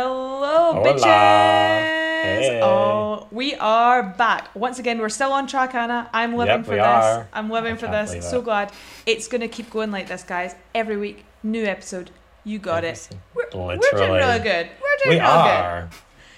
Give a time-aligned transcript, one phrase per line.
[0.00, 0.84] Hello, Hola.
[0.86, 1.00] bitches!
[1.04, 2.60] Hey.
[2.62, 4.54] Oh, we are back.
[4.54, 6.10] Once again, we're still on track, Annah.
[6.12, 6.84] I'm living Yep, for this.
[6.84, 7.28] are.
[7.32, 8.28] I'm living I for this.
[8.28, 8.44] So it.
[8.44, 8.72] glad.
[9.06, 10.54] It's going to keep going like this, guys.
[10.74, 12.10] Every week, new episode.
[12.44, 13.08] You got it.
[13.34, 14.68] We're, we're doing really good.
[14.68, 15.24] We're doing We real good.
[15.24, 15.88] are.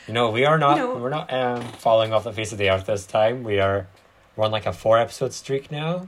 [0.06, 0.76] You know, we are not.
[0.76, 3.42] You know- we're not um, falling off the face of the earth this time.
[3.42, 3.88] We are.
[4.36, 6.06] We're on like a four episode streak now.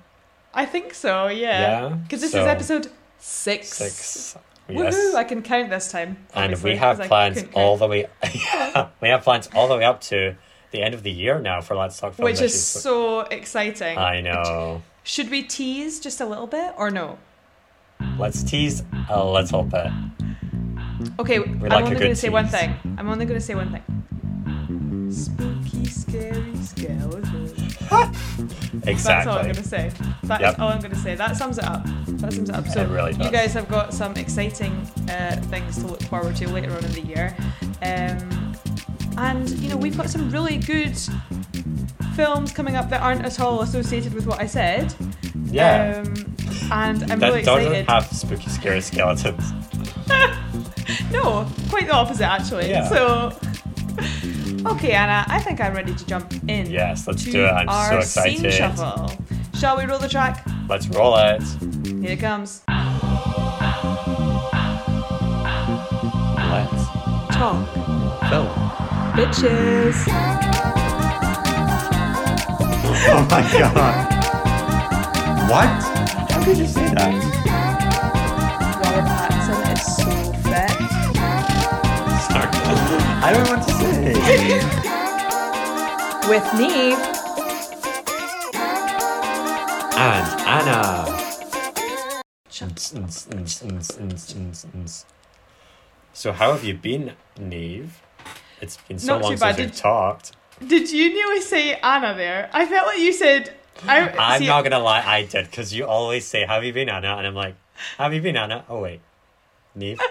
[0.55, 1.89] I think so, yeah.
[1.89, 3.71] Yeah, Because this so- is episode six.
[3.71, 4.37] Six.
[4.71, 4.84] Woohoo!
[4.84, 5.14] Yes.
[5.14, 6.16] I can count this time.
[6.34, 8.07] and we have plans all the way.
[9.00, 10.37] we have plans all the way up to
[10.70, 12.24] the end of the year now for Let's Talk Film.
[12.24, 13.98] Which is so exciting.
[13.98, 14.83] I know.
[15.02, 17.19] Should we tease just a little bit or no?
[18.19, 19.88] Let's tease a little bit.
[21.18, 22.74] Okay, like I'm a only going to say one thing.
[22.98, 23.82] I'm only going to say one thing.
[25.10, 27.77] Spooky, scary skeletons.
[28.87, 29.02] Exactly.
[29.02, 29.93] That's all I'm going to say.
[30.25, 30.59] That's Yep.
[30.59, 31.15] all I'm going to say.
[31.15, 31.83] That sums it up.
[32.07, 32.66] That sums it up.
[32.69, 34.73] So It really you guys have got some exciting
[35.11, 37.37] uh, things to look forward to later on in the year,
[37.83, 38.55] um,
[39.19, 40.97] and you know we've got some really good
[42.15, 44.95] films coming up that aren't at all associated with what I said.
[45.47, 46.02] Yeah.
[46.07, 46.37] Um,
[46.73, 49.52] and I'm that really doesn't have spooky, scary skeletons.
[51.13, 52.69] No, quite the opposite actually.
[52.69, 52.88] Yeah.
[52.88, 53.30] So,
[54.66, 56.71] okay, Annah, I think I'm ready to jump in.
[56.71, 57.49] Yes, let's do it.
[57.51, 58.53] I'm so Scene excited.
[58.53, 59.11] shuffle.
[59.59, 60.45] Shall we roll the track?
[60.69, 61.43] Let's roll it.
[62.03, 62.63] Here it comes.
[66.50, 66.87] Let's
[67.37, 67.66] Talk,
[68.28, 68.49] film.
[69.16, 69.97] bitches.
[73.12, 73.94] Oh my god.
[75.50, 75.69] What?
[76.31, 77.12] How could you say that?
[78.77, 79.40] Robert Pattinson
[83.31, 84.12] I don't want to say.
[86.28, 86.94] With me,
[89.97, 91.06] And Annah.
[96.12, 97.91] So how have you been, Niamh?
[98.60, 99.54] It's been so Not long bad.
[99.54, 100.32] since we've Did- talked.
[100.66, 102.50] did you nearly say Annah there?
[102.53, 103.54] I felt like you said.
[103.86, 106.88] I, I'm see, not gonna lie, I did, because you always say, Have you been
[106.88, 107.19] Annah?
[107.19, 107.54] And I'm like,
[107.96, 108.64] Have you been Annah?
[108.69, 109.00] Oh wait.
[109.78, 110.00] Niamh?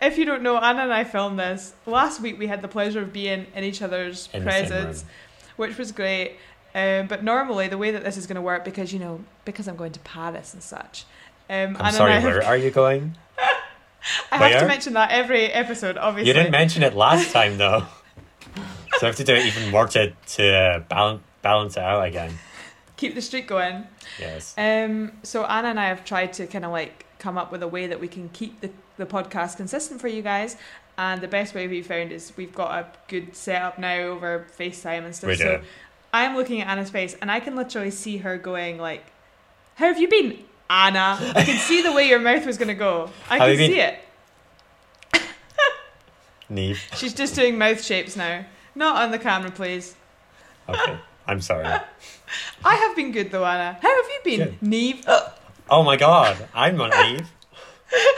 [0.00, 2.38] If you don't know, Annah and I filmed this last week.
[2.38, 5.04] We had the pleasure of being in each other's In presence.
[5.56, 6.36] which was great.
[6.74, 9.66] Um, but normally, the way that this is going to work, because you know, because
[9.66, 11.04] I'm going to Paris and such,
[11.48, 13.16] um, I'm Annah sorry, and I where are you going?
[14.30, 15.96] I have to mention that every episode.
[15.96, 17.86] Obviously, You didn't mention it last time though.
[18.98, 22.34] so I have to do it even more to, to balance, balance it out again.
[22.96, 23.86] keep the streak going.
[24.20, 24.54] Yes.
[24.58, 27.68] Um, so Annah and I have tried to kind of like come up with a
[27.68, 30.56] way that we can keep the, the podcast consistent for you guys.
[30.98, 35.04] And the best way we found is we've got a good setup now over FaceTime
[35.04, 35.28] and stuff.
[35.28, 35.60] We so.
[36.14, 39.04] I'm looking at Annah's face and I can literally see her going like,
[39.74, 40.38] How have you been,
[40.70, 41.18] Annah?
[41.34, 43.10] I can see the way your mouth was gonna go.
[43.28, 43.70] I How can you been?
[43.72, 43.98] see it.
[46.50, 46.96] Niamh.
[46.96, 48.44] She's just doing mouth shapes now.
[48.74, 49.94] Not on the camera, please.
[50.68, 50.96] Okay.
[51.26, 51.66] I'm sorry.
[52.64, 53.78] I have been good though, Annah.
[53.82, 54.60] How have you been, Good.
[54.60, 55.32] Niamh?
[55.68, 56.48] Oh my god.
[56.54, 57.26] I'm not Niamh.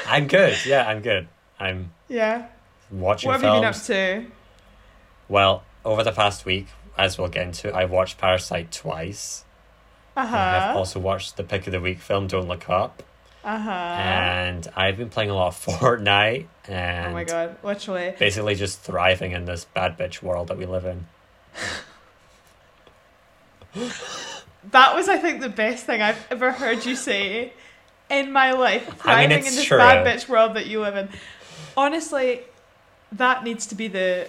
[0.06, 0.56] I'm good.
[0.66, 1.28] Yeah, I'm good.
[1.60, 2.46] I'm yeah.
[2.90, 3.86] watching What have you been up films.
[3.88, 4.26] to?
[5.28, 9.44] Well, over the past week, as we'll get into, I've watched Parasite twice.
[10.16, 10.78] Uh I have huh.
[10.78, 13.02] also watched the pick of the week film, Don't Look Up.
[13.44, 13.70] Uh huh.
[13.70, 18.14] and I've been playing a lot of Fortnite and Oh my god, literally.
[18.18, 21.06] basically just thriving in this bad bitch world that we live in.
[24.70, 27.52] That was, I think, the best thing I've ever heard you say
[28.10, 29.06] in my life.
[29.06, 29.78] I mean, in this true.
[29.78, 31.08] bad bitch world that you live in.
[31.76, 32.40] Honestly,
[33.12, 34.28] that needs to be the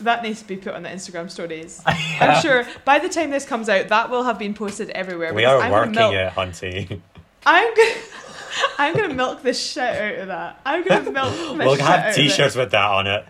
[0.00, 1.82] that needs to be put on the Instagram stories.
[1.86, 5.32] I'm sure by the time this comes out, that will have been posted everywhere.
[5.32, 7.00] we are I'm working milk, it, Hunty.
[7.44, 7.94] I'm gonna.
[8.78, 10.60] I'm gonna milk the shit out of that.
[10.64, 13.24] I'm gonna milk the we'll shit have t-shirts with that on it.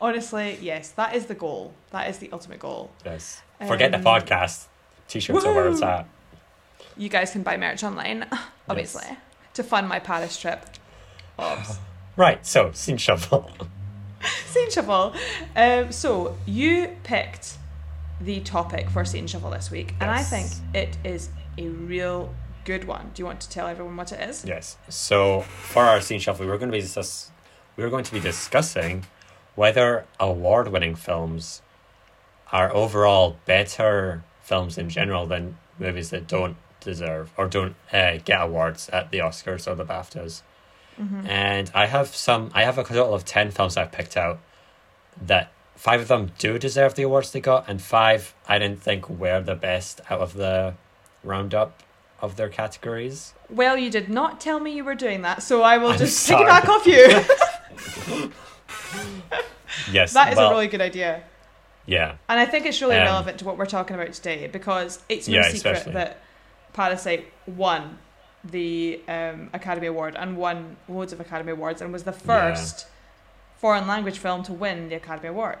[0.00, 1.72] Honestly, yes, that is the goal.
[1.90, 2.90] That is the ultimate goal.
[3.04, 3.40] Yes.
[3.66, 4.66] Forget Um, the podcast.
[5.08, 6.06] T-shirts are where it's at.
[6.96, 8.26] You guys can buy merch online,
[8.72, 9.16] obviously,
[9.54, 10.66] to fund my Paris trip.
[11.38, 11.78] Obs.
[12.14, 13.50] Right, so scene shuffle.
[14.46, 15.14] Scene Shuffle.
[15.56, 17.56] Um, so you picked
[18.20, 22.34] the topic for Scene Shuffle this week, and I think it is a real
[22.64, 23.10] good one.
[23.14, 24.44] Do you want to tell everyone what it is?
[24.44, 24.76] yes.
[24.90, 27.30] So for our scene shuffle, we're going to be discuss-
[27.76, 29.04] we're going to be discussing
[29.54, 31.62] whether award-winning films
[32.52, 38.40] are overall better films in general than movies that don't deserve or don't uh, get
[38.40, 40.42] awards at the Oscars or the BAFTAs.
[41.26, 42.50] And I have some.
[42.54, 44.38] I have a total of ten films I've picked out
[45.20, 49.10] that five of them do deserve the awards they got, and five I didn't think
[49.10, 50.74] were the best out of the
[51.24, 51.82] roundup
[52.20, 53.34] of their categories.
[53.50, 56.20] Well, you did not tell me you were doing that, so I will I'm just
[56.20, 56.44] sorry.
[56.44, 58.30] piggyback off you.
[59.92, 61.22] yes, That is well, a really good idea.
[61.86, 65.00] yeah, And I think it's really Um, relevant to what we're talking about today because
[65.08, 65.92] it's no Yeah, secret especially.
[65.94, 66.18] that
[66.72, 67.98] Parasite won
[68.44, 72.86] the um, Academy Award and won loads of Academy Awards and was the first
[73.56, 75.58] foreign language film to win the Academy Award.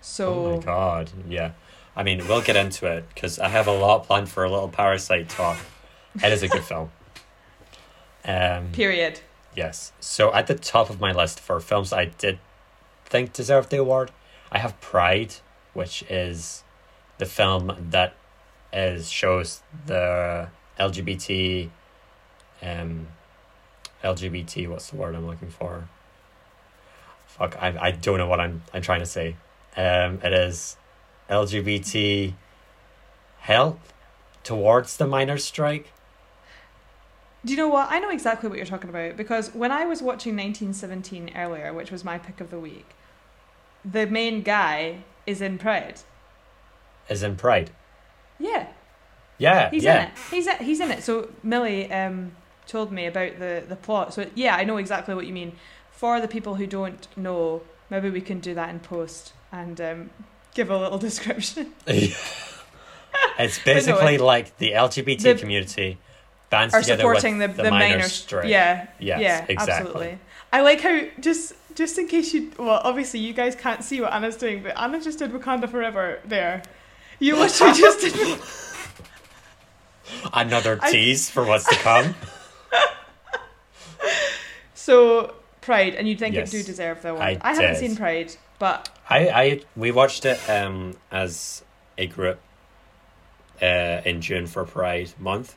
[0.00, 1.52] So oh my god, yeah.
[1.96, 4.68] I mean, we'll get into it because I have a lot planned for a little
[4.68, 5.58] Parasite talk.
[6.16, 6.90] It is a good film.
[8.26, 9.20] Um, period.
[9.54, 9.92] Yes.
[10.00, 12.38] So at the top of my list for films I did
[13.04, 14.12] think deserved the award,
[14.50, 15.34] I have Pride,
[15.74, 16.64] which is
[17.18, 18.14] the film that
[18.74, 20.48] is shows the
[20.78, 21.70] LGBT
[22.62, 23.08] um
[24.02, 25.88] LGBT what's the word I'm looking for?
[27.26, 29.36] Fuck, I I don't know what I'm I'm trying to say.
[29.76, 30.76] Um it is
[31.30, 32.34] LGBT
[33.38, 33.80] help
[34.42, 35.92] towards the miners strike.
[37.44, 37.88] Do you know what?
[37.90, 41.90] I know exactly what you're talking about because when I was watching 1917 earlier, which
[41.90, 42.86] was my pick of the week,
[43.84, 46.00] the main guy is in Pride.
[47.10, 47.70] Is in Pride.
[48.38, 48.66] Yeah,
[49.38, 49.70] Yeah.
[49.70, 50.02] he's yeah.
[50.04, 50.12] in it.
[50.30, 50.60] He's it.
[50.60, 51.02] He's in it.
[51.02, 52.32] So Millie um,
[52.66, 54.14] told me about the the plot.
[54.14, 55.52] So yeah, I know exactly what you mean.
[55.92, 60.10] For the people who don't know, maybe we can do that in post and um,
[60.54, 61.72] give a little description.
[61.86, 65.98] it's basically like the LGBT The- community
[66.50, 68.48] bands Are together supporting with the, the, the, strike.
[68.48, 69.72] Yeah, Yes, yeah, exactly.
[69.74, 70.18] absolutely.
[70.52, 74.12] I like how just just in case you well, obviously you guys can't see what
[74.12, 76.62] Annah's doing, but Annah just did Wakanda Forever there.
[77.18, 78.38] You literally just did.
[80.32, 82.14] Another I- tease for what's to come.
[84.74, 87.38] So Pride, and you'd think Yes, it do deserve the one?
[87.40, 91.64] I haven't seen Pride, but I, I we watched it um as
[91.96, 92.38] a group
[93.62, 95.54] uh in June for Pride month.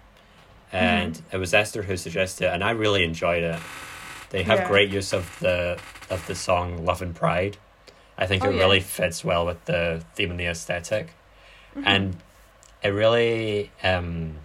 [0.72, 1.36] And Mm-hmm.
[1.36, 3.60] it was Esther who suggested it and I really enjoyed it.
[4.30, 4.68] They have Yeah.
[4.70, 5.78] great use of the
[6.10, 7.58] of the song Love and Pride.
[8.18, 8.62] I think Oh, it yeah.
[8.62, 11.10] really fits well with the theme and the esthetic
[11.78, 11.88] Mm-hmm.
[11.94, 12.18] and
[12.84, 14.36] it really um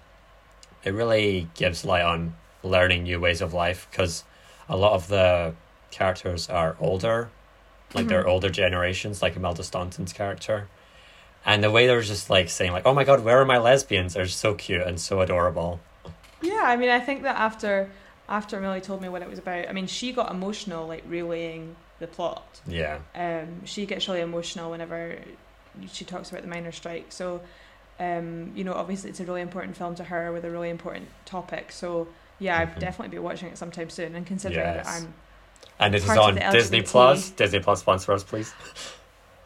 [0.85, 4.25] it really gives light on learning new ways of life because
[4.69, 5.55] a lot of the
[5.91, 7.31] characters are older
[7.95, 8.29] like they're Mhm.
[8.29, 10.69] older generations like Imelda Staunton's character
[11.45, 14.17] and the way they're just like saying like oh my god where are my lesbians
[14.17, 15.81] are so cute and so adorable
[16.45, 17.91] yeah, I mean, I think that after
[18.29, 21.77] after Millie told me what it was about, I mean, she got emotional like relaying
[22.01, 22.61] the plot.
[22.67, 25.19] yeah um, she gets really emotional whenever
[25.93, 27.07] she talks about the miners' strike.
[27.11, 27.41] So,
[28.01, 31.09] um, you know, obviously it's a really important film to her with a really important
[31.25, 31.73] topic.
[31.73, 32.09] So,
[32.39, 32.79] yeah, I'd Mhm.
[32.81, 34.15] definitely be watching it sometime soon.
[34.15, 35.03] And considering that Yes.
[35.03, 35.15] I'm,
[35.79, 38.53] and it is on Disney Plus Disney Plus sponsor us please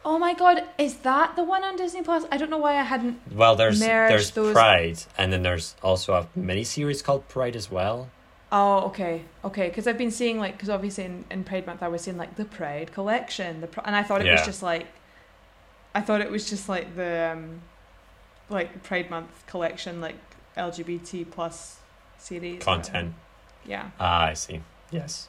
[0.05, 2.25] oh my god, is that the one on Disney Plus?
[2.31, 3.19] I don't know why I hadn't.
[3.35, 7.69] well there's there's those- Pride and then there's also a mini series called Pride as
[7.71, 8.09] well
[8.49, 9.67] Oh, okay, okay.
[9.67, 12.37] Because I've been seeing like, because obviously in, in Pride Month I was seeing like
[12.37, 14.87] the Pride collection, the Pri- and I thought it was just like,
[15.97, 17.61] I thought it was just like the, um,
[18.49, 20.15] like Pride Month collection, like
[20.55, 21.79] LGBT plus
[22.19, 23.15] series content
[23.65, 23.89] Yeah.
[23.99, 24.61] Ah, I see.
[24.91, 25.27] Yes.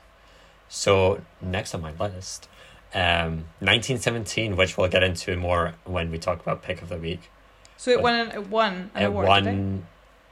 [0.69, 2.50] So next on my list,
[2.94, 7.31] um, 1917, which we'll get into more when we talk about pick of the week.
[7.79, 9.26] So it But- won an, it won an it award.
[9.26, 9.85] won,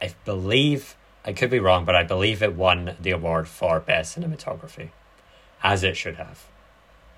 [0.02, 0.06] it?
[0.10, 4.18] I believe, I could be wrong, but I believe it won the award for best
[4.18, 4.90] cinematography,
[5.62, 6.44] as it should have.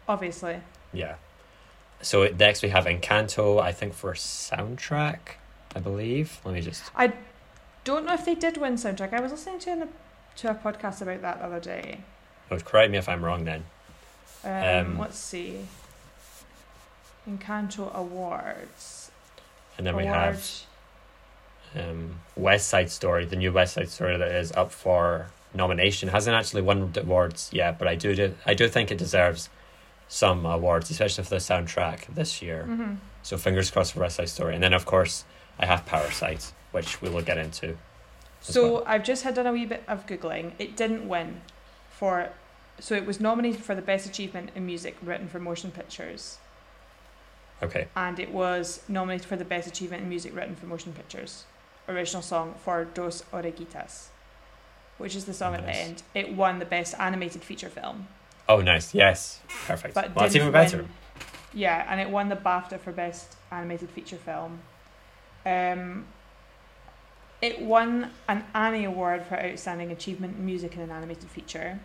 [0.09, 0.61] Obviously.
[0.93, 1.17] Yeah.
[2.01, 5.19] So next we have Encanto, I think for soundtrack,
[5.75, 6.41] I believe.
[6.45, 6.91] Let me just.
[6.97, 7.13] I
[7.85, 9.13] don't know if they did win soundtrack.
[9.13, 9.89] I was listening to an,
[10.37, 12.01] to a podcast about that the other day.
[12.51, 13.65] Oh, correct me if I'm wrong then.
[14.45, 15.67] Um, Um, let's see.
[17.29, 19.11] Encanto Awards.
[19.77, 20.45] And then we have
[21.77, 26.09] um, West Side Story, the new West Side Story that is up for nomination.
[26.09, 29.51] Hasn't actually won the awards yet, but I do, do I do think it deserves
[30.09, 32.65] some awards, especially for the soundtrack this year.
[32.65, 34.55] hmm So fingers crossed for West Side Story.
[34.55, 35.25] And then of course
[35.59, 37.77] I have Parasite, which we will get into.
[38.41, 38.85] So well.
[38.87, 40.53] I've just had done a wee bit of googling.
[40.59, 41.41] It didn't win
[41.91, 42.31] for,
[42.79, 46.39] so it was nominated for the best achievement in music written for motion pictures,
[47.63, 47.89] Okay.
[47.97, 51.45] and it was nominated for the best achievement in music written for motion pictures,
[51.89, 54.07] original song for Dos Oruguitas,
[54.99, 56.03] which is the song at the end.
[56.15, 58.07] It won the best animated feature film,
[58.49, 58.95] Oh nice.
[58.95, 59.41] Yes.
[59.67, 59.95] Perfect.
[59.95, 60.79] but well that's even better.
[60.79, 60.89] win-
[61.55, 64.61] Yeah, and it won the BAFTA for best animated feature film.
[65.47, 66.07] Um,
[67.41, 71.79] it won an Annie Award for Outstanding Achievement in Music in an Animated Feature,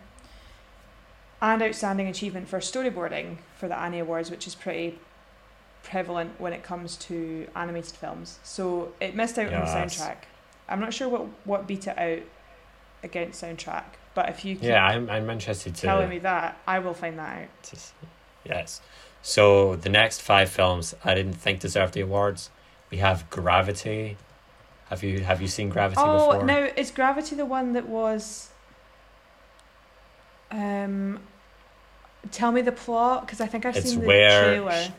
[1.40, 4.98] and Outstanding Achievement for Storyboarding for the Annie Awards, which is pretty
[5.82, 8.38] prevalent when it comes to animated films.
[8.42, 10.16] So it missed out on the soundtrack.
[10.68, 12.22] I'm not sure what, what beat it out
[13.02, 16.94] against soundtrack, but if you Yeah, I'm I'm interested to, telling me that, I will
[16.94, 17.92] find that out.
[18.44, 18.80] Yes.
[19.22, 22.50] So the next five films I didn't think deserved the awards.
[22.90, 24.16] We have Gravity.
[24.90, 26.44] Have you have you seen Gravity Oh, before?
[26.46, 28.50] now is Gravity the one that was?
[30.50, 31.20] Um,
[32.30, 34.92] tell me the plot because I think I've It's seen the where trailer.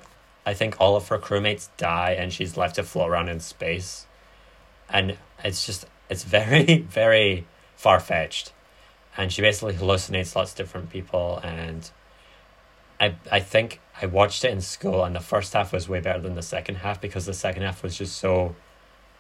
[0.46, 4.06] I think all of her crewmates die and she's left to float around in space.
[4.90, 7.46] And it's just it's very, very
[7.76, 8.52] far fetched.
[9.18, 11.90] And she basically hallucinates lots of different people and
[13.00, 16.20] I I think I watched it in school and the first half was way better
[16.20, 18.56] than the second half because the second half was just so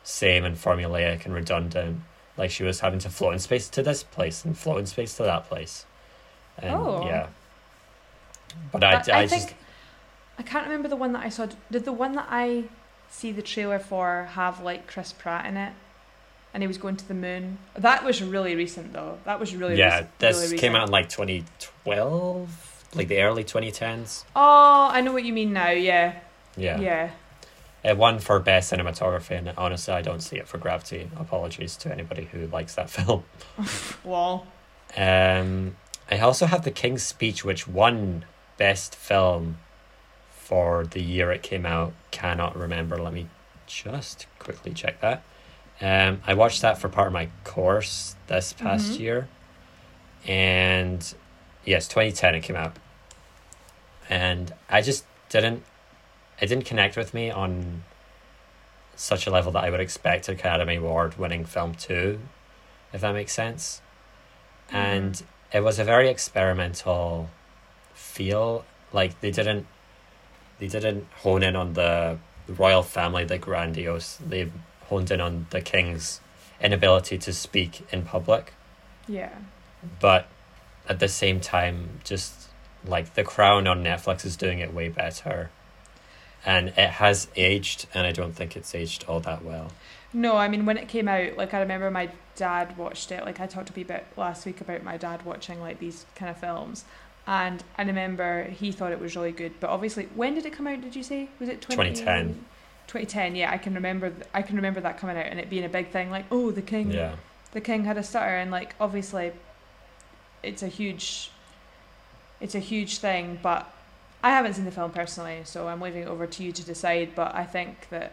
[0.03, 2.01] same and formulaic and redundant.
[2.37, 5.15] Like she was having to float in space to this place and float in space
[5.17, 5.85] to that place.
[6.57, 7.05] And Oh.
[7.05, 7.27] yeah.
[8.71, 9.57] But I, I, I, just think
[10.37, 11.47] I can't remember the one that I saw.
[11.71, 12.65] Did the one that I
[13.09, 15.73] see the trailer for have like Chris Pratt in it?
[16.55, 17.57] And he was going to the moon.
[17.75, 19.17] That was really recent though.
[19.25, 19.89] That was really recent.
[19.91, 20.83] yeah, rec- this really came recent.
[20.83, 24.23] out in like 2012, like the early 2010s.
[24.35, 25.69] Oh, I know what you mean now.
[25.71, 26.15] Yeah,
[26.55, 26.79] Yeah.
[26.79, 27.11] yeah.
[27.83, 31.09] It won for best cinematography, and honestly, I don't see it for Gravity.
[31.19, 33.25] Apologies to anybody who likes that film.
[34.03, 34.47] Well,
[34.97, 35.75] Um,
[36.09, 38.25] I also have The King's Speech, which won
[38.57, 39.57] best film
[40.31, 41.93] for the year it came out.
[42.11, 42.97] Cannot remember.
[42.97, 43.27] Let me
[43.67, 45.21] just quickly check that.
[45.81, 48.99] Um, I watched that for part of my course this past Mhm.
[48.99, 49.27] year,
[50.25, 51.13] and
[51.65, 52.77] yes, twenty ten it came out,
[54.09, 55.63] and I just didn't,
[56.39, 57.83] it didn't connect with me on
[58.95, 62.19] such a level that I would expect an Academy Award winning film to,
[62.93, 63.81] if that makes sense,
[64.71, 67.29] and it was a very experimental
[67.93, 68.63] feel.
[68.93, 69.67] Like they didn't,
[70.59, 72.17] they didn't hone in on the
[72.47, 74.17] royal family, the grandiose.
[74.25, 74.49] They
[74.89, 76.19] honed in on the king's
[76.61, 78.53] inability to speak in public
[79.07, 79.33] yeah.
[79.99, 80.27] but
[80.87, 82.49] at the same time just
[82.85, 85.49] like the crown on netflix is doing it way better
[86.45, 89.71] and it has aged and i don't think it's aged all that well
[90.13, 93.25] No, I mean when it came out, like I remember my dad watched it.
[93.25, 96.29] Like I talked to you about last week about my dad watching like these kind
[96.29, 96.85] of films,
[97.27, 99.59] and I remember he thought it was really good.
[99.59, 100.79] But obviously, when did it come out?
[100.79, 102.45] Did you say was it 20, 2010.
[103.03, 104.09] 2010, yeah, I can remember.
[104.09, 106.09] th- I can remember that coming out and it being a big thing.
[106.11, 107.15] Like, oh, the king, yeah
[107.51, 109.31] the king had a stutter, and like obviously,
[110.43, 111.31] it's a huge,
[112.41, 113.39] it's a huge thing.
[113.41, 113.69] But
[114.23, 117.15] I haven't seen the film personally, so I'm leaving it over to you to decide.
[117.15, 118.11] But I think that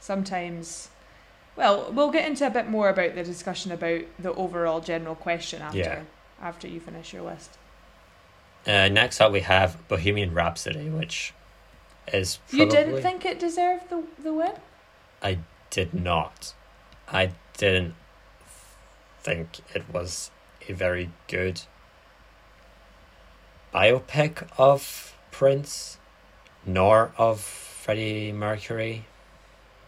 [0.00, 0.88] sometimes,
[1.56, 5.62] well, we'll get into a bit more about the discussion about the overall general question
[5.62, 6.02] after Yeah.
[6.40, 7.56] after you finish your list.
[8.66, 11.32] uh, next up we have bohemian rhapsody which
[12.12, 14.52] is You didn't think it deserved the the win?
[15.22, 15.38] i
[15.70, 16.54] did not
[17.08, 17.94] i didn't
[19.22, 20.30] think it was
[20.68, 21.62] a very good
[23.74, 25.98] biopic of prince
[26.64, 29.04] nor of freddie mercury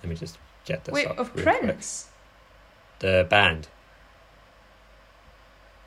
[0.03, 1.61] let me just get this Wait, up of real quick.
[1.63, 2.09] Prince.
[3.01, 3.69] the band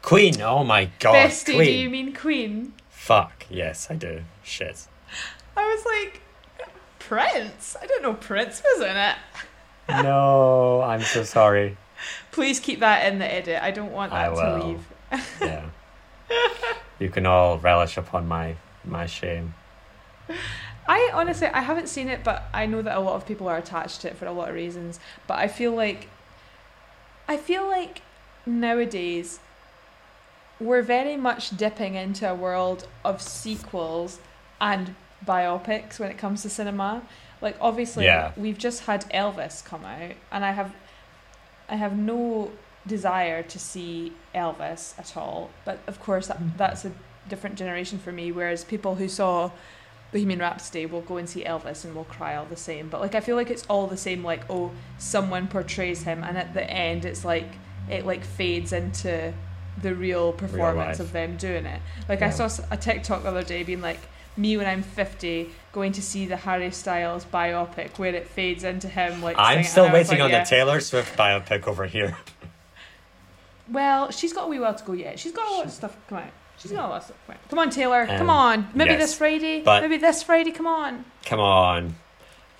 [0.01, 2.73] queen oh my god Bestie, queen do you mean Queen?
[2.89, 4.87] fuck yes i do shit
[5.55, 6.21] I was like,
[6.99, 7.75] Prince?
[7.81, 9.15] I didn't know Prince was in it.
[10.03, 11.75] no i'm so sorry
[12.31, 13.61] Please keep that in the edit.
[13.61, 14.87] I don't want that to leave.
[15.39, 15.65] yeah
[16.99, 18.55] you can all relish upon my
[18.85, 19.53] my shame
[20.87, 23.57] I honestly, I haven't seen it, but I know that a lot of people are
[23.57, 24.99] attached to it for a lot of reasons.
[25.27, 26.09] But I feel like,
[27.27, 28.01] I feel like
[28.45, 29.39] nowadays,
[30.59, 34.19] we're very much dipping into a world of sequels
[34.59, 37.03] and biopics when it comes to cinema.
[37.41, 38.31] Like obviously, Yeah.
[38.37, 40.73] we've just had Elvis come out, and I have,
[41.69, 42.51] I have no
[42.85, 45.49] desire to see Elvis at all.
[45.65, 46.57] But of course, that, mm-hmm.
[46.57, 46.91] that's a
[47.29, 48.31] different generation for me.
[48.31, 49.51] Whereas people who saw
[50.11, 52.89] Bohemian Rhapsody will go and see Elvis and will cry all the same.
[52.89, 54.23] But like I feel like it's all the same.
[54.23, 57.47] Like oh, someone portrays him, and at the end, it's like
[57.89, 59.33] it like fades into
[59.81, 60.99] the real performance life.
[60.99, 61.81] of them doing it.
[62.09, 63.99] Like I saw a TikTok the other day being like
[64.41, 68.87] me when I'm 50 going to see the Harry Styles biopic where it fades into
[68.89, 70.43] him like i'm still was waiting like, on yeah.
[70.43, 72.17] the taylor swift biopic over here
[73.69, 75.17] Well, she's got a wee while to go yet.
[75.17, 76.31] She's got a lot of stuff come out.
[76.57, 77.49] She's got a lot of stuff come out.
[77.49, 78.05] Come on, Taylor.
[78.05, 78.67] come Um, on.
[78.73, 79.61] Maybe yes, this Friday.
[79.61, 80.51] but- Maybe this Friday.
[80.51, 81.05] Come on.
[81.25, 81.95] come on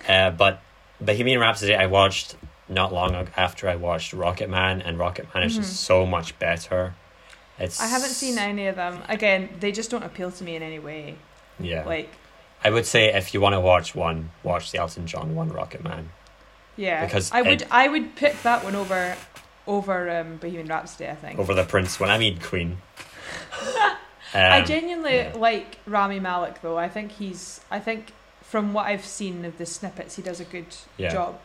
[0.08, 0.60] uh, but
[1.00, 2.36] bohemian rhapsody i watched
[2.68, 5.56] not long after i watched rocket man and rocket man is Mhm.
[5.58, 6.94] just so much better
[7.58, 9.02] it's I haven't seen any of them.
[9.08, 11.16] Again, they just don't appeal to me in any way.
[11.60, 12.10] Yeah Like,
[12.64, 15.82] i would say if you want to watch one watch the elton john one rocket
[15.84, 16.10] man
[16.74, 17.04] yeah.
[17.04, 19.14] Because I would it- I would pick that one over
[19.66, 21.38] over um, Bohemian Rhapsody, I think.
[21.38, 22.78] over the prince one i mean queen
[24.34, 25.32] I Um, genuinely yeah.
[25.36, 26.78] like Rami Malek though.
[26.78, 27.60] I think he's.
[27.70, 31.12] I think from what I've seen of the snippets, he does a good Yeah.
[31.12, 31.38] job.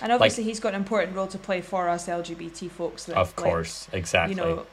[0.00, 3.04] And obviously, he's got an important role to play for us LGBT folks.
[3.04, 4.34] That, Of like, course, exactly.
[4.34, 4.66] You know,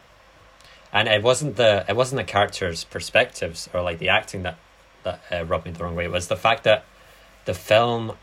[0.94, 4.58] and it wasn't the it wasn't the characters' perspectives or like the acting that
[5.30, 6.08] that uh, rubbed me the wrong way.
[6.08, 6.86] Was the fact that
[7.46, 8.14] the film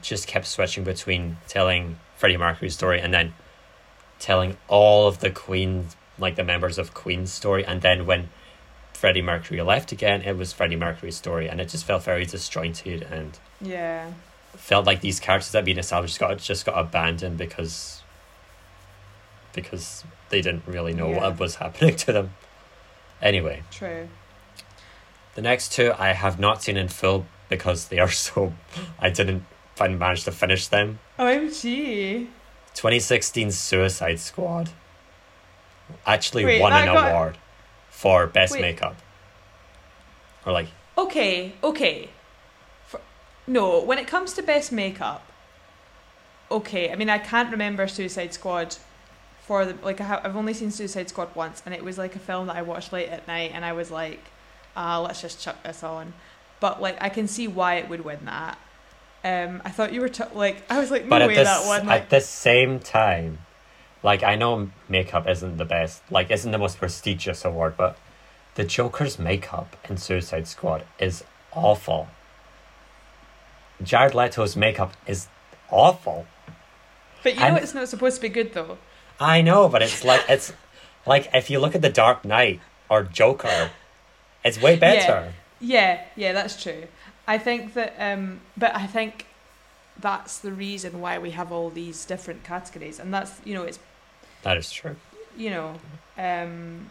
[0.00, 3.34] just kept switching between telling Freddie Mercury's story and then
[4.18, 5.88] telling all of the Queen,
[6.18, 8.28] like the members of Queen's story, and then when
[8.94, 13.02] Freddie Mercury left again, it was Freddie Mercury's story, and it just felt very disjointed
[13.02, 14.12] and yeah.
[14.56, 18.02] felt like these characters that had been established got just got abandoned because
[19.52, 21.20] because they didn't really know Yeah.
[21.20, 22.34] what was happening to them.
[23.20, 24.08] Anyway, True.
[25.34, 28.52] The next two I have not seen in full because they are so
[28.98, 30.98] I didn't find manage to finish them.
[31.18, 32.26] OMG.
[32.74, 34.70] 2016 Suicide Squad
[36.06, 37.38] actually Wait, won an got- award
[37.90, 38.62] for best Wait.
[38.62, 38.96] makeup.
[40.46, 42.10] Or like Okay, okay.
[42.86, 43.00] For,
[43.46, 45.22] no, when it comes to best makeup,
[46.50, 46.92] okay.
[46.92, 48.76] I mean, I can't remember Suicide Squad
[49.46, 50.00] for the like.
[50.00, 52.56] I have, I've only seen Suicide Squad once, and it was like a film that
[52.56, 54.20] I watched late at night, and I was like,
[54.76, 56.12] ah, let's just chuck this on.
[56.60, 58.58] But like, I can see why it would win that.
[59.24, 61.66] Um, I thought you were t- like, I was like, no but way this that
[61.66, 61.86] one.
[61.86, 63.38] Like, at the same time,
[64.02, 67.96] like I know makeup isn't the best, like isn't the most prestigious award, but
[68.54, 72.08] the Joker's makeup in Suicide Squad is awful.
[73.82, 75.28] Jared Leto's makeup is
[75.70, 76.26] awful.
[77.22, 78.78] but you know, and- it's not supposed to be good though.
[79.20, 80.52] I know, but it's like it's
[81.06, 83.70] like if you look at the Dark Knight or Joker,
[84.44, 85.32] it's way better.
[85.60, 86.84] Yeah, yeah, that's true.
[87.26, 89.26] I think that, um, but I think
[90.00, 93.78] that's the reason why we have all these different categories, and that's you know it's
[94.42, 94.96] That is true,
[95.36, 95.74] you know,
[96.18, 96.90] um,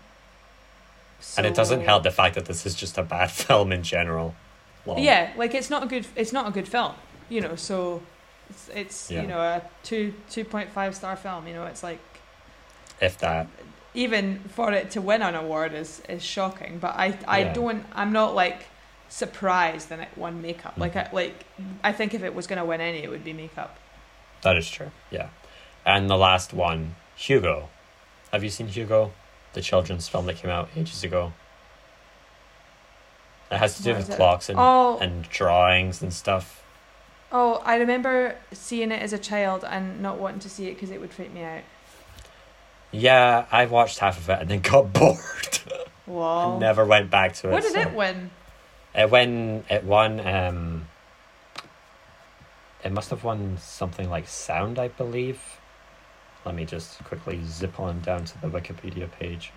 [1.38, 4.36] and it doesn't help the fact that this is just a bad film in general.
[4.86, 6.94] Well, Yeah, like it's not a good, it's not a good film,
[7.30, 7.56] you know.
[7.56, 8.02] So
[8.50, 9.22] it's, it's Yeah.
[9.22, 11.48] you know a two two point five star film.
[11.48, 12.00] You know, it's like
[13.02, 13.48] if that.
[13.94, 16.78] Even for it to win an award is is shocking.
[16.80, 17.54] But I I Yeah.
[17.54, 18.66] don't I'm not like
[19.10, 20.74] surprised that it won makeup.
[20.78, 21.16] Like mm-hmm.
[21.16, 21.46] I like
[21.84, 23.78] I think if it was gonna win any, it would be makeup.
[24.42, 24.92] That is true.
[25.10, 25.30] Yeah.
[25.86, 27.70] And the last one, Hugo.
[28.32, 29.12] Have you seen Hugo?
[29.54, 31.34] The children's film that came out ages ago.
[33.52, 34.98] It has to do What with clocks and, Oh.
[35.00, 36.64] and drawings and stuff.
[37.34, 40.92] Oh, I remember seeing it as a child and not wanting to see it because
[40.92, 41.62] it would freak me out.
[42.92, 45.18] Yeah, I watched half of it and then got bored.
[46.06, 46.52] Wow.
[46.52, 47.52] and never went back to it.
[47.52, 48.32] What did so- it win?
[48.94, 49.64] It won.
[49.70, 50.20] It won.
[50.28, 50.88] Um,
[52.84, 55.42] it must have won something like sound, I believe.
[56.46, 59.54] Let me just quickly zip on down to the Wikipedia page.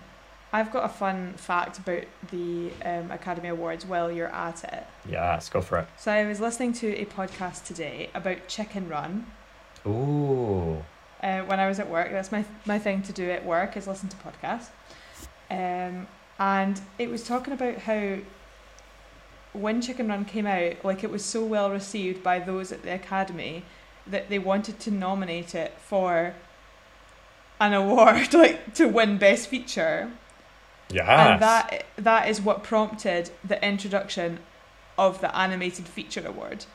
[0.53, 4.85] I've got a fun fact about the um, Academy Awards while you're at it.
[5.09, 5.87] Yeah, let's go for it.
[5.97, 9.25] So I was listening to a podcast today about Chicken Run
[9.85, 10.83] Ooh.
[11.21, 12.11] Uh, when I was at work.
[12.11, 14.69] That's my my thing to do at work is listen to podcasts.
[15.49, 16.07] Um,
[16.39, 18.17] and it was talking about how
[19.53, 22.93] when Chicken Run came out, like it was so well received by those at the
[22.93, 23.63] Academy
[24.07, 26.35] that they wanted to nominate it for
[27.59, 30.11] an award, like to win Best Feature.
[30.89, 31.07] Yes.
[31.07, 34.39] And that that is what prompted the introduction
[34.97, 36.65] of the animated feature award.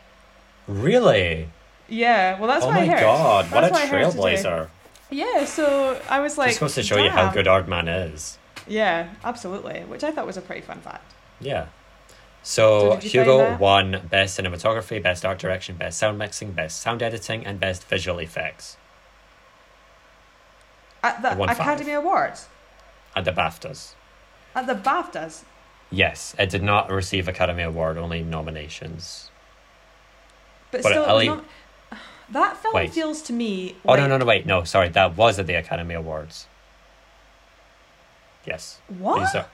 [0.67, 1.49] Really?
[1.91, 3.01] Yeah, well that's oh my heard.
[3.01, 4.43] god, what a That's what today.
[4.43, 4.69] trailblazer.
[5.11, 7.35] Yeah, so I was like, Just goes to show you how damn.
[7.35, 8.39] good Aardman is.
[8.69, 9.81] Yeah, absolutely.
[9.81, 11.13] Which I thought was a pretty fun fact.
[11.41, 11.67] Yeah.
[12.43, 16.53] So So, did you find Hugo won Best Cinematography, Best Art Direction, Best Sound Mixing,
[16.53, 18.77] Best Sound Editing, and Best Visual Effects
[21.03, 21.51] At the five.
[21.59, 22.49] Academy Awards,
[23.17, 23.95] at the BAFTAs.
[24.55, 25.43] at the BAFTAs.
[25.91, 29.31] Yes, it did not receive Academy Award, only nominations.
[30.71, 31.45] But, But still, it was not,
[32.33, 32.93] that film Wait.
[32.93, 33.77] feels to me.
[33.85, 36.47] Oh, like, no, no, no, wait, no, sorry, that was at the Academy Awards.
[38.47, 38.79] Yes.
[38.89, 39.35] What?
[39.35, 39.47] Are-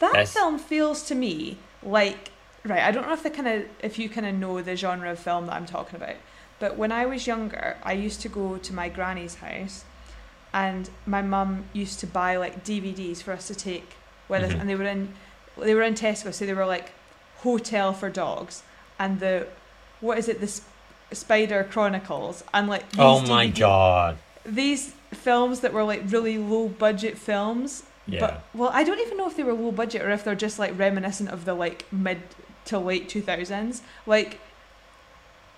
[0.00, 0.32] That Yes.
[0.32, 2.30] film feels to me like
[2.64, 2.82] right.
[2.82, 5.18] I don't know if the kind of if you kind of know the genre of
[5.18, 6.16] film that I'm talking about,
[6.58, 9.84] but when I was younger, I used to go to my granny's house,
[10.54, 13.92] and my mum used to buy like DVDs for us to take
[14.28, 14.60] with us, Mhm.
[14.60, 15.14] and they were in
[15.58, 16.92] they were in Tesco, so they were like
[17.38, 18.62] Hotel for Dogs
[18.98, 19.46] and the
[20.00, 20.62] what is it this
[21.12, 24.18] Spider Chronicles and like these Oh my DVD god.
[24.44, 28.20] these films that were like really low budget films Yeah.
[28.20, 30.58] but well i don't even know if they were low budget or if they're just
[30.58, 32.20] like reminiscent of the like mid
[32.66, 34.38] to late 2000s like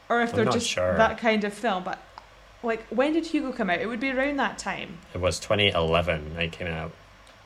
[0.08, 0.96] or if I'm they're just sure.
[0.96, 1.98] that kind of film but
[2.62, 6.36] like when did hugo come out it would be around that time It was 2011
[6.38, 6.92] it came out.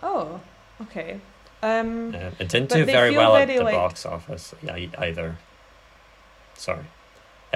[0.03, 0.41] oh
[0.83, 1.21] okay
[1.63, 5.37] Um, it didn't do very well at the like- box office either.
[6.55, 6.85] Sorry,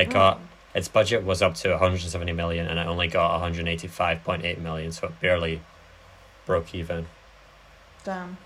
[0.01, 0.13] it Oh.
[0.13, 0.41] got
[0.75, 5.21] its budget was up to 170 million, and it only got 185.8 million, so it
[5.21, 5.61] barely
[6.47, 7.07] broke even.
[8.05, 8.37] damn.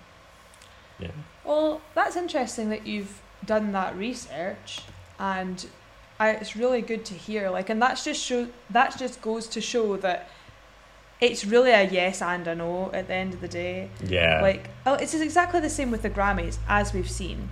[0.99, 1.09] Yeah,
[1.43, 4.79] Well, that's interesting that you've done that research,
[5.19, 5.65] and
[6.19, 7.49] I, it's really good to hear.
[7.49, 10.29] Like, and that's just show that just goes to show that
[11.21, 13.89] it's really a yes and a no at the end of the day.
[14.05, 17.49] yeah, Like, oh, it's exactly the same with the Grammys, as we've seen.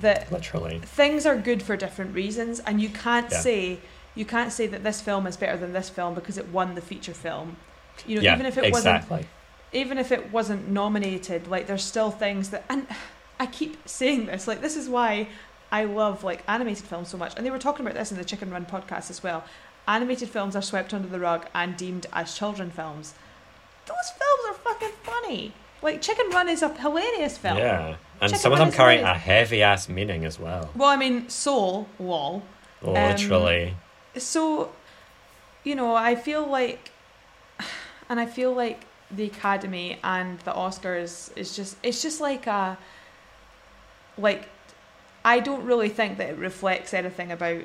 [0.00, 0.78] That literally.
[0.80, 3.40] things are good for different reasons, and you can't Yeah.
[3.40, 3.78] say
[4.14, 6.80] you can't say that this film is better than this film because it won the
[6.80, 7.56] feature film.
[8.06, 9.04] You know, yeah, even if it wasn't
[9.72, 12.86] even if it wasn't nominated, like there's still things that and
[13.40, 15.28] I keep saying this, like this is why
[15.70, 17.34] I love like animated films so much.
[17.36, 19.44] And they were talking about this in the Chicken Run podcast as well.
[19.86, 23.14] Animated films are swept under the rug and deemed as children films.
[23.86, 25.52] Those films are fucking funny.
[25.82, 27.58] Like Chicken Run is a hilarious film.
[27.58, 30.70] Yeah, and Chicken some of them carry a heavy ass meaning as well.
[30.74, 32.42] Well, I mean, Soul, lol.
[32.82, 33.74] Um, Literally.
[34.16, 34.70] so
[35.64, 36.92] you know i feel like
[38.08, 42.78] and i feel like the academy and the oscars is just it's just like a
[44.16, 44.48] like
[45.24, 47.62] i don't really think that it reflects anything about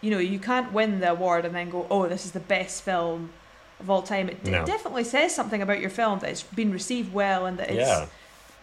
[0.00, 2.82] you know you can't win the award and then go oh this is the best
[2.82, 3.30] film
[3.80, 4.64] of all time it, d- No.
[4.64, 8.06] definitely says something about your film that it's been received well and that it's yeah,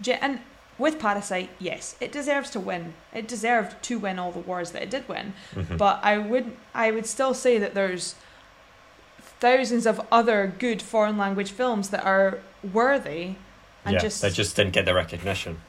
[0.02, 0.39] ge- and
[0.80, 4.82] with parasite yes it deserves to win it deserved to win all the awards that
[4.82, 5.78] it did win mhm.
[5.78, 8.15] but I would I would still say that there's
[9.39, 12.39] thousands of other good foreign language films that are
[12.71, 13.36] worthy
[13.86, 15.60] and yeah, just they just didn't get the recognition.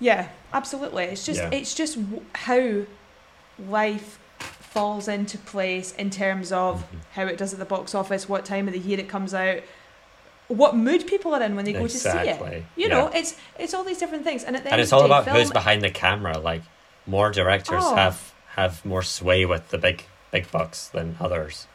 [0.00, 1.50] yeah absolutely it's just Yeah.
[1.52, 2.82] it's just w- how
[3.68, 4.18] life
[4.70, 6.98] falls into place in terms of Mhm.
[7.14, 9.58] how it does at the box office what time of the year it comes out
[10.48, 12.40] what mood people are in when they go to see it
[12.76, 12.88] you yeah.
[12.88, 15.28] know it's it's all these different things and at the and it's all day, about
[15.28, 16.38] who's behind the camera.
[16.38, 16.62] Like
[17.06, 17.94] more directors Oh.
[17.94, 21.66] have have more sway with the big big bucks than others.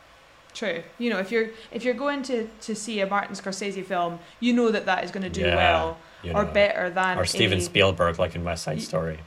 [0.56, 0.84] True.
[1.00, 4.54] You know, if you're if you're going to to see a Martin Scorsese film, you
[4.54, 5.98] know that that is going to do Yeah, well
[6.34, 6.52] or know.
[6.52, 9.20] better than or Steven a- Spielberg, like in West Side Y- Story.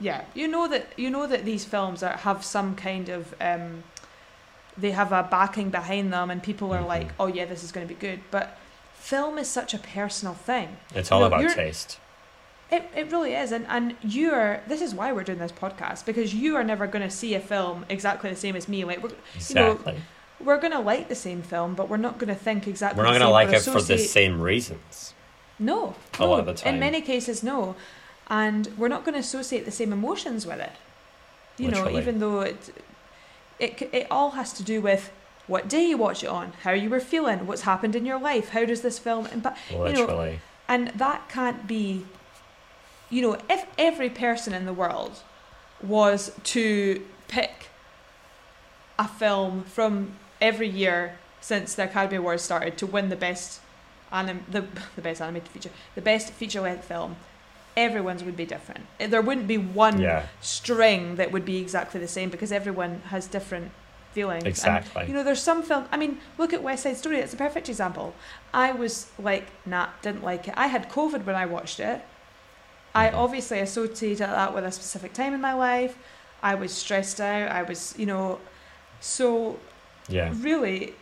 [0.00, 3.84] Yeah, you know that you know that these films are, have some kind of um,
[4.76, 6.86] they have a backing behind them, and people are Mhm.
[6.88, 8.20] like, oh yeah, this is going to be good.
[8.30, 8.58] But
[8.94, 10.76] film is such a personal thing.
[10.94, 11.98] It's all No, about taste.
[12.72, 14.62] It, it really is, and and you are.
[14.66, 17.40] This is why we're doing this podcast because you are never going to see a
[17.40, 18.84] film exactly the same as me.
[18.84, 19.10] Like we're
[19.48, 19.78] you know,
[20.40, 22.98] we're going to like the same film, but we're not going to think exactly.
[22.98, 25.14] We're not the gonna same like or it for the same reasons.
[25.58, 26.30] No, a no.
[26.30, 26.74] lot of the time.
[26.74, 27.76] In many cases, no,
[28.28, 30.72] and we're not going to associate the same emotions with it.
[31.58, 32.84] You know, even though it,
[33.58, 35.12] it it all has to do with
[35.46, 38.50] what day you watch it on, how you were feeling, what's happened in your life,
[38.50, 39.58] how does this film impact,
[39.96, 40.06] You know,
[40.68, 42.06] and that can't be.
[43.10, 45.20] You know, if every person in the world
[45.82, 47.68] was to pick
[48.98, 53.60] a film from every year since the Academy Awards started to win the best
[54.10, 54.62] anim- the,
[54.96, 57.16] the best animated feature, the best feature length film,
[57.76, 58.84] everyone's would be different.
[59.00, 60.26] Eh, There wouldn't be one yeah.
[60.40, 63.70] string that would be exactly the same because everyone has different
[64.12, 64.42] feelings.
[64.44, 65.06] And, Exactly.
[65.06, 65.86] you know, there's some film.
[65.90, 67.18] I mean, look at West Side Story.
[67.18, 68.14] It's a perfect example.
[68.52, 70.54] I was like, nah, didn't like it.
[70.56, 72.02] I had COVID when I watched it.
[72.94, 73.14] I Mhm.
[73.14, 75.96] obviously associated that with a specific time in my life.
[76.42, 77.50] I was stressed out.
[77.50, 78.38] I was, you know,
[79.00, 79.58] so
[80.08, 80.32] Yeah.
[80.40, 80.94] really,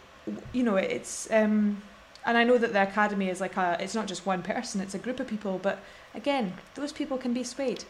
[0.52, 1.82] you know, it's um,
[2.24, 3.76] and I know that the academy is like a.
[3.80, 5.58] It's not just one person; it's a group of people.
[5.60, 5.80] But
[6.14, 7.84] again, those people can be swayed.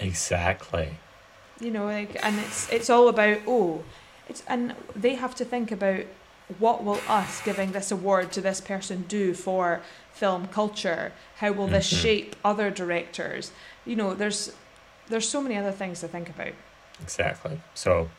[0.00, 0.90] Exactly.
[1.60, 3.82] You know, like, and it's it's all about oh,
[4.28, 6.04] it's and they have to think about
[6.58, 9.80] what will us giving this award to this person do for
[10.12, 11.12] film culture?
[11.36, 12.02] How will this Mhm.
[12.02, 13.50] shape other directors?
[13.84, 14.52] You know, there's
[15.08, 16.52] there's so many other things to think about.
[17.02, 17.60] Exactly.
[17.74, 18.10] So,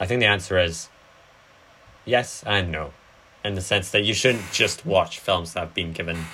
[0.00, 0.88] I think the answer is
[2.04, 2.92] yes and no,
[3.44, 6.26] in the sense that you shouldn't just watch films that have been given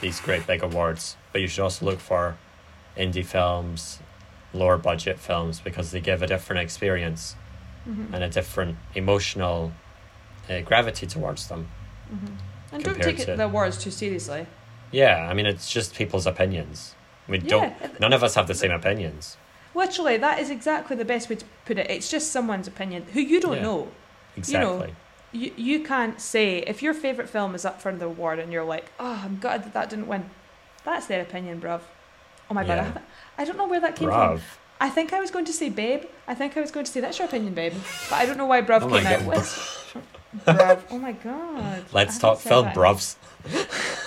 [0.00, 2.36] these great big awards, but you should also look for
[2.96, 4.00] indie films,
[4.52, 7.36] lower budget films, because they give a different experience
[7.88, 8.12] Mm-hmm.
[8.14, 9.72] and a different emotional
[10.50, 11.68] uh, gravity towards them.
[12.12, 12.74] Mm-hmm.
[12.74, 14.46] And don't take to- the awards too seriously.
[14.92, 16.94] Yeah, I mean, it's just people's opinions.
[17.26, 18.00] We Yeah, don't.
[18.00, 19.38] None of us have the same opinions.
[19.74, 21.88] Literally, that is exactly the best way to put it.
[21.90, 23.62] It's just someone's opinion who you don't Yeah.
[23.62, 23.88] know.
[24.36, 24.94] Exactly.
[25.32, 28.64] You you can't say if your favorite film is up for the award and you're
[28.64, 30.28] like, oh, I'm gutted that that didn't win.
[30.84, 31.80] That's their opinion, bruv.
[32.50, 32.92] Oh my yeah.
[32.92, 33.02] god,
[33.38, 34.38] I, don't know where that came bruv.
[34.38, 34.58] from.
[34.80, 36.04] I think I was going to say babe.
[36.26, 37.74] I think I was going to say that's your opinion, babe.
[38.08, 39.96] But I don't know why bruv oh came out with.
[40.46, 40.80] bruv.
[40.90, 41.84] Oh my god.
[41.92, 43.16] Let's talk film, bruvs.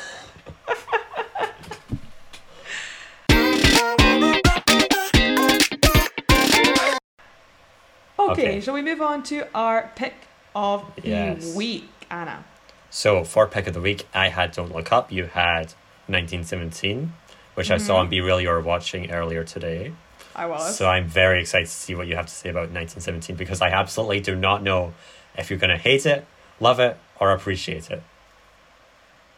[8.20, 10.16] okay, okay, shall we move on to our pick
[10.56, 11.56] of the yes.
[11.56, 12.44] week, Annah?
[12.90, 15.74] So, for pick of the week, I had Don't Look Up, you had
[16.08, 17.14] 1917,
[17.56, 18.26] which I saw on mm-hmm.
[18.26, 19.94] BeReal you were watching earlier today.
[20.36, 20.76] I was.
[20.76, 23.70] So I'm very excited to see what you have to say about 1917 because I
[23.70, 24.94] absolutely do not know
[25.38, 26.26] if you're going to hate it,
[26.60, 28.04] love it, or appreciate it.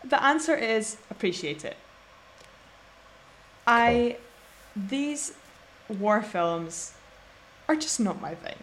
[0.03, 1.77] The answer is appreciate it.
[3.67, 4.17] I
[4.75, 5.33] these
[5.89, 6.93] war films
[7.67, 8.57] are just not my thing.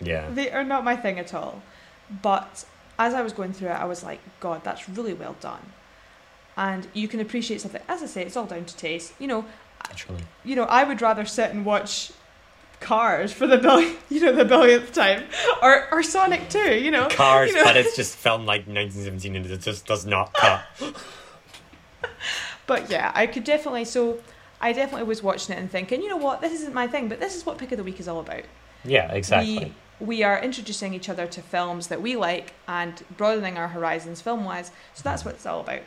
[0.00, 0.30] Yeah.
[0.30, 1.62] They are not my thing at all.
[2.22, 2.64] But
[2.98, 5.72] as I was going through it, I was like, God, that's really well done.
[6.58, 7.80] And you can appreciate something.
[7.88, 9.14] As I say, it's all down to taste.
[9.20, 9.44] You know,
[9.88, 10.22] Actually.
[10.44, 12.12] you know, I would rather sit and watch
[12.80, 15.24] Cars for the bill, you know, the billionth time,
[15.62, 16.74] or or Sonic Two.
[16.74, 17.64] You know, Cars, you know?
[17.64, 20.62] but it's just filmed like 1917 and it just does not cut.
[22.66, 23.86] But yeah, I could definitely.
[23.86, 24.18] So
[24.60, 27.18] I definitely was watching it and thinking, you know what, this isn't my thing, but
[27.18, 28.42] this is what Pick of the Week is all about.
[28.84, 29.74] Yeah, exactly.
[30.00, 34.20] We we are introducing each other to films that we like and broadening our horizons
[34.20, 34.70] film wise.
[34.94, 35.80] So that's what it's all about.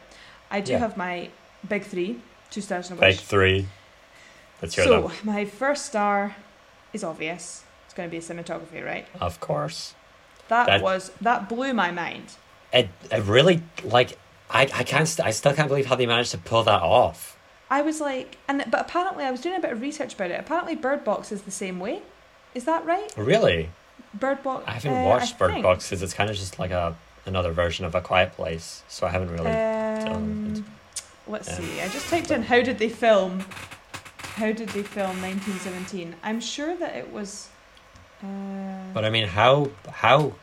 [0.51, 0.79] I do Yeah.
[0.79, 1.29] have my
[1.67, 2.19] big three,
[2.51, 3.67] two stars and a Big three.
[4.61, 6.35] Let's hear So my first star
[6.93, 7.63] is obvious.
[7.85, 9.07] It's going to be cinematography, right?
[9.19, 9.95] Of course.
[10.49, 12.35] That, That- was that blew my mind.
[12.73, 14.17] It, it really, like,
[14.49, 17.37] I, I can't, st- I still can't believe how they managed to pull that off.
[17.69, 20.39] I was like, and but apparently I was doing a bit of research about it.
[20.39, 22.01] Apparently, Bird Box is the same way.
[22.53, 23.13] Is that right?
[23.17, 23.69] Really?
[24.13, 24.65] Bird Box.
[24.67, 25.63] I haven't uh, watched I Bird think.
[25.63, 29.07] Box because it's kind of just like a another version of A Quiet Place, so
[29.07, 29.49] I haven't really.
[30.07, 30.65] Um,
[31.27, 31.81] let's see.
[31.81, 33.43] I just typed in how did they film.
[34.19, 36.15] How did they film 1917?
[36.23, 37.49] I'm sure that it was.
[38.23, 38.27] Uh,
[38.93, 40.33] But I mean, how how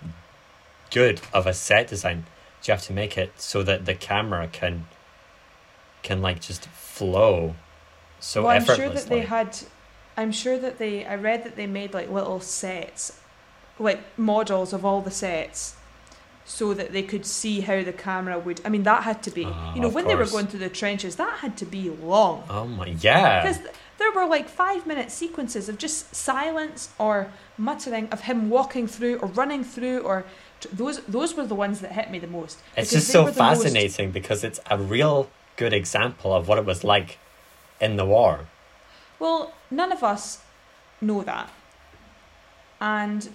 [0.90, 2.24] good of a set design
[2.62, 4.86] do you have to make it so that the camera can
[6.02, 7.54] can like just flow
[8.20, 9.56] so well, I'm sure that they had.
[10.16, 11.06] I'm sure that they.
[11.06, 13.20] I read that they made like little sets,
[13.78, 15.76] like models of all the sets,
[16.48, 18.60] so that they could see how the camera would.
[18.64, 19.44] I mean, that had to be.
[19.44, 22.42] Ah, you know, when they were going through the trenches, that had to be long.
[22.48, 23.42] oh my yeah!
[23.42, 23.60] Because
[23.98, 29.18] there were like five minute sequences of just silence or muttering of him walking through
[29.18, 30.24] or running through or
[30.60, 32.58] t- those those were the ones that hit me the most.
[32.76, 36.64] It's just so the most- fascinating because it's a real good example of what it
[36.64, 37.18] was like
[37.80, 38.46] in the war.
[39.18, 40.40] Well, none of us
[41.00, 41.50] know that,
[42.80, 43.28] and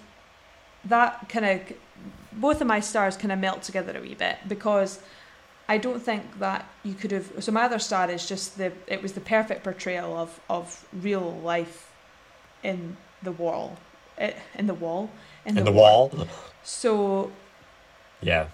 [0.84, 1.60] that kind of
[2.40, 5.00] both of my stars kind of melt together a wee bit because
[5.68, 7.26] I don't think that you could have.
[7.44, 8.72] So my other star is just the.
[8.86, 11.90] It was the perfect portrayal of of real life
[12.62, 13.76] in the wall,
[14.18, 15.10] eh, in the wall,
[15.46, 16.10] In the, war.
[16.10, 16.26] wall.
[16.62, 17.30] So
[18.20, 18.46] Yeah.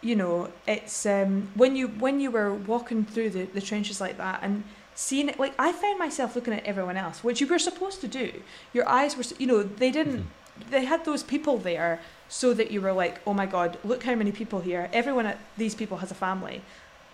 [0.00, 4.16] you know, it's um, when you when you were walking through the, the trenches like
[4.18, 4.62] that and
[4.94, 5.38] seeing it.
[5.38, 8.32] Like I found myself looking at everyone else, which you were supposed to do.
[8.72, 10.20] Your eyes were, you know, they didn't.
[10.22, 10.26] Mhm.
[10.70, 14.14] They had those people there so that you were like, oh my god, look how
[14.14, 14.88] many people here.
[14.92, 16.62] Everyone at these people has a family,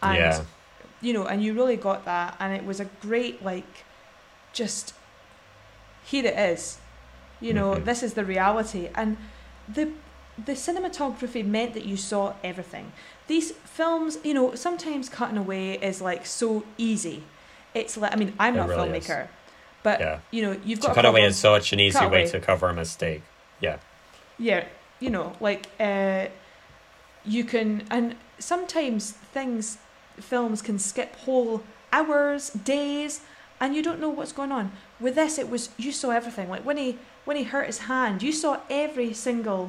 [0.03, 0.43] and yeah.
[1.01, 3.85] you know, and you really got that, and it was a great like,
[4.53, 4.95] just
[6.05, 6.79] here it is,
[7.41, 7.85] you know, Mhm.
[7.85, 9.17] this is the reality, and
[9.69, 9.91] the
[10.37, 12.91] the cinematography meant that you saw everything.
[13.29, 17.23] These films, you know, sometimes cutting away is like so easy.
[17.73, 19.07] It's like I mean, I'm It not a really is.
[19.07, 19.29] filmmaker,
[19.85, 20.19] but Yeah.
[20.33, 22.27] you know, you've To got a cut away is such an easy way away.
[22.27, 23.23] to cover a mistake.
[23.65, 23.77] Yeah.
[24.49, 24.63] yeah
[25.05, 26.25] you know like uh
[27.35, 28.07] you can and
[28.39, 29.79] sometimes things
[30.33, 31.63] films can skip whole
[31.99, 33.13] hours days
[33.61, 34.67] and you don't know what's going on
[35.05, 36.89] with this it was you saw everything like when he
[37.27, 38.53] when he hurt his hand you saw
[38.85, 39.63] every single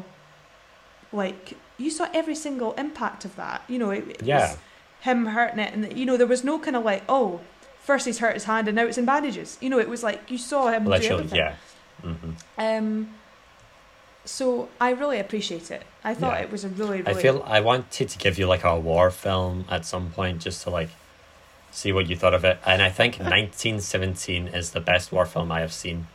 [1.11, 4.39] like you saw every single impact of that you know it, it Yeah.
[4.39, 4.57] was
[5.01, 7.41] him hurting it and you know there was no kind of like oh
[7.79, 10.19] first he's hurt his hand and now it's in bandages you know it was like
[10.29, 11.37] you saw him do Literally, everything.
[11.37, 11.55] yeah.
[12.01, 13.09] hmm Um,
[14.25, 15.83] so I really appreciate it.
[16.03, 16.43] I thought Yeah.
[16.45, 17.21] it was a really, I really.
[17.21, 20.69] feel I wanted to give you like a war film at some point just to
[20.69, 20.89] like
[21.71, 22.57] see what you thought of it.
[22.65, 26.07] And I think 1917 is the best war film I have seen.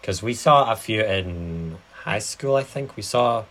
[0.00, 2.96] Because we saw a few in high school, I think.
[2.96, 3.44] We saw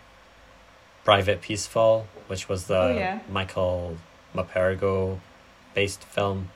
[1.03, 3.19] Private Peaceful, which was the Oh, yeah.
[3.29, 3.97] Michael
[4.35, 5.19] Morpurgo
[5.73, 6.49] based film.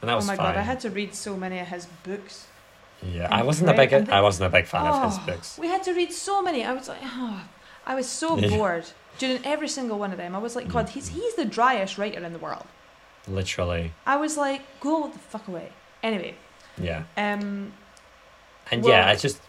[0.00, 0.54] And that was oh was my fine.
[0.54, 0.60] god!
[0.60, 2.46] I had to read so many of his books.
[3.02, 5.58] Yeah, I wasn't a big I wasn't a big fan of his Oh, books.
[5.58, 6.64] We had to read so many.
[6.64, 7.42] I was like, oh,
[7.86, 8.48] I was so Yeah.
[8.56, 8.84] bored
[9.18, 10.34] during every single one of them.
[10.34, 12.66] I was like, God, he's he's the driest writer in the world.
[13.28, 13.92] Literally.
[14.06, 15.72] I was like, go the fuck away.
[16.02, 16.34] Anyway,
[16.78, 17.04] Yeah.
[17.16, 17.72] um,
[18.70, 19.40] And Well- yeah, it's just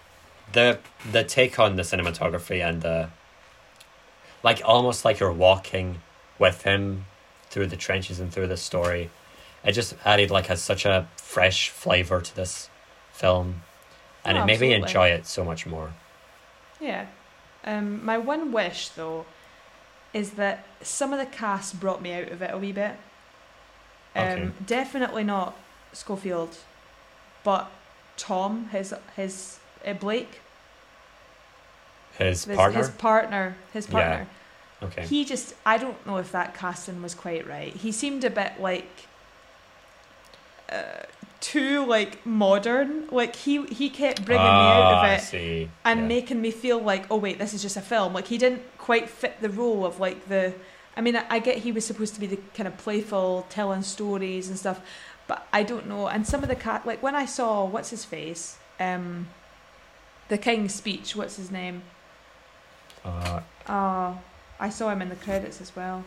[0.52, 0.80] the
[1.12, 3.10] the take on the cinematography and the
[4.44, 6.02] like almost like you're walking
[6.40, 7.06] with him
[7.50, 9.10] through the trenches and through the story.
[9.64, 12.70] It just added like has such a fresh flavor to this
[13.14, 13.62] film,
[14.26, 15.94] and Oh, it made me enjoy it so much more.
[16.80, 17.06] yeah.
[17.66, 19.26] Um, my one wish though
[20.14, 22.98] is that some of the cast brought me out of it a wee bit.
[24.16, 24.50] Um, Okay.
[24.66, 25.56] Definitely not
[25.94, 26.58] Schofield,
[27.44, 27.72] but
[28.18, 30.42] Tom, his his uh, Blake,
[32.18, 32.78] His his partner.
[32.80, 34.26] his partner, his Yeah.
[34.84, 35.06] okay.
[35.08, 37.74] He just, I don't know if that casting was quite right.
[37.74, 39.08] He seemed a bit like
[40.70, 41.04] uh,
[41.44, 43.08] too like modern.
[43.10, 46.08] Like he he kept bringing me out Ah, of it and yeah.
[46.08, 48.14] making me feel like, oh wait, this is just a film.
[48.14, 50.54] Like he didn't quite fit the role of like the.
[50.96, 53.82] I mean, I, I get he was supposed to be the kind of playful, telling
[53.84, 54.80] stories and stuff,
[55.28, 56.08] but I don't know.
[56.08, 59.28] And some of the cat, like when I saw what's his face, um,
[60.30, 61.16] the King's speech.
[61.16, 61.84] What's his name?
[63.04, 64.20] Uh, Oh,
[64.60, 66.04] I saw him in the credits as well.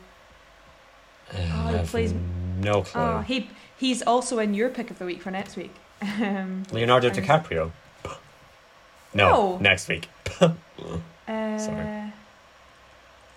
[1.32, 2.14] I he plays-
[2.60, 3.00] no clue.
[3.02, 5.74] Oh, he he's also in your pick of the week for next week.
[6.02, 7.72] Um, Leonardo and- DiCaprio.
[9.14, 9.58] No, No.
[9.58, 10.08] next week.
[10.40, 10.50] uh,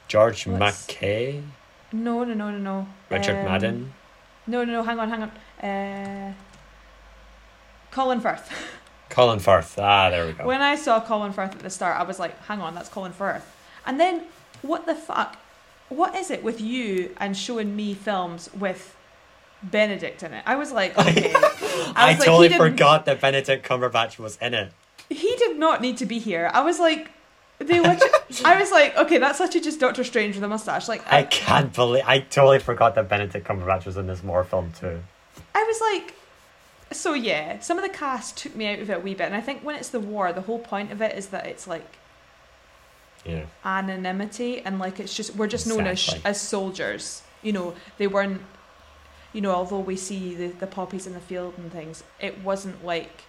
[0.08, 1.44] George Let's- McKay,
[1.92, 2.88] No, no, no, no, no.
[3.10, 3.94] Richard Um, Madden,
[4.48, 4.84] No, no, no.
[4.84, 5.32] Hang on, hang on.
[5.70, 6.34] Uh,
[7.92, 8.52] Colin Firth.
[9.10, 9.78] Colin Firth.
[9.80, 10.46] Ah, there we go.
[10.46, 13.12] When I saw Colin Firth at the start, I was like, "Hang on, that's Colin
[13.14, 13.44] Firth."
[13.86, 14.24] And then,
[14.62, 15.38] what the fuck?
[15.90, 18.96] What is it with you and showing me films with
[19.64, 20.44] Benedict in it?
[20.46, 21.34] I was like, okay.
[21.34, 24.72] I, was like, totally forgot that Benedict Cumberbatch was in it.
[25.10, 26.50] he did not need to be here.
[26.54, 27.10] I was like,
[27.60, 27.98] they were.
[28.46, 30.88] I was like, okay, that's such a just Doctor Strange with a mustache.
[30.88, 34.72] Like, I can't believe I totally forgot that Benedict Cumberbatch was in this more film
[34.80, 35.02] too.
[35.54, 36.16] I was like,
[36.92, 39.36] so yeah, some of the cast took me out of it a wee bit, and
[39.36, 41.98] I think when it's the war, the whole point of it is that it's like
[43.26, 43.44] Yeah.
[43.66, 47.24] anonymity and like it's just we're just known as as soldiers.
[47.42, 48.42] You know, they weren't.
[49.34, 52.86] You know, although we see the the poppies in the field and things, it wasn't
[52.86, 53.24] like.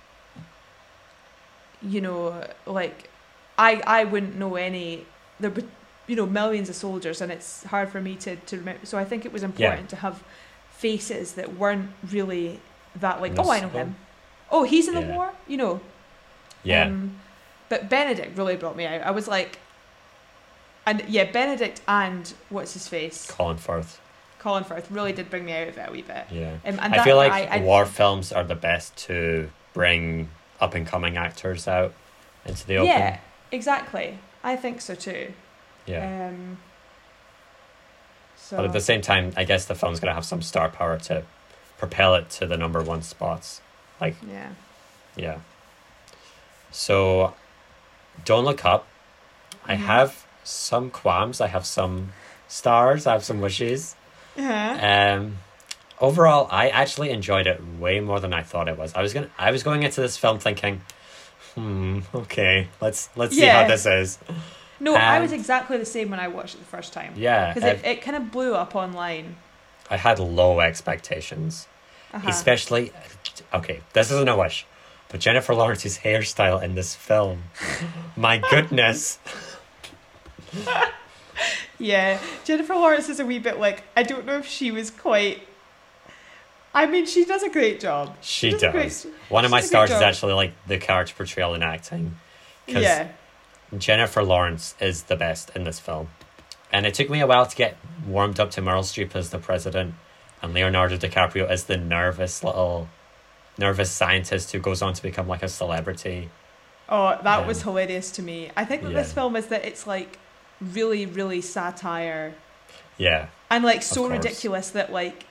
[1.83, 3.09] You know, like,
[3.57, 5.07] I I wouldn't know any
[5.39, 5.63] there, were,
[6.07, 8.85] you know, millions of soldiers, and it's hard for me to to remember.
[8.85, 10.23] So I think it was important to have
[10.69, 12.61] faces that weren't really
[12.97, 13.39] that like.
[13.39, 13.97] Oh, I know him.
[14.51, 15.33] Oh, he's in the war.
[15.49, 15.81] You know.
[16.65, 16.85] Yeah.
[16.85, 17.17] Um,
[17.71, 19.01] but Benedict really brought me out.
[19.01, 19.59] I was like,
[20.85, 24.01] and yeah, Benedict and what's his face, Colin Firth.
[24.41, 26.25] Colin Firth, really did bring me out of it a wee bit.
[26.31, 26.53] Yeah.
[26.65, 30.75] Um, and I feel like I, I, war films are the best to bring up
[30.75, 31.93] and coming actors out
[32.47, 32.89] into the open.
[32.89, 33.19] Yeah,
[33.53, 34.19] exactly.
[34.43, 35.33] I think so too.
[35.87, 36.29] Yeah.
[36.29, 36.59] Um,
[38.37, 40.99] so But at the same time, I guess the film's gonna have some star power
[41.01, 41.23] to
[41.77, 43.61] propel it to the number one spots.
[44.01, 44.51] Like yeah,
[45.17, 45.39] Yeah.
[46.73, 47.35] So,
[48.25, 48.87] don't look up.
[49.67, 49.79] I Mhm.
[49.81, 51.41] have some qualms.
[51.41, 52.13] I have some
[52.49, 53.07] stars.
[53.07, 53.97] I have some wishes.
[54.37, 55.37] Yeah, Um,
[56.01, 58.95] overall, I actually enjoyed it way more than I thought it was.
[58.95, 59.31] I was gonna.
[59.39, 60.81] I was going into this film thinking,
[61.55, 64.19] hmm, okay, let's let's see how this is.
[64.79, 67.13] no, I was exactly the same when I watched it the first time.
[67.17, 69.37] Yeah, because it, it kind of blew up online.
[69.91, 71.67] I had low expectations,
[72.15, 72.29] Uh-huh.
[72.31, 72.93] especially.
[73.53, 74.65] Okay, this isn't a wish,
[75.09, 77.43] but Jennifer Lawrence's hairstyle in this film,
[78.17, 79.19] my goodness.
[81.81, 85.43] Yeah, Jennifer Lawrence is a wee bit like I don't know if she was quite.
[86.73, 88.17] I mean, she does a great job.
[88.21, 89.07] She does a great- does.
[89.29, 92.17] One of my does stars is actually like the character portrayal in acting.
[92.67, 93.09] Because Yeah,
[93.77, 96.11] Jennifer Lawrence is the best in this film.
[96.71, 99.39] And it took me a while to get warmed up to Meryl Streep as the
[99.39, 99.95] president
[100.43, 102.89] and Leonardo DiCaprio as the nervous little
[103.59, 106.31] nervous scientist who goes on to become like a celebrity.
[106.89, 107.47] Oh, that Yeah.
[107.47, 108.51] was um, hilarious to me.
[108.57, 110.19] I think that this film is that it's like
[110.61, 112.35] really, really satire
[112.99, 113.27] Yeah.
[113.51, 115.25] and like so ridiculous that like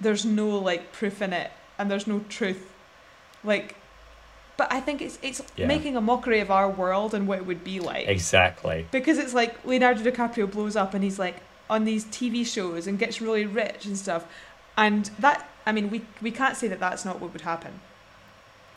[0.00, 2.72] there's no like proof in it and there's no truth.
[3.44, 3.76] Like,
[4.56, 5.66] but I think it's it's Yeah.
[5.66, 8.86] making a mockery of our world and what it would be like Exactly.
[8.90, 11.36] because it's like Leonardo DiCaprio blows up and he's like
[11.70, 14.24] on these TV shows and gets really rich and stuff,
[14.76, 17.80] and that I mean we we can't say that that's not what would happen.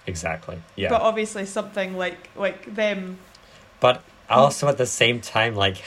[0.07, 0.61] Exactly.
[0.75, 0.89] Yeah.
[0.89, 3.17] But But, obviously something like like them.
[4.31, 5.77] Also at the same time, like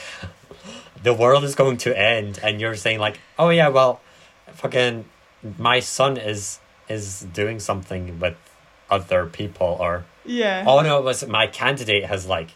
[1.03, 4.01] the world is going to end and you're saying like, Oh yeah, well
[4.53, 5.05] fucking
[5.57, 8.35] my son is is doing something with
[8.89, 10.63] other people or Yeah.
[10.67, 12.49] Oh no, it was my candidate has like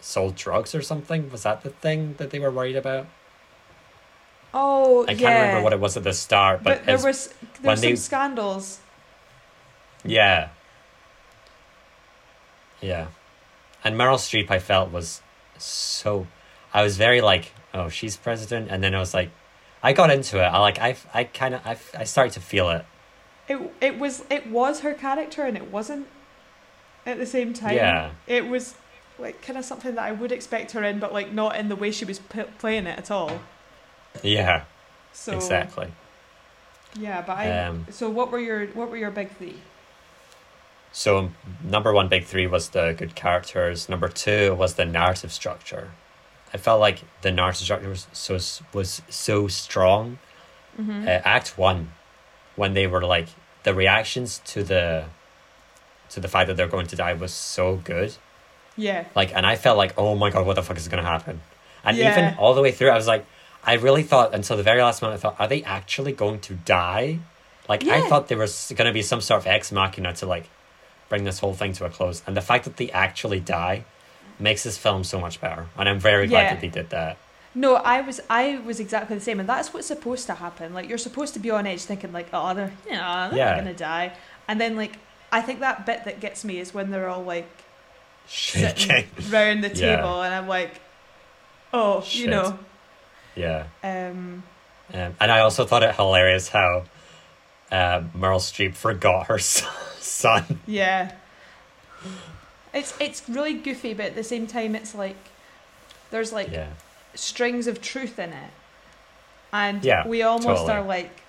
[0.00, 1.30] sold drugs or something.
[1.30, 3.06] Was that the thing that they were worried about?
[4.52, 7.28] Oh, I can't remember what it was at the start, But, but, there was
[7.62, 8.80] there were some they- scandals.
[10.04, 10.48] yeah,
[12.80, 13.06] yeah,
[13.84, 15.22] and Meryl Streep I felt was
[15.58, 16.26] so.
[16.72, 19.30] I was very like, oh, she's president, and then I was like,
[19.82, 20.46] I got into it.
[20.46, 22.84] I like, I, I kind of, I, I started to feel it.
[23.48, 26.06] It it was it was her character and it wasn't
[27.04, 27.74] at the same time.
[27.74, 28.12] Yeah.
[28.28, 28.74] It was
[29.18, 31.76] like kind of something that I would expect her in, but like not in the
[31.76, 33.40] way she was p- playing it at all.
[34.22, 34.64] Yeah,
[35.12, 35.92] So exactly.
[36.98, 37.64] Yeah, but I.
[37.66, 39.56] Um, so what were your what were your big three?
[40.92, 41.30] So
[41.62, 43.88] number one, big three was the good characters.
[43.88, 45.92] Number two was the narrative structure.
[46.52, 48.38] I felt like the narrative structure was so
[48.72, 50.18] was so strong.
[50.80, 51.02] Mm-hmm.
[51.06, 51.92] Uh, Act one,
[52.56, 53.28] when they were like
[53.62, 55.04] the reactions to the
[56.10, 58.14] to the fact that they're going to die was so good.
[58.76, 59.04] yeah.
[59.14, 61.40] Like, and I felt like, oh my god, what the fuck is going to happen?
[61.84, 62.10] And Yeah.
[62.12, 63.24] even all the way through, I was like,
[63.62, 66.54] I really thought until the very last moment, I thought, are they actually going to
[66.54, 67.20] die?
[67.68, 70.48] Like, I thought there was going to be some sort of ex machina to like
[71.10, 72.22] bring this whole thing to a close.
[72.26, 73.84] And the fact that they actually die
[74.38, 75.66] makes this film so much better.
[75.76, 76.54] And I'm very glad Yeah.
[76.54, 77.18] that they did that.
[77.54, 80.72] No, I was I was exactly the same, and that's what's supposed to happen.
[80.72, 83.56] Like you're supposed to be on edge, thinking like, oh, they're know they're Yeah.
[83.56, 84.12] gonna die,
[84.48, 84.92] and then like
[85.32, 87.48] I think that bit that gets me is when they're all like
[88.28, 88.76] Shaking.
[88.76, 89.96] sitting round the Yeah.
[89.96, 90.80] table, and I'm like,
[91.72, 92.20] oh, Shit.
[92.20, 92.56] you know,
[93.34, 93.64] yeah.
[93.82, 94.44] um,
[94.94, 96.84] Um, and I also thought it hilarious how
[97.72, 99.68] uh, Meryl Streep forgot her son.
[100.66, 101.12] Yeah.
[102.72, 105.16] It's it's really goofy, but at the same time, it's like
[106.10, 106.68] there's like Yeah.
[107.14, 108.50] strings of truth in it,
[109.52, 110.72] and Yeah, we almost totally.
[110.72, 111.20] are like,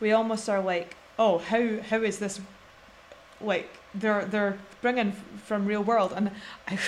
[0.00, 2.40] we almost are like, oh, how how is this?
[3.40, 5.12] Like they're they're bringing
[5.46, 6.30] from real world, and
[6.66, 6.78] I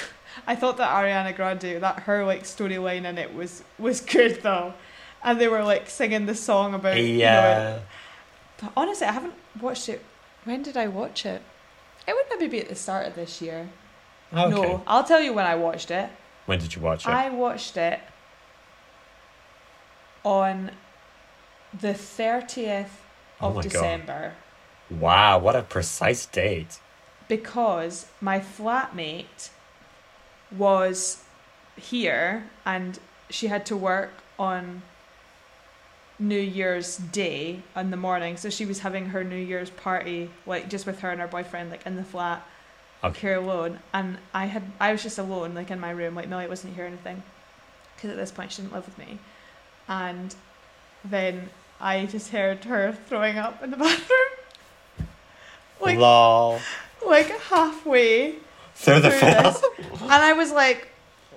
[0.46, 4.74] I thought that Ariana Grande that her like storyline in it was was good though,
[5.22, 7.78] and they were like singing the song about you know,
[8.60, 8.68] Yeah.
[8.76, 10.04] honestly, I haven't watched it.
[10.44, 11.42] When did I watch it?
[12.08, 13.68] It would maybe be at the start of this year.
[14.32, 14.50] Oh, okay.
[14.72, 16.08] No, I'll tell you when I watched it.
[16.46, 17.10] When did you watch it?
[17.10, 18.00] I watched it
[20.24, 20.70] on
[21.78, 22.88] the 30th
[23.40, 23.62] Oh of God.
[23.64, 24.34] December
[24.90, 26.80] Wow, what a precise date.
[27.28, 29.50] because my flatmate
[30.50, 31.22] was
[31.76, 32.98] here and
[33.30, 34.82] she had to work on
[36.20, 38.36] New Year's Day in the morning.
[38.36, 41.70] So she was having her New Year's party, like just with her and her boyfriend,
[41.70, 42.46] like in the flat,
[43.02, 43.20] Okay.
[43.20, 43.78] here alone.
[43.94, 46.14] And I had, I was just alone, like in my room.
[46.14, 47.22] Like Millie wasn't here or anything,
[47.96, 49.18] because at this point she didn't live with me.
[49.88, 50.34] And
[51.04, 51.48] then
[51.80, 55.08] I just heard her throwing up in the bathroom,
[55.80, 56.60] like Lol.
[57.06, 58.34] like halfway
[58.74, 59.62] Through the this.
[60.02, 60.88] And I was like,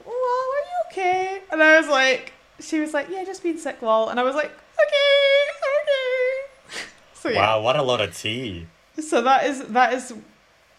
[0.05, 1.41] Lol, are you okay?
[1.51, 4.09] And I was like, she was like, yeah, just being sick, lol.
[4.09, 5.51] And I was like, okay,
[5.81, 6.83] okay.
[7.13, 7.39] So yeah.
[7.39, 8.67] Wow, what a lot of tea.
[8.99, 10.13] So that is that is.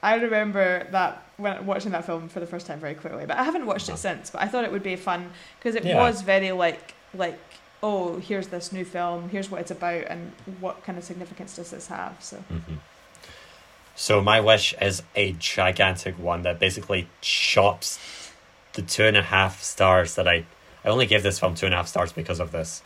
[0.02, 3.44] I remember that when watching that film for the first time very clearly, but I
[3.44, 3.94] haven't watched Uh-huh.
[3.94, 4.30] it since.
[4.30, 5.98] But I thought it would be fun because it Yeah.
[5.98, 7.38] was very like like
[7.82, 11.70] oh here's this new film, here's what it's about, and what kind of significance does
[11.70, 12.16] this have?
[12.20, 12.76] So hmm
[13.96, 17.98] So my wish is a gigantic one that basically chops
[18.74, 20.44] the two and a half stars that I
[20.84, 22.82] I only gave this film two and a half stars because of this.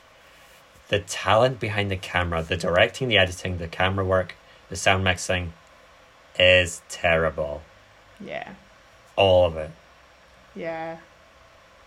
[0.89, 4.35] The talent behind the camera, the directing, the editing, the camera work,
[4.71, 5.53] the sound mixing
[6.39, 7.63] is terrible.
[8.21, 8.55] yeah,
[9.17, 9.71] All of it.
[10.55, 10.99] yeah,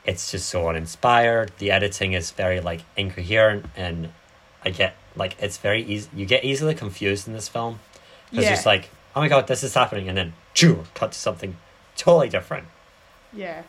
[0.06, 1.52] It's just so uninspired.
[1.58, 4.12] The editing is very like incoherent and
[4.64, 7.80] I get like it's very easy you get easily confused in this film.
[8.30, 8.54] Because Yeah.
[8.54, 11.58] it's like, oh my god, this is happening and then choo, cut to something
[11.97, 12.68] totally different.
[13.34, 13.64] yeah.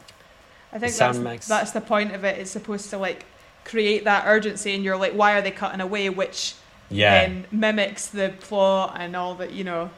[0.74, 1.46] I think that's mix.
[1.48, 2.38] that's the point of it.
[2.38, 3.24] It's supposed to like
[3.64, 6.08] create that urgency, and you're like, why are they cutting away?
[6.10, 6.54] Which
[6.90, 7.20] Yeah.
[7.20, 9.90] then mimics the plot and all that you know.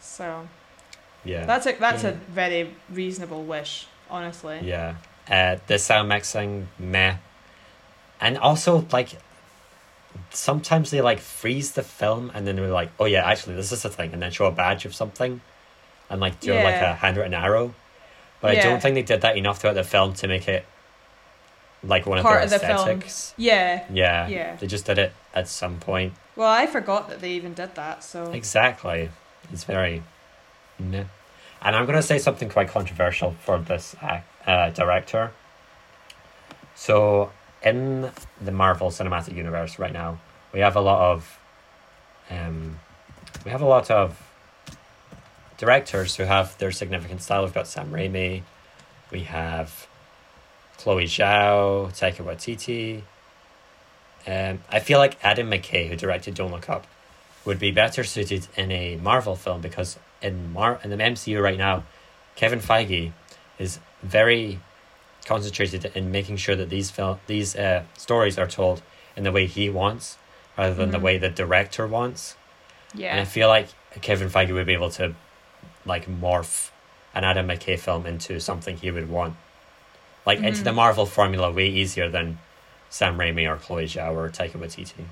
[0.00, 0.48] So
[1.24, 1.46] yeah.
[1.46, 2.10] that's a that's Yeah.
[2.10, 4.60] a very reasonable wish, honestly.
[4.62, 4.94] Yeah.
[5.30, 7.16] Uh, the sound mixing, meh.
[8.20, 9.10] And also, like,
[10.30, 13.84] sometimes they, like, freeze the film and then they're like, oh, yeah, actually, this is
[13.84, 14.12] a thing.
[14.12, 15.40] And then show a badge of something
[16.08, 16.92] and, like, do, like, Yeah.
[16.92, 17.74] a handwritten arrow.
[18.40, 20.64] But I don't think they did that enough throughout the film to make it,
[21.82, 23.34] like, one Part of their of the aesthetics.
[23.36, 23.84] Yeah.
[23.90, 24.28] Yeah.
[24.28, 24.56] Yeah.
[24.56, 26.14] They just did it at some point.
[26.34, 28.02] Well, I forgot that they even did that.
[28.04, 29.10] So Exactly.
[29.52, 30.02] It's very.
[30.78, 31.04] Meh.
[31.62, 33.96] And I'm going to say something quite controversial for this
[34.46, 35.32] uh, director.
[36.74, 38.10] So, in
[38.40, 40.18] the Marvel Cinematic Universe right now,
[40.52, 41.38] we have a lot of.
[42.30, 42.78] Um,
[43.44, 44.20] we have a lot of
[45.56, 47.44] directors who have their significant style.
[47.44, 48.42] We've got Sam Raimi,
[49.10, 49.86] we have
[50.78, 53.02] Chloe Zhao, Taika Waititi.
[54.26, 56.86] Um, I feel like Adam McKay, who directed Don't Look Up,
[57.44, 61.58] would be better suited in a Marvel film because in Mar in the MCU right
[61.58, 61.84] now,
[62.34, 63.12] Kevin Feige
[63.58, 64.58] is very
[65.24, 68.82] concentrated in making sure that these film these uh, stories are told
[69.16, 70.18] in the way he wants
[70.58, 71.02] rather than the Mhm.
[71.02, 72.36] way the director wants.
[72.94, 73.12] Yeah.
[73.12, 73.68] And I feel like
[74.02, 75.14] Kevin Feige would be able to
[75.84, 76.70] like morph
[77.14, 79.36] an Adam McKay film into something he would want.
[80.26, 80.64] Like into Mhm.
[80.64, 82.38] the Marvel formula way easier than
[82.90, 85.04] Sam Raimi or Chloe Zhao or Taika Waititi,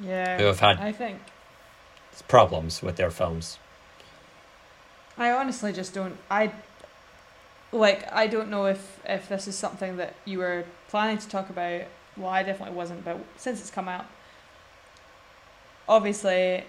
[0.00, 0.38] Yeah.
[0.38, 1.20] who have had I think.
[2.28, 3.58] problems with their films.
[5.18, 6.18] I honestly just don't.
[6.30, 6.52] I
[7.72, 8.10] like.
[8.10, 11.82] I don't know if if this is something that you were planning to talk about.
[12.16, 14.06] Well, I definitely wasn't, but since it's come out,
[15.88, 16.64] obviously,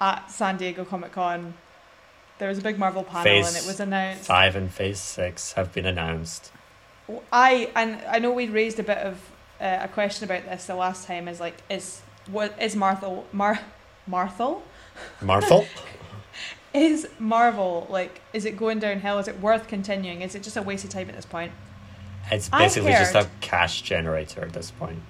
[0.00, 1.54] at San Diego Comic Con,
[2.38, 4.24] there was a big Marvel panel, Phase and it was announced.
[4.24, 6.50] Five and Phase Six have been announced.
[7.32, 10.74] I and I know we raised a bit of uh, a question about this the
[10.74, 11.28] last time.
[11.28, 13.60] Is like, is what is Marthel Mar
[14.06, 14.62] Marthel?
[15.20, 15.66] Marvel?
[16.74, 18.22] Is Marvel like?
[18.32, 19.18] Is it going downhill?
[19.18, 20.22] Is it worth continuing?
[20.22, 21.52] Is it just a waste of time at this point?
[22.30, 25.00] It's basically just a cash generator at this point.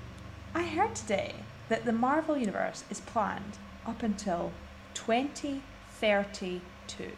[0.54, 1.34] I heard today
[1.68, 4.50] that the Marvel universe is planned up until
[4.92, 7.12] twenty thirty two.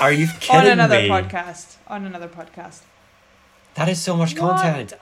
[0.00, 0.70] Are you kidding me?
[0.70, 1.08] On another me?
[1.08, 1.76] podcast.
[1.86, 2.80] On another podcast.
[3.74, 4.56] That is so much What?
[4.60, 4.94] content.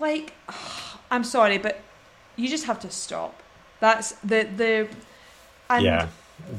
[0.00, 0.32] Like,
[1.10, 1.80] I'm sorry, but
[2.36, 3.42] you just have to stop.
[3.80, 4.88] That's the the.
[5.68, 6.08] And yeah,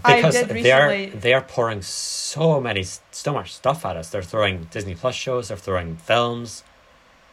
[0.06, 4.10] because did they are they are pouring so many so much stuff at us.
[4.10, 5.48] They're throwing Disney Plus shows.
[5.50, 6.64] They're throwing films,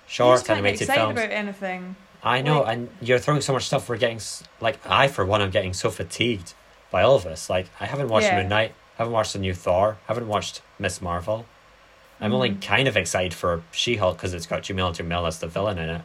[0.07, 1.13] short animated films.
[1.19, 1.97] about anything.
[2.23, 3.89] I know, like- and you're throwing so much stuff.
[3.89, 4.21] We're getting
[4.61, 6.53] like I for one, I'm getting so fatigued
[6.91, 7.49] by all of this.
[7.49, 8.41] Like I haven't watched Yeah.
[8.41, 11.47] Moon Knight, haven't watched the new Thor, haven't watched Miss Marvel.
[12.21, 12.61] I'm only Mhm.
[12.63, 15.89] kind of excited for She Hulk because it's got Jameela Jamil as the villain in
[15.89, 16.03] it.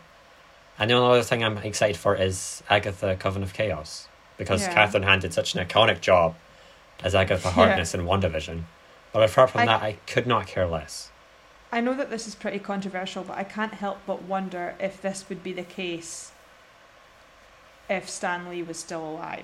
[0.79, 4.73] And the only other thing I'm excited for is Agatha Coven of Chaos because Yeah.
[4.73, 6.35] Kathryn Hahn did such an iconic job
[7.03, 7.53] as Agatha Yeah.
[7.53, 8.63] Harkness in WandaVision.
[9.11, 11.11] But apart from I- that, I could not care less.
[11.73, 15.27] I know that this is pretty controversial, but I can't help but wonder if this
[15.27, 16.31] would be the case
[17.89, 19.43] if Stan Lee was still alive.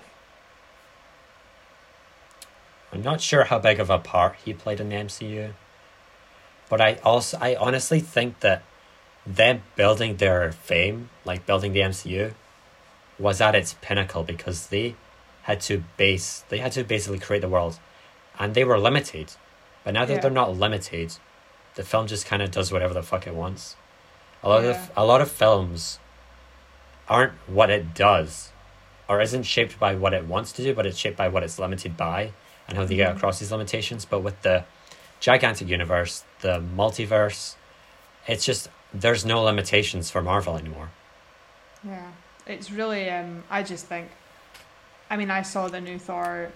[2.93, 5.53] I'm not sure how big of a part he played in the MCU,
[6.69, 8.63] but I also I honestly think that
[9.25, 12.33] them building their fame, like building the MCU,
[13.19, 14.95] was at its pinnacle because they
[15.43, 17.79] had to base they had to basically create the world,
[18.39, 19.33] and they were limited,
[19.83, 20.19] but now that Yeah.
[20.19, 21.17] they're not limited,
[21.75, 23.75] the film just kind of does whatever the fuck it wants.
[24.43, 24.71] A lot Yeah.
[24.71, 25.99] of a lot of films
[27.07, 28.49] aren't what it does,
[29.07, 31.57] or isn't shaped by what it wants to do, but it's shaped by what it's
[31.59, 32.31] limited by
[32.71, 34.05] and how they get across these limitations.
[34.05, 34.63] But with the
[35.19, 37.55] gigantic universe, the multiverse,
[38.27, 40.89] it's just there's no limitations for Marvel anymore.
[41.83, 42.11] Yeah,
[42.47, 43.09] it's really.
[43.09, 44.09] Um, I just think.
[45.09, 46.51] I mean, I saw the new Thor.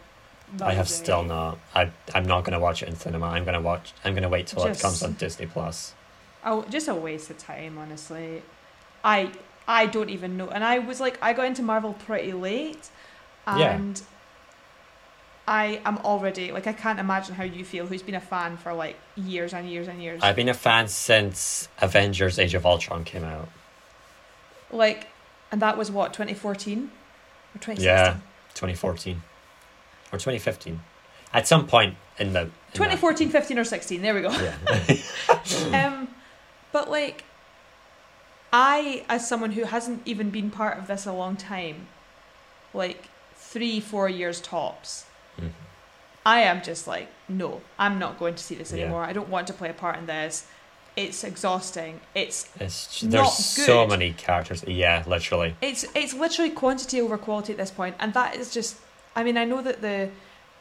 [0.62, 0.94] I have day.
[0.94, 1.58] still not.
[1.74, 3.28] I I'm not gonna watch it in cinema.
[3.28, 3.94] I'm gonna watch.
[4.06, 5.94] I'm gonna wait till Just- it comes on Disney Plus.
[6.46, 8.42] Oh, just a waste of time, honestly.
[9.04, 9.32] I
[9.68, 12.90] I don't even know, and I was like, I got into Marvel pretty late,
[13.48, 13.72] Yeah.
[13.76, 14.02] and
[15.48, 18.74] I am already like, I can't imagine how you feel, who's been a fan for
[18.74, 20.22] like years and years and years.
[20.24, 23.50] I've been a fan since Avengers: Age of Ultron came out.
[24.72, 25.08] like,
[25.52, 27.86] and that was what 2014 or 2016.
[27.86, 28.18] Yeah.
[28.56, 29.22] 2014
[30.12, 30.82] or 2015.
[31.34, 34.02] At some point in the in that- 2014, 15, or 16.
[34.02, 34.32] There we go.
[34.32, 34.56] Yeah.
[35.88, 36.08] um,
[36.72, 37.24] but like,
[38.52, 41.88] I, as someone who hasn't even been part of this a long time,
[42.74, 45.06] like three, four years tops,
[45.40, 45.52] Mhm.
[46.26, 48.84] I am just like, no, I'm not going to see this Yeah.
[48.84, 49.04] anymore.
[49.04, 50.46] I don't want to play a part in this.
[50.96, 52.00] It's exhausting.
[52.16, 54.64] It's It's Not there's so many characters.
[54.66, 55.56] Yeah, literally.
[55.62, 58.78] it's it's literally quantity over quality at this point, and that is just.
[59.16, 60.10] I mean, I know that the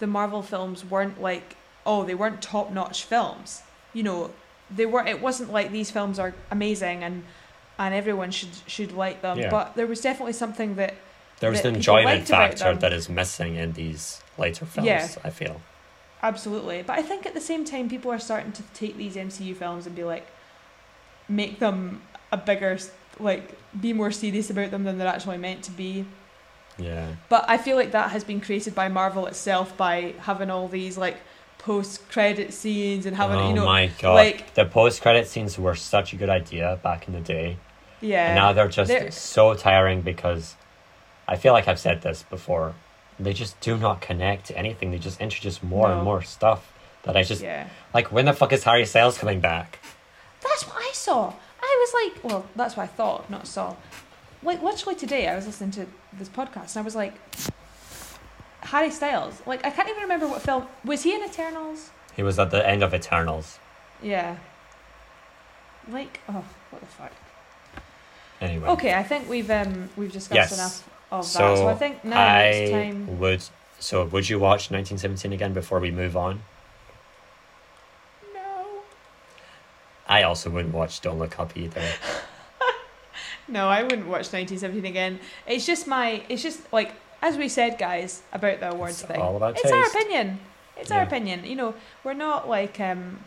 [0.00, 1.56] the Marvel films weren't like
[1.86, 3.62] oh they weren't top notch films.
[3.92, 4.30] You know,
[4.70, 5.06] they were.
[5.06, 7.24] It wasn't like these films are amazing and
[7.78, 9.38] and everyone should should like them.
[9.38, 9.50] Yeah.
[9.50, 10.94] But there was definitely something that
[11.38, 14.86] There's that an enjoyment factor that is missing in these later films.
[14.86, 15.08] Yeah.
[15.22, 15.60] I feel.
[16.22, 16.82] absolutely.
[16.82, 19.86] But I think at the same time, people are starting to take these MCU films
[19.86, 20.26] and be like,
[21.28, 22.78] make them a bigger
[23.20, 26.04] like be more serious about them than they're actually meant to be.
[26.78, 27.14] Yeah.
[27.28, 30.98] But I feel like that has been created by Marvel itself by having all these
[30.98, 31.18] like
[31.58, 34.14] post credit scenes and having oh you know my god!
[34.14, 37.56] like- the post-credit scenes were such a good idea back in the day,
[38.02, 40.56] yeah and now they're just They're- so tiring because
[41.26, 42.74] I feel like I've said this before.
[43.18, 44.90] They just do not connect to anything.
[44.90, 45.94] They just introduce more No.
[45.94, 46.72] and more stuff
[47.04, 47.68] that I just yeah.
[47.92, 48.10] like.
[48.10, 49.78] When the fuck is Harry Styles coming back?
[50.42, 51.32] That's what I saw.
[51.62, 53.76] I was like, well, that's what I thought, not saw.
[54.42, 57.14] Like literally today, I was listening to this podcast and I was like,
[58.60, 59.40] Harry Styles.
[59.46, 61.90] Like I can't even remember what film was he in Eternals.
[62.16, 63.58] He was at the end of Eternals.
[64.02, 64.36] Yeah.
[65.90, 67.12] Like oh, what the fuck.
[68.40, 68.68] Anyway.
[68.68, 70.52] Okay, I think we've um we've discussed Yes.
[70.52, 70.90] enough
[71.20, 71.56] of So that.
[71.58, 73.18] So I think now I it's time.
[73.18, 73.42] would
[73.78, 76.42] So, would you watch 1917 again before we move on?
[78.32, 78.82] No.
[80.08, 81.82] I also wouldn't watch Don't Look Up either.
[83.46, 85.20] No, I wouldn't watch 1917 again.
[85.46, 86.22] It's just my.
[86.30, 89.20] It's just like as we said, guys, about the awards It's thing.
[89.20, 90.40] all about it's our opinion.
[90.78, 91.44] It's our opinion.
[91.44, 92.80] You know, we're not like.
[92.80, 93.18] um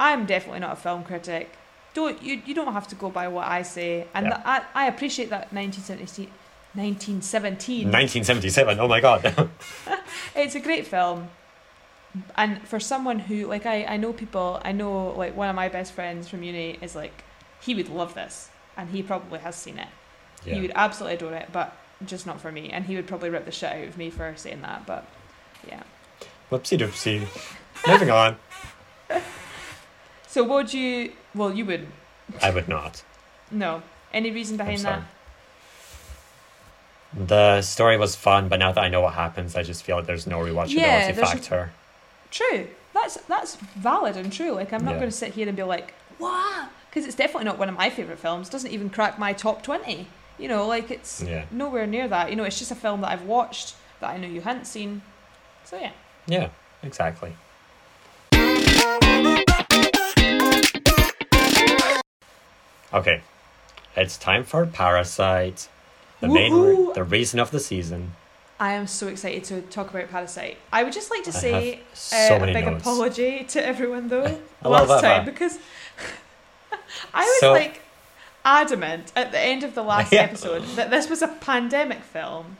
[0.00, 1.50] I'm definitely not a film critic.
[1.92, 2.40] Don't you?
[2.46, 4.38] You don't have to go by what I say, and Yeah.
[4.42, 6.30] that I, I appreciate that 1917.
[6.74, 7.86] 1917.
[7.86, 9.50] 1977, oh my god.
[10.36, 11.28] It's a great film.
[12.36, 15.68] And for someone who like I, I know people I know like one of my
[15.68, 17.24] best friends from uni is like
[17.60, 19.88] he would love this and he probably has seen it.
[20.44, 22.68] He would absolutely adore it, but just not for me.
[22.70, 25.06] And he would probably rip the shit out of me for saying that, but
[25.66, 25.82] yeah.
[26.50, 27.26] Whoopsie doopsie.
[27.86, 28.36] Moving on.
[30.26, 31.90] So would you well you wouldn't.
[32.42, 33.04] I would not.
[33.52, 33.84] No.
[34.12, 35.04] Any reason behind that?
[37.16, 40.06] The story was fun, but now that I know what happens, I just feel like
[40.06, 41.72] there's no rewatchability Yeah, there's- factor.
[42.30, 42.68] True.
[42.92, 44.52] That's that's valid and true.
[44.52, 44.98] Like I'm not Yeah.
[45.00, 47.90] going to sit here and be like, "What?" Because it's definitely not one of my
[47.90, 48.48] favorite films.
[48.48, 50.06] Doesn't even crack my top twenty.
[50.38, 51.44] You know, like it's Yeah.
[51.50, 52.30] nowhere near that.
[52.30, 55.02] You know, it's just a film that I've watched that I know you hadn't seen.
[55.64, 55.90] So yeah.
[56.26, 56.48] Yeah,
[56.82, 57.36] exactly.
[62.92, 63.22] Okay,
[63.96, 65.68] it's time for Parasite.
[66.20, 66.94] The main, Woohoo!
[66.94, 68.12] the reason of the season.
[68.60, 70.56] I am so excited to talk about Parasite.
[70.72, 72.82] I would just like to I say so uh, a big notes.
[72.82, 75.58] apology to everyone though last time because
[77.14, 77.80] I was So- like
[78.44, 80.22] adamant at the end of the last Yeah.
[80.22, 82.56] episode that this was a pandemic film.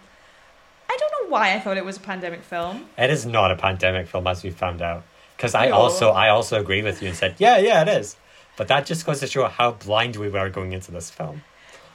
[0.90, 2.86] I don't know why I thought it was a pandemic film.
[2.98, 5.02] It is not a pandemic film, as we found out.
[5.36, 5.74] Because I No.
[5.76, 8.16] also, I also agree with you and said, yeah, yeah, it is.
[8.56, 11.42] But that just goes to show how blind we were going into this film.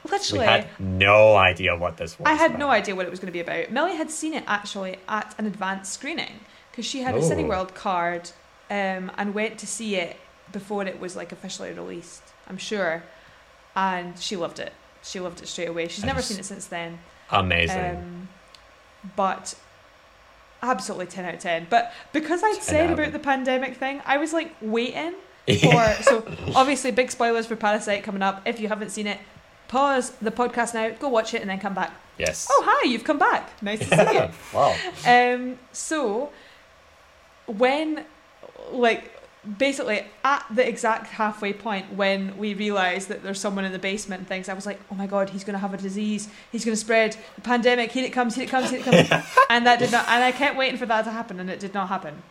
[0.08, 2.26] Literally, We had no idea what this was.
[2.26, 2.58] I had about.
[2.58, 3.70] no idea what it was going to be about.
[3.70, 6.40] Millie had seen it actually at an advanced screening
[6.70, 7.66] because she had a Cine Oh.
[7.66, 8.30] Card
[8.70, 10.16] um, and went to see it
[10.52, 12.22] before it was like officially released.
[12.48, 13.02] I'm sure,
[13.76, 14.72] and she loved it.
[15.02, 15.88] She loved it straight away.
[15.88, 16.98] She's never seen it since then.
[17.30, 17.96] Amazing.
[17.96, 18.28] Um,
[19.16, 19.54] but
[20.62, 21.66] absolutely ten out of ten.
[21.70, 25.14] But because I'd said about the pandemic thing, I was like waiting
[25.60, 26.24] for so
[26.54, 28.42] obviously big spoilers for Parasite coming up.
[28.46, 29.18] If you haven't seen it,
[29.70, 31.92] pause the podcast now, go watch it, and then come back.
[32.18, 32.48] yes.
[32.50, 33.62] Oh hi, you've come back.
[33.62, 34.28] Nice to see you.
[34.52, 34.76] wow.
[35.06, 36.30] Um, so
[37.46, 38.04] when
[38.72, 39.12] like
[39.56, 44.20] basically at the exact halfway point when we realize that there's someone in the basement
[44.20, 46.28] and things, I was like, oh my god, he's gonna have a disease.
[46.50, 47.92] He's gonna spread the pandemic.
[47.92, 48.34] Here it comes.
[48.34, 48.70] Here it comes.
[48.70, 49.24] Here it comes.
[49.50, 50.08] and that did not.
[50.08, 52.22] And I kept waiting for that to happen, and it did not happen.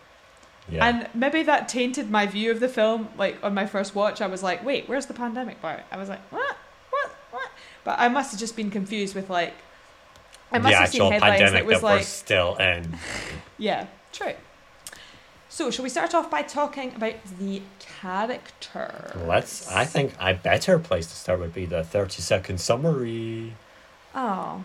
[0.70, 0.86] Yeah.
[0.86, 3.08] And maybe that tainted my view of the film.
[3.18, 6.10] Like on my first watch, I was like, "Wait, where's the pandemic part?" I was
[6.10, 6.58] like, "What?
[7.90, 7.98] What?
[7.98, 9.54] What?" But I must have just been confused with like,
[10.52, 12.98] I must the have seen actual headlines pandemic that was that we're like, still in.
[13.58, 14.34] "Yeah, true."
[15.52, 19.20] So, shall we start off by talking about the character?
[19.26, 19.68] Let's.
[19.70, 23.54] I think a better place to start would be the thirty second summary.
[24.16, 24.64] Oh,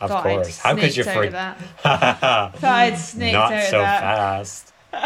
[0.00, 0.58] Of thought I'd course.
[0.58, 1.32] How could you forget?
[1.32, 1.58] that.
[1.82, 4.00] Thought I'd snaked Not out so that.
[4.00, 4.71] fast.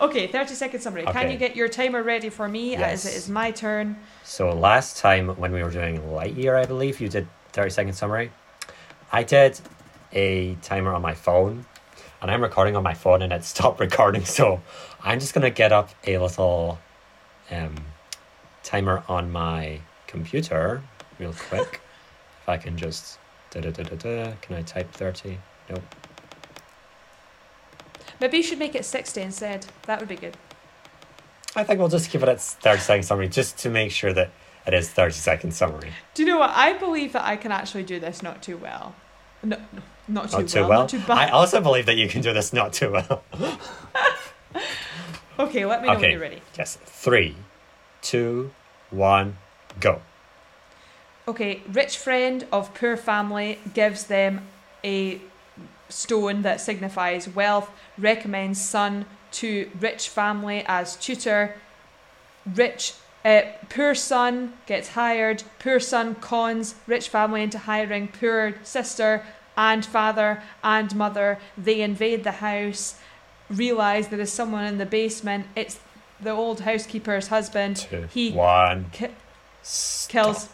[0.00, 1.04] Okay, thirty second summary.
[1.04, 3.96] Can you get your timer ready for me as it is my turn?
[4.24, 8.32] So last time when we were doing Lightyear, I believe you did thirty second summary.
[9.12, 9.60] I did
[10.12, 11.66] a timer on my phone,
[12.20, 14.24] and I'm recording on my phone, and it stopped recording.
[14.24, 14.60] So
[15.02, 16.78] I'm just gonna get up a little
[17.50, 17.76] um,
[18.62, 20.82] timer on my computer
[21.18, 21.80] real quick.
[22.42, 23.18] if I can just
[23.50, 24.32] da da da da da.
[24.42, 25.38] Can I type thirty?
[25.70, 25.82] Nope.
[28.22, 29.66] Maybe you should make it sixty instead.
[29.86, 30.36] That would be good.
[31.56, 34.30] I think we'll just keep it at thirty second summary just to make sure that
[34.64, 35.90] it is thirty second summary.
[36.14, 36.50] Do you know what?
[36.50, 38.94] I believe that I can actually do this not too well.
[39.42, 40.68] No, no not too Not too well.
[40.68, 40.80] well.
[40.80, 41.18] Not too bad.
[41.18, 43.24] I also believe that you can do this not too well.
[45.40, 46.42] okay, let me know when you're ready.
[46.56, 46.78] Yes.
[46.84, 47.34] Three,
[48.02, 48.52] two,
[48.90, 49.36] one,
[49.80, 50.00] go.
[51.26, 54.46] Okay, rich friend of poor family gives them
[54.84, 55.20] a
[55.92, 61.56] stone that signifies wealth, recommends son to rich family as tutor.
[62.54, 69.24] Rich uh, poor son gets hired, poor son cons rich family into hiring poor sister
[69.56, 71.38] and father and mother.
[71.56, 72.96] They invade the house,
[73.48, 75.46] realize there is someone in the basement.
[75.54, 75.78] It's
[76.20, 77.76] the old housekeeper's husband.
[77.76, 78.86] Two, He one.
[78.92, 79.08] ki-
[80.08, 80.48] kills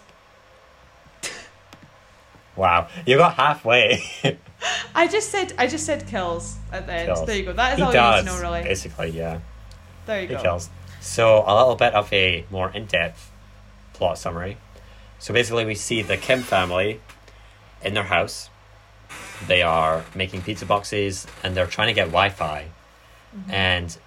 [2.57, 4.03] Wow, you got halfway.
[4.95, 7.27] I just said I just said kills at the end.
[7.27, 7.53] There you go.
[7.53, 8.25] That is he all does.
[8.25, 8.63] you need to know, really.
[8.63, 9.41] Basically, yeah.
[10.07, 10.43] There you He go.
[10.43, 10.71] kills.
[11.01, 13.31] So a little bit of a more in-depth
[13.93, 14.57] plot summary.
[15.19, 17.01] So basically, we see the Kim family
[17.83, 18.51] in their house,
[19.47, 22.69] they are making pizza boxes and they're trying to get Wi-Fi,
[23.37, 23.51] Mm-hmm.
[23.51, 23.99] and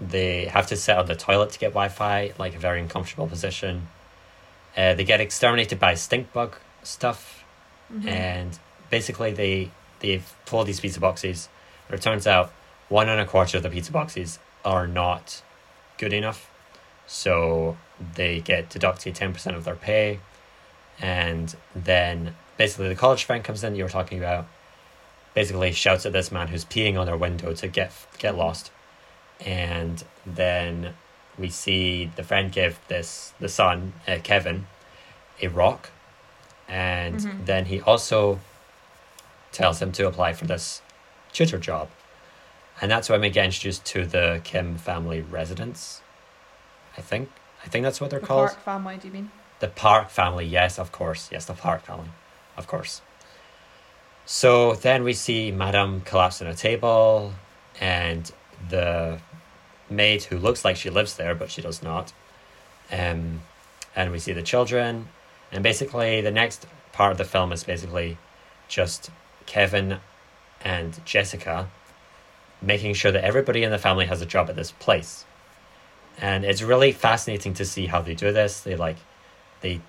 [0.00, 3.86] they have to sit on the toilet to get Wi-Fi, like a very uncomfortable position.
[4.76, 7.44] Uh, they get exterminated by stink bug stuff,
[7.92, 8.08] Mhm.
[8.08, 8.58] and
[8.90, 9.70] basically they
[10.04, 11.48] they've pulled these pizza boxes.
[11.88, 12.52] But it turns out
[12.88, 15.42] one and a quarter of the pizza boxes are not
[15.98, 16.50] good enough,
[17.06, 17.76] so
[18.14, 20.20] they get deducted ten percent of their pay,
[21.00, 23.74] and then basically the college friend comes in.
[23.74, 24.46] You were talking about
[25.34, 28.70] basically shouts at this man who's peeing on their window to get get lost,
[29.40, 30.94] and then
[31.38, 34.66] we see the friend give this the son uh, Kevin
[35.42, 35.90] a rock,
[36.68, 37.46] and Mhm.
[37.46, 38.40] then he also
[39.54, 40.82] tells him to apply for this
[41.32, 41.88] tutor job,
[42.80, 46.02] and that's when we get introduced to the Kim family residence.
[46.98, 47.30] I think
[47.64, 48.48] I think that's what they're the called.
[48.48, 49.30] Park family, do you mean?
[49.60, 51.30] The Park family, yes, of course.
[51.32, 52.10] Yes, the Park family,
[52.56, 53.00] of course.
[54.26, 57.32] So then we see Madame collapse on a table,
[57.80, 58.30] and
[58.68, 59.20] the
[59.88, 62.12] maid who looks like she lives there, but she does not.
[62.90, 63.42] Um,
[63.94, 65.08] and we see the children,
[65.52, 68.18] and basically the next part of the film is basically
[68.68, 69.10] just
[69.46, 69.98] Kevin
[70.62, 71.68] and Jessica
[72.62, 75.24] making sure that everybody in the family has a job at this place.
[76.18, 78.60] And it's really fascinating to see how they do this.
[78.60, 78.96] They like
[79.60, 79.80] they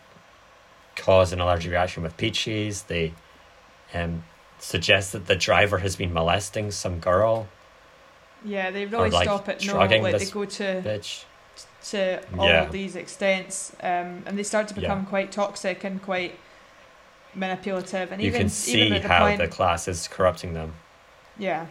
[0.95, 2.83] cause an allergic reaction with peaches.
[2.83, 3.13] They
[3.93, 4.23] um,
[4.59, 7.47] suggest that the driver has been molesting some girl,
[8.43, 9.77] Yeah, they really like, stop at no.
[9.77, 11.23] Like they go to bitch.
[11.89, 12.69] to all Yeah.
[12.69, 14.81] these extents, um, and they start to Yeah.
[14.81, 16.37] become quite toxic and quite
[17.35, 20.73] manipulative, and You even can see even the how point, the class is corrupting them.
[21.37, 21.65] yeah,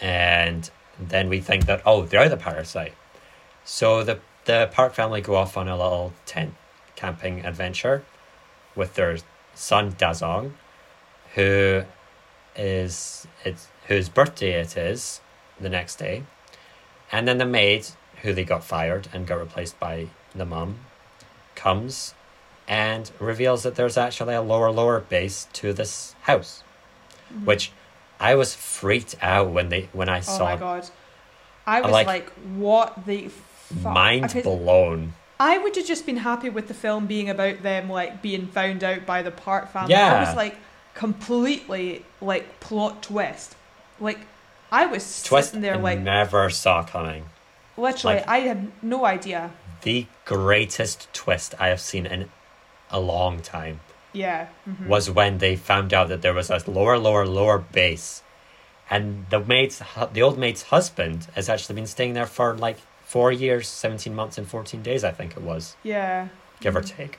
[0.00, 2.94] and then we think that oh they're the parasite.
[3.64, 6.54] So the the park family go off on a little tent
[6.96, 8.04] camping adventure
[8.74, 9.16] with their
[9.54, 10.54] son Da-song
[11.34, 11.82] who
[12.56, 15.20] is it's whose birthday it is
[15.60, 16.24] the next day.
[17.10, 17.86] And then the maid
[18.22, 20.80] who they got fired and got replaced by the mum
[21.54, 22.14] comes
[22.68, 26.62] and reveals that there's actually a lower lower base to this house
[27.32, 27.44] Mhm.
[27.44, 27.72] which
[28.20, 30.88] I was freaked out when they when I oh saw Oh my god,
[31.66, 33.92] I was like- like, what the fuck?
[33.92, 35.14] mind Because blown.
[35.40, 38.84] I would have just been happy with the film being about them like being found
[38.84, 39.90] out by the Park family.
[39.94, 40.14] Yeah.
[40.16, 40.56] I was like
[40.94, 43.56] completely like plot twist,
[44.00, 44.18] like.
[44.70, 47.26] I was Twist sitting there like never saw coming.
[47.76, 49.50] literally like- I had no idea.
[49.82, 52.30] The greatest twist I have seen in
[52.92, 53.80] a long time
[54.12, 54.48] Yeah.
[54.68, 54.86] mhm.
[54.86, 58.22] was when they found out that there was a lower, lower, lower base,
[58.90, 59.82] and the maid's
[60.12, 64.38] the old maid's husband has actually been staying there for like four years, seventeen months,
[64.38, 65.02] and fourteen days.
[65.04, 65.76] I think it was.
[65.82, 66.28] Yeah.
[66.60, 66.96] give or Mhm.
[66.96, 67.18] take.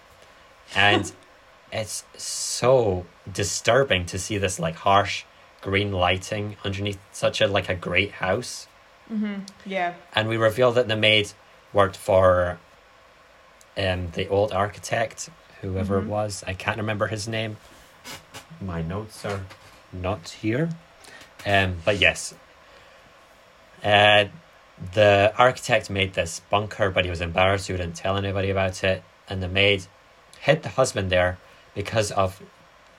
[0.76, 1.12] And
[1.72, 5.24] it's so disturbing to see this like harsh
[5.62, 8.68] green lighting underneath such a like a great house.
[9.12, 9.42] Mm-hmm.
[9.66, 9.94] Yeah.
[10.16, 11.32] And we reveal that the maid
[11.74, 12.58] worked for
[13.78, 15.30] um the old architect,
[15.64, 16.04] whoever Mhm.
[16.04, 16.44] it was.
[16.46, 17.58] I can't remember his name.
[18.62, 19.42] My notes are
[19.92, 20.70] not here.
[21.46, 22.34] Um but yes.
[23.84, 24.26] Uh
[24.94, 27.68] the architect made this bunker, but he was embarrassed.
[27.68, 29.04] He wouldn't tell anybody about it.
[29.30, 29.86] And the maid
[30.42, 31.38] hid the husband there
[31.74, 32.42] because of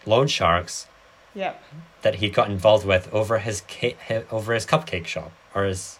[0.07, 0.87] loan sharks
[1.35, 1.62] Yep.
[2.03, 3.62] that he got involved with over his
[4.31, 5.99] over his cupcake shop or his,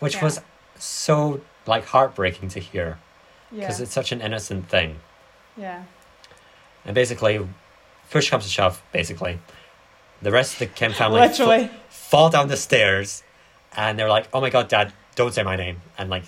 [0.00, 0.24] which Yeah.
[0.24, 0.40] was
[0.78, 2.98] so like heartbreaking to hear
[3.52, 3.60] Yeah.
[3.60, 5.00] because it's such an innocent thing.
[5.60, 5.84] Yeah.
[6.84, 7.46] And basically,
[8.10, 8.82] push comes to shove.
[8.92, 9.38] Basically,
[10.22, 11.70] the rest of the Kim family fa- Literally.
[11.90, 13.22] fall down the stairs,
[13.76, 16.24] and they're like, "Oh my god, Dad, don't say my name!" And like,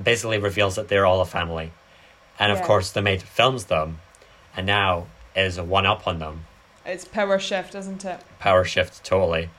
[0.00, 1.72] basically reveals that they're all a family.
[2.38, 4.00] And of course, the maid films them,
[4.56, 6.46] and now is a one up on them.
[6.86, 8.20] It's power shift, isn't it?
[8.38, 9.50] Power shift totally,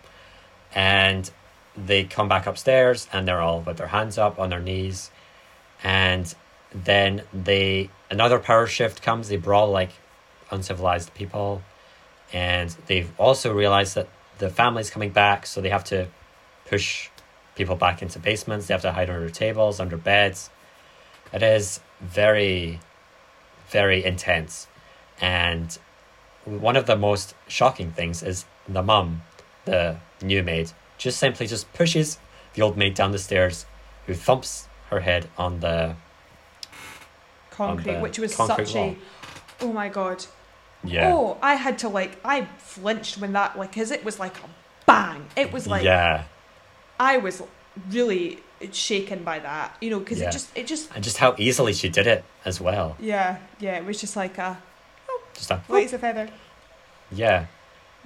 [0.73, 1.29] and
[1.75, 5.11] they come back upstairs, and they're all with their hands up on their knees,
[5.83, 6.33] and
[6.73, 9.29] then they another power shift comes.
[9.29, 9.91] They brawl like
[10.51, 11.61] uncivilized people,
[12.33, 14.07] and they've also realized that
[14.37, 16.07] the family's coming back, so they have to
[16.65, 17.09] push
[17.55, 18.67] people back into basements.
[18.67, 20.49] They have to hide under tables, under beds.
[21.33, 22.79] It is very,
[23.69, 24.67] very intense,
[25.21, 25.77] and
[26.45, 29.21] one of the most shocking things is the mum,
[29.65, 32.17] the new maid, just simply just pushes
[32.53, 33.65] the old maid down the stairs,
[34.07, 35.95] who thumps her head on the
[37.67, 38.89] Concrete, which was concrete such wall.
[38.89, 39.63] a.
[39.65, 40.25] Oh my god.
[40.83, 42.17] yeah Oh, I had to like.
[42.23, 44.49] I flinched when that like, cause it was like a
[44.85, 45.25] bang.
[45.35, 46.23] It was like yeah
[46.99, 47.41] I was
[47.91, 48.39] really
[48.71, 49.75] shaken by that.
[49.81, 50.29] You know, because Yeah.
[50.29, 50.89] it just, it just.
[50.95, 52.95] and just how easily she did it as well.
[52.99, 53.77] Yeah, yeah.
[53.77, 54.57] It was just like a
[55.09, 56.29] oh, Just a, light as a feather.
[57.11, 57.45] yeah,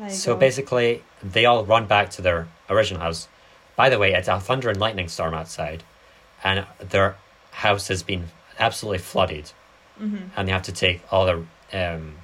[0.10, 0.39] So go.
[0.39, 3.28] basically, they all run back to their original house.
[3.76, 5.84] By the way, it's a thunder and lightning storm outside,
[6.43, 7.16] and their
[7.51, 8.30] house has been
[8.60, 9.51] absolutely flooded,
[10.01, 10.30] Mhm.
[10.36, 11.43] and they have to take all their
[11.74, 12.18] um,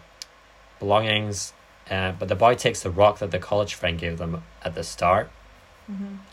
[0.79, 1.53] belongings.
[1.89, 4.83] Uh, but the boy takes the rock that the college friend gave them at the
[4.83, 5.29] start,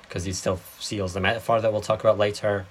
[0.02, 2.66] because he still seals the metaphor that we'll talk about later.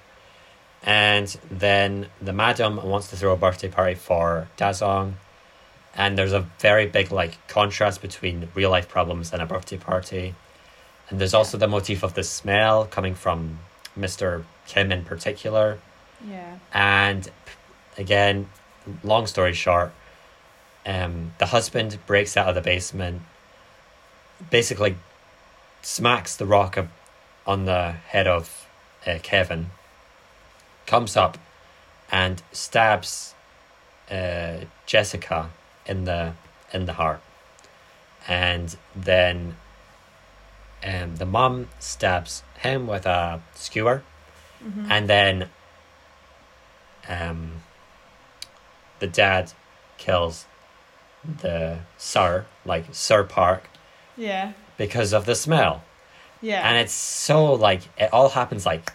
[0.84, 5.18] And then the madam wants to throw a birthday party for Da-song.
[5.96, 10.36] And there's a very big like contrast between real life problems and a birthday party.
[11.10, 13.60] And there's also the motif of the smell coming from
[13.98, 14.44] Mr.
[14.68, 15.80] Kim in particular.
[16.28, 16.58] Yeah.
[16.74, 17.30] And
[17.98, 18.50] again,
[19.04, 19.94] long story short,
[20.86, 23.22] um, the husband breaks out of the basement,
[24.50, 24.96] basically
[25.82, 26.78] smacks the rock
[27.46, 28.68] on the head of
[29.06, 29.68] uh, Kevin,
[30.86, 31.38] comes up
[32.12, 33.34] and stabs
[34.12, 35.50] uh, Jessica
[35.86, 36.34] in the
[36.74, 37.22] in the heart,
[38.28, 39.56] and then
[40.84, 44.04] um, the mom stabs him with a skewer,
[44.64, 44.88] Mhm.
[44.90, 45.50] and then
[47.10, 47.62] um,
[49.00, 49.52] the dad
[49.98, 50.46] kills
[51.42, 53.70] the sir, like Sir Park,
[54.18, 54.54] yeah.
[54.78, 55.84] because of the smell.
[56.42, 56.68] Yeah.
[56.68, 58.92] And it's so like it all happens like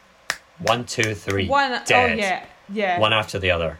[0.59, 2.45] one, two, three, One dead, oh yeah.
[2.73, 2.99] Yeah.
[3.01, 3.79] one after the other,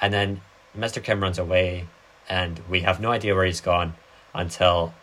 [0.00, 0.40] and then
[0.76, 1.02] Mr.
[1.02, 1.88] Kim runs away,
[2.28, 3.94] and we have no idea where he's gone
[4.34, 4.94] until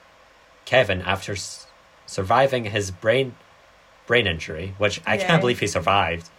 [0.63, 1.67] Kevin, after s-
[2.05, 3.35] surviving his brain
[4.07, 5.27] brain injury, which I Yeah.
[5.27, 6.29] can't believe he survived.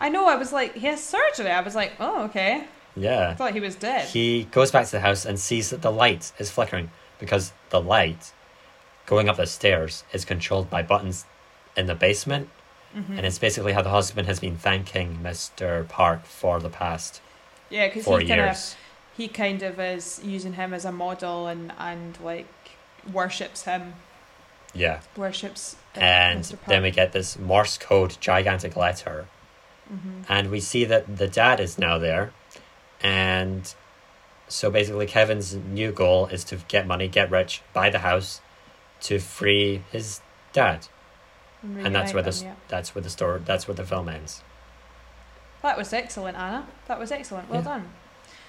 [0.00, 1.50] I know, I was like, he has surgery.
[1.50, 2.64] I was like, oh, okay.
[2.96, 3.30] Yeah.
[3.30, 4.08] I thought he was dead.
[4.08, 7.80] He goes back to the house and sees that the light is flickering because the
[7.80, 8.32] light
[9.06, 11.24] going up the stairs is controlled by buttons
[11.76, 12.48] in the basement.
[12.96, 13.16] Mhm.
[13.18, 15.88] And it's basically how the husband has been thanking Mr.
[15.88, 17.20] Park for the past
[17.70, 18.74] yeah, because four he kind of
[19.16, 22.46] he kind of is using him as a model and and like
[23.12, 23.94] worships him,
[24.72, 25.00] Yeah.
[25.16, 25.76] worships.
[25.96, 29.26] uh, And then we get this Morse code gigantic letter.
[29.92, 30.24] Mhm.
[30.28, 32.32] And we see that the dad is now there.
[33.02, 33.72] And
[34.48, 38.40] so basically, Kevin's new goal is to get money, get rich, buy the house
[39.02, 40.20] to free his
[40.52, 40.88] dad.
[41.62, 42.54] and that's where them, yeah.
[42.68, 44.42] that's where the story that's where the film ends.
[45.62, 46.66] That was excellent, Annah.
[46.88, 47.48] That was excellent.
[47.48, 47.64] Well Yeah.
[47.64, 47.88] done.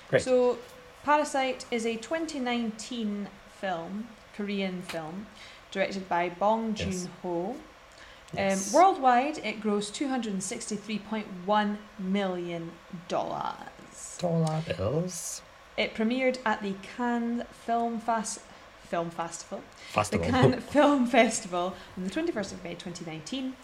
[0.09, 0.21] Great.
[0.21, 0.57] So,
[1.05, 3.29] Parasite is a 2019
[3.61, 5.27] film, Korean film,
[5.71, 7.55] directed by Bong Joon Ho.
[7.55, 7.63] Yes.
[8.37, 12.71] Um, worldwide, it grossed 263.1 million
[13.07, 14.17] dollars.
[14.19, 15.41] dollar bills
[15.77, 18.39] It premiered at the Cannes Film Fast
[18.83, 19.61] Film Festival,
[19.93, 20.19] the.
[20.19, 23.55] Cannes Film Festival on the 21st of May 2019.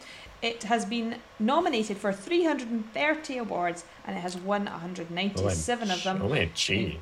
[0.41, 6.97] It has been nominated for 330 awards and it has won 197 of them, OMG.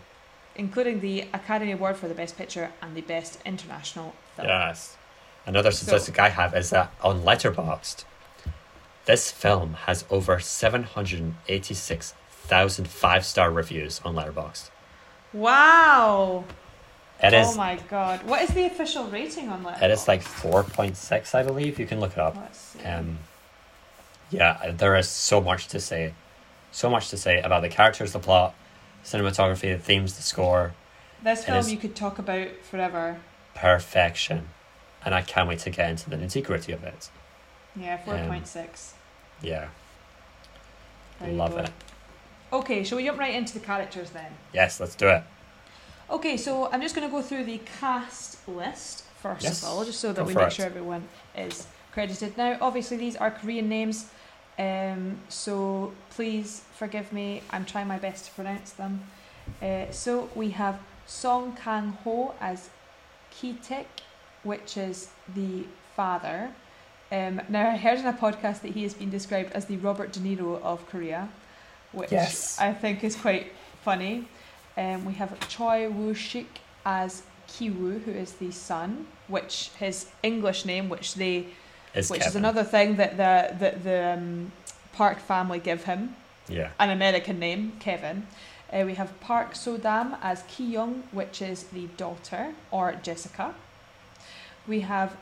[0.56, 4.50] including the Academy Award for the Best Picture and the Best International Film.
[4.50, 4.98] Yes.
[5.50, 8.04] Another So- statistic I have is that on Letterboxd,
[9.06, 14.70] this film has over 786,000 five star reviews on Letterboxd.
[15.34, 16.44] Wow!
[17.24, 18.22] It oh is my god.
[18.24, 19.82] What is the official rating on Letterboxd?
[19.82, 21.80] it is like 4.6, I believe.
[21.80, 22.38] You can look it up.
[22.86, 23.18] Um,
[24.30, 26.14] yeah, there is so much to say.
[26.72, 28.54] So much to say about the characters, the plot,
[29.04, 30.76] cinematography, the themes, the score.
[31.24, 33.18] this film is- you could talk about forever.
[33.56, 34.50] Perfection.
[35.06, 37.10] And I can't wait to get into the nitty gritty of it.
[37.76, 38.92] Yeah, 4.6.
[39.42, 39.70] Yeah,
[41.22, 41.70] There love it.
[42.52, 44.32] Okay, shall we jump right into the characters then?
[44.54, 45.24] Yes, let's do it.
[46.10, 49.86] Okay, so I'm just going to go through the cast list first Yes, of all,
[49.86, 50.54] just so that go we make it.
[50.54, 52.36] sure everyone is credited.
[52.38, 54.08] Now, obviously, these are Korean names,
[54.58, 57.44] um, so please forgive me.
[57.52, 59.04] I'm trying my best to pronounce them.
[59.62, 62.70] Uh, so we have Song Kang Ho as
[63.32, 63.86] Ki-taek,
[64.44, 65.66] which is the
[65.96, 66.50] father.
[67.12, 70.12] Um, now, I heard in a podcast that he has been described as the Robert
[70.12, 71.30] De Niro of Korea,
[71.92, 72.60] which Yes.
[72.60, 73.52] I think is quite
[73.84, 74.26] funny.
[74.78, 76.46] Um, we have Choi Woo Shik
[76.86, 81.48] as Kiwoo, who is the son, which his English name, which they,
[81.96, 84.52] It's which is another thing that the the, the um,
[84.94, 86.16] Park family give him,
[86.48, 86.70] Yeah.
[86.80, 88.28] an American name, Kevin.
[88.72, 93.56] Uh, we have Park So Dam as Ki Young, which is the daughter or Jessica.
[94.70, 95.18] We have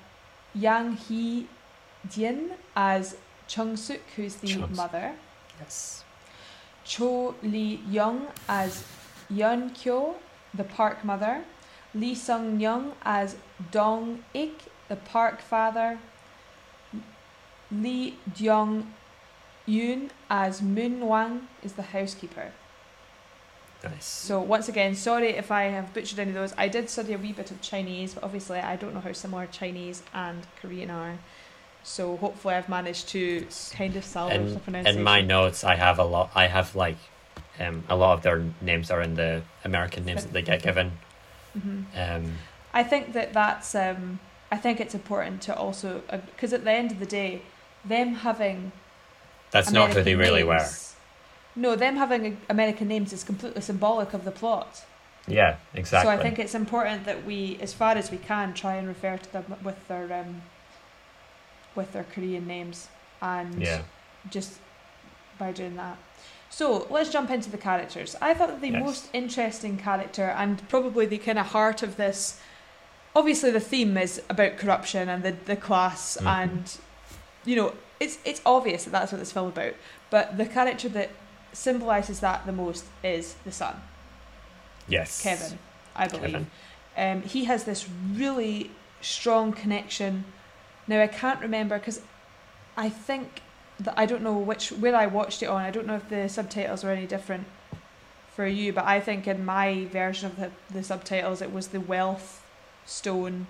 [0.54, 1.48] Yang Hee
[2.10, 3.16] Jin as
[3.48, 4.76] Chung Suk, who's the Chung-suk.
[4.76, 5.14] mother.
[5.60, 6.04] Yes.
[6.84, 8.84] Cho Lee Young as
[9.32, 10.16] Yeon Kyo,
[10.54, 11.44] the park mother.
[11.96, 13.38] Lee Sung Young as
[13.72, 15.98] Dong Ik, the park father.
[17.72, 18.94] Lee Jong
[19.68, 22.52] Yoon as Moon Wang is the housekeeper.
[24.00, 26.54] So once again, sorry if I have butchered any of those.
[26.58, 29.48] I did study a wee bit of Chinese, but obviously I don't know how similar
[29.48, 31.18] Chinese and Korean are.
[31.84, 34.98] So hopefully I've managed to kind of salvage the pronunciation.
[35.00, 36.32] in my notes, I have a lot.
[36.36, 36.98] I have like,
[37.60, 40.92] um, a lot of their names are in the American names that they get given.
[41.54, 42.34] hmm Um,
[42.74, 43.74] I think that that's.
[43.74, 44.20] Um,
[44.52, 46.02] I think it's important to also
[46.34, 47.42] because at the end of the day,
[47.84, 48.72] them having
[49.52, 50.68] that's not who they American really were.
[51.58, 54.86] No, them having American names is completely symbolic of the plot.
[55.28, 56.08] Yeah, exactly.
[56.08, 59.18] So I think it's important that we, as far as we can, try and refer
[59.18, 60.44] to them with their um,
[61.76, 62.88] with their Korean names,
[63.22, 63.82] and yeah,
[64.30, 64.60] just
[65.40, 65.98] by doing that.
[66.50, 68.16] So let's jump into the characters.
[68.22, 68.84] I thought that the Yes.
[68.84, 72.40] most interesting character and probably the kind of heart of this.
[73.16, 76.28] Obviously, the theme is about corruption and the the class, Mhm.
[76.44, 76.78] and
[77.46, 79.74] you know it's it's obvious that that's what this film about.
[80.12, 81.10] But the character that
[81.54, 83.76] symbolizes that the most is the son.
[84.88, 85.22] yes.
[85.22, 85.58] Kevin,
[85.96, 86.32] I believe.
[86.32, 86.48] Kevin.
[86.98, 88.72] Um, he has this really
[89.02, 90.26] strong connection.
[90.88, 92.02] Now I can't remember because
[92.76, 93.42] I think
[93.80, 95.62] that I don't know which where I watched it on.
[95.62, 97.46] I don't know if the subtitles were any different
[98.36, 101.80] for you, but I think in my version of the, the subtitles it was the
[101.82, 102.44] wealth
[102.86, 103.48] stone.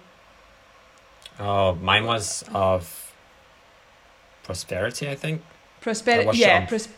[1.40, 3.14] Oh, mine was of
[4.44, 5.10] prosperity.
[5.10, 5.42] I think.
[5.82, 6.90] Prosperity, yeah, pros-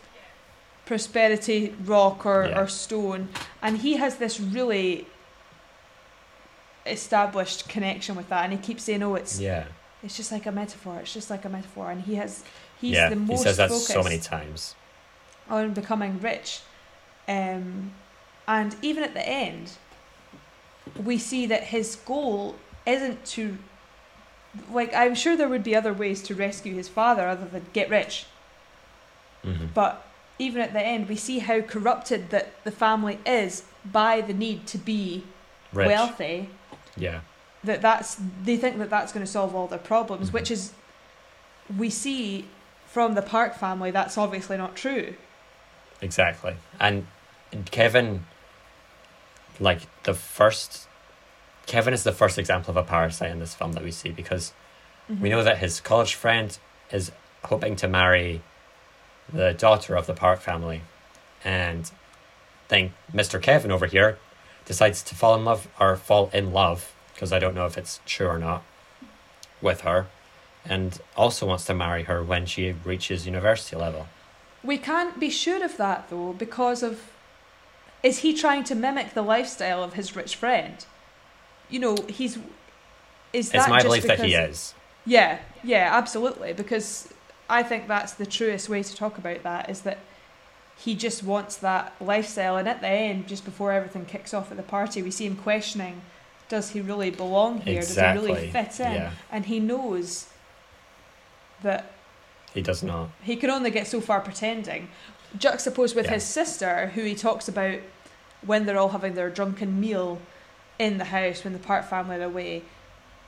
[0.89, 2.59] prosperity rock or, Yeah.
[2.59, 3.29] or stone,
[3.61, 5.05] and he has this really
[6.87, 9.65] established connection with that, and he keeps saying, "Oh, it's Yeah.
[10.03, 10.97] it's just like a metaphor.
[11.01, 12.43] It's just like a metaphor, and he has
[12.81, 13.09] he's yeah.
[13.09, 14.75] the he most says that focused so many times.
[15.47, 16.61] on becoming rich,
[17.27, 17.93] um,
[18.47, 19.73] and even at the end,
[20.95, 22.55] we see that his goal
[22.87, 23.59] isn't to
[24.71, 27.89] like I'm sure there would be other ways to rescue his father other than get
[27.91, 28.25] rich,
[29.43, 29.93] hmm but
[30.39, 34.65] even at the end, we see how corrupted that the family is by the need
[34.67, 35.23] to be
[35.73, 35.87] Rich.
[35.87, 36.49] wealthy.
[36.97, 37.21] yeah.
[37.63, 40.33] that that's they think that that's going to solve all their problems Mhm.
[40.33, 40.71] which is
[41.77, 42.45] we see
[42.87, 45.13] from the park family that's obviously not true
[46.01, 46.55] Exactly.
[46.79, 47.05] And
[47.71, 48.23] Kevin,
[49.59, 50.87] like the first,
[51.65, 54.53] Kevin is the first example of a parasite in this film that we see because
[55.11, 55.23] Mm-hmm.
[55.23, 56.55] we know that his college friend
[56.91, 57.11] is
[57.43, 58.41] hoping to marry
[59.33, 60.81] the daughter of the Park family.
[61.43, 61.89] And
[62.67, 63.41] then Mr.
[63.41, 64.17] Kevin over here
[64.65, 67.99] decides to fall in love or fall in love, because I don't know if it's
[68.05, 68.63] true or not,
[69.61, 70.07] with her.
[70.65, 74.07] And also wants to marry her when she reaches university level.
[74.63, 77.11] we can't be sure of that though because of
[78.03, 80.85] is he trying to mimic the lifestyle of his rich friend
[81.69, 82.37] you know he's
[83.31, 84.73] is that It's my just belief that he is.
[85.05, 87.07] yeah yeah absolutely because
[87.49, 89.97] i think that's the truest way to talk about that is that
[90.77, 94.57] he just wants that lifestyle and at the end just before everything kicks off at
[94.57, 96.01] the party we see him questioning
[96.47, 99.11] does he really belong here does he really fit in Yeah.
[99.31, 100.27] and he knows
[101.61, 101.91] that
[102.53, 103.09] He does not.
[103.21, 104.89] he can only get so far pretending.
[105.37, 106.13] Juxtaposed with Yeah.
[106.13, 107.79] his sister, who he talks about
[108.43, 110.19] when they're all having their drunken meal
[110.79, 112.63] in the house when the Park family are away.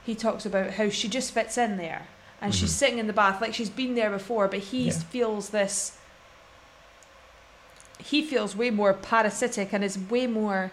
[0.04, 2.08] He talks about how she just fits in there
[2.42, 2.76] and she's Mhm.
[2.78, 4.94] sitting in the bath like she's been there before, but he Yeah.
[4.94, 5.98] feels this.
[8.00, 10.72] He feels way more parasitic and is way more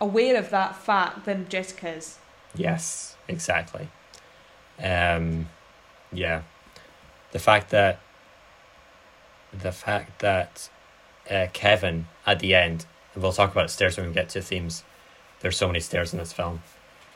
[0.00, 2.18] aware of that fact than Jessica is.
[2.54, 3.88] Yes, exactly.
[4.82, 5.48] Um,
[6.12, 6.42] yeah,
[7.32, 7.98] the fact that
[9.52, 10.68] the fact that
[11.30, 14.84] uh, Kevin at the end, and we'll talk about stairs when we get to themes.
[15.40, 16.62] There's so many stairs in this film.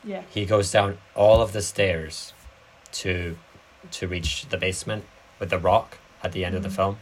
[0.03, 0.23] Yeah.
[0.29, 2.33] He goes down all of the stairs
[2.93, 3.37] to
[3.91, 5.05] to reach the basement
[5.39, 6.75] with the rock at the end of the Mhm.
[6.75, 6.97] film,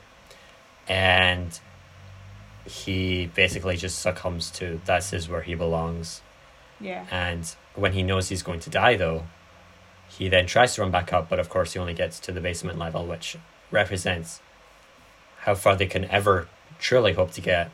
[0.88, 1.60] and
[2.66, 6.22] he basically just succumbs to this is where he belongs.
[6.80, 7.06] Yeah.
[7.12, 9.26] And when he knows he's going to die, though,
[10.08, 12.42] he then tries to run back up, but of course, he only gets to the
[12.42, 13.38] basement level, which
[13.72, 14.42] represents
[15.42, 16.48] how far they can ever
[16.80, 17.72] truly hope to get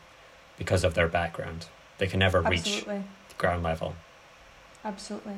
[0.58, 1.68] because of their background.
[1.98, 3.04] They can never reach Absolutely.
[3.38, 3.96] ground level.
[4.86, 5.36] Absolutely.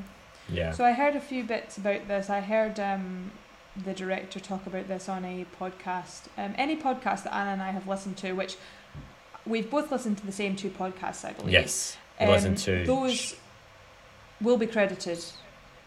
[0.48, 0.72] Yeah.
[0.72, 2.30] So I heard a few bits about this.
[2.30, 3.32] I heard um,
[3.86, 6.28] the director talk about this on a podcast.
[6.38, 8.58] Um, any podcast that Annah and I have listened to, which
[9.46, 11.54] we've both listened to the same two podcasts, I believe.
[11.54, 11.98] yes.
[12.20, 13.36] Um, listen to those
[14.42, 15.24] will be credited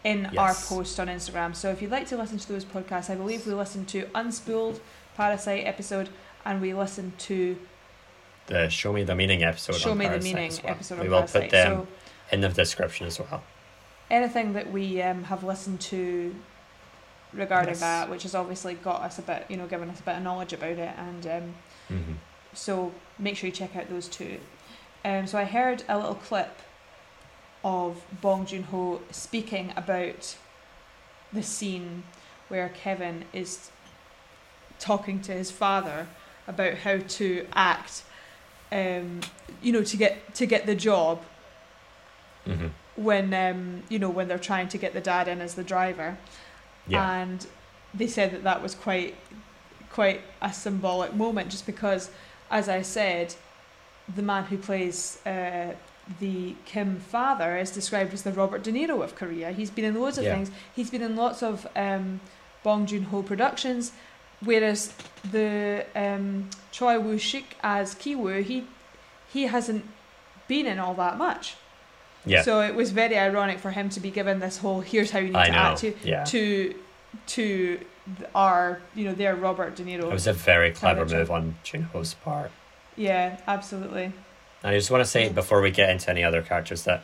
[0.03, 1.55] in our post on Instagram.
[1.55, 4.79] So if you'd like to listen to those podcasts, I believe we listened to Unspooled
[5.15, 6.09] Parasite episode
[6.45, 7.57] and we listened to
[8.47, 9.75] the Show Me the Meaning episode.
[9.75, 10.73] Show on Me the Meaning well.
[10.73, 11.41] episode We will Parasite.
[11.43, 11.87] put them So
[12.31, 13.43] in the description as well.
[14.09, 16.35] anything that we um, have listened to
[17.33, 17.79] regarding Yes.
[17.79, 20.23] that, which has obviously got us a bit, you know, given us a bit of
[20.23, 21.55] knowledge about it, and um,
[21.87, 22.13] hmm
[22.55, 24.39] so make sure you check out those two.
[25.03, 26.55] Um, so I heard a little clip
[27.63, 30.35] of Bong Joon Ho speaking about
[31.31, 32.03] the scene
[32.49, 33.71] where Kevin is
[34.79, 36.07] talking to his father
[36.47, 38.03] about how to act,
[38.71, 39.21] um,
[39.61, 41.23] you know, to get to get the job
[42.45, 45.63] hmm when um, you know when they're trying to get the dad in as the
[45.63, 46.17] driver,
[46.87, 47.21] Yeah.
[47.21, 47.45] and
[47.93, 49.15] they said that that was quite
[49.91, 52.09] quite a symbolic moment, just because,
[52.49, 53.35] as I said,
[54.15, 55.73] the man who plays uh,
[56.19, 59.51] the Kim father is described as the Robert De Niro of Korea.
[59.51, 60.33] He's been in loads of Yeah.
[60.35, 60.51] things.
[60.75, 62.19] He's been in lots of um,
[62.63, 63.91] Bong Joon Ho productions,
[64.41, 64.93] whereas
[65.31, 68.65] the um, Choi Woo Shik as Ki Woo, he
[69.31, 69.85] he hasn't
[70.47, 71.55] been in all that much.
[72.25, 72.41] Yeah.
[72.43, 75.27] So it was very ironic for him to be given this whole here's how you
[75.27, 75.57] need I to know.
[75.57, 76.23] act to yeah.
[76.25, 76.75] to
[77.27, 77.79] to
[78.35, 80.03] our you know their Robert De Niro.
[80.05, 82.51] It was a very clever move on Joon Ho's part.
[82.95, 84.05] yeah, absolutely.
[84.05, 84.13] And
[84.73, 87.03] I just want to say before we get into any other characters that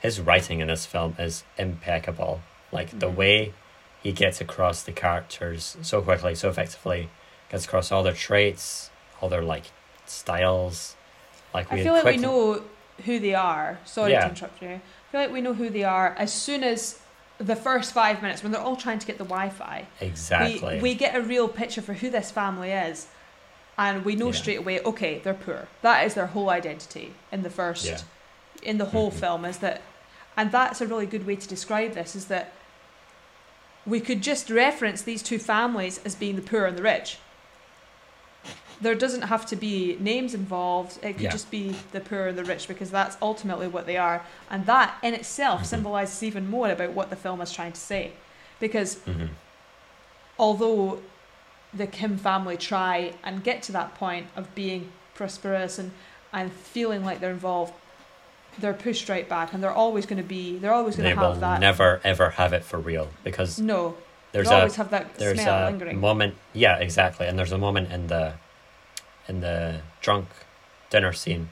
[0.00, 2.40] his writing in this film is impeccable.
[2.72, 3.14] Like the Mhm.
[3.16, 3.52] way
[4.02, 7.08] he gets across the characters so quickly, so effectively,
[7.50, 8.90] gets across all their traits,
[9.20, 9.64] all their like
[10.06, 10.96] styles.
[11.52, 12.62] Like I we feel like quickly, we know
[13.04, 13.78] who they are.
[13.84, 14.24] Sorry Yeah.
[14.24, 14.68] to interrupt you.
[14.68, 14.80] I
[15.10, 16.98] feel like we know who they are as soon as
[17.38, 19.86] the first five minutes when they're all trying to get the Wi-Fi.
[20.00, 20.76] exactly.
[20.76, 23.08] We we get a real picture for who this family is,
[23.76, 24.32] and we know Yeah.
[24.40, 24.80] straight away.
[24.80, 25.66] Okay, they're poor.
[25.82, 27.98] That is their whole identity in the first, Yeah.
[28.62, 29.14] in the whole Mhm.
[29.20, 29.44] film.
[29.44, 29.82] Is that,
[30.36, 32.14] and that's a really good way to describe this.
[32.14, 32.52] Is that
[33.84, 37.18] we could just reference these two families as being the poor and the rich.
[38.80, 40.98] There doesn't have to be names involved.
[41.02, 41.30] It could Yeah.
[41.30, 44.94] just be the poor and the rich because that's ultimately what they are, and that
[45.02, 45.66] in itself Mhm.
[45.66, 48.12] symbolizes even more about what the film is trying to say,
[48.60, 49.28] because Mhm.
[50.38, 51.00] although
[51.72, 55.90] the Kim family try and get to that point of being prosperous and,
[56.32, 57.72] and feeling like they're involved,
[58.58, 61.20] they're pushed right back and they're always going to be, they're always going They to
[61.20, 61.60] will have that.
[61.60, 63.96] never ever have it for real because no,
[64.32, 66.00] there's they'll a always have that there's smell a lingering.
[66.00, 68.34] moment yeah exactly and there's a moment in the
[69.28, 70.28] in the drunk
[70.90, 71.48] dinner scene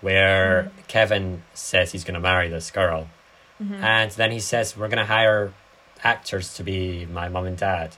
[0.00, 0.86] where Mhm.
[0.88, 3.08] kevin says he's going to marry this girl
[3.62, 5.52] Mhm, and then he says we're going to hire
[6.02, 7.96] actors to be my mom and dad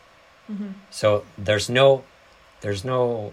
[0.50, 0.74] mhm.
[0.90, 2.04] so there's no
[2.60, 3.32] there's no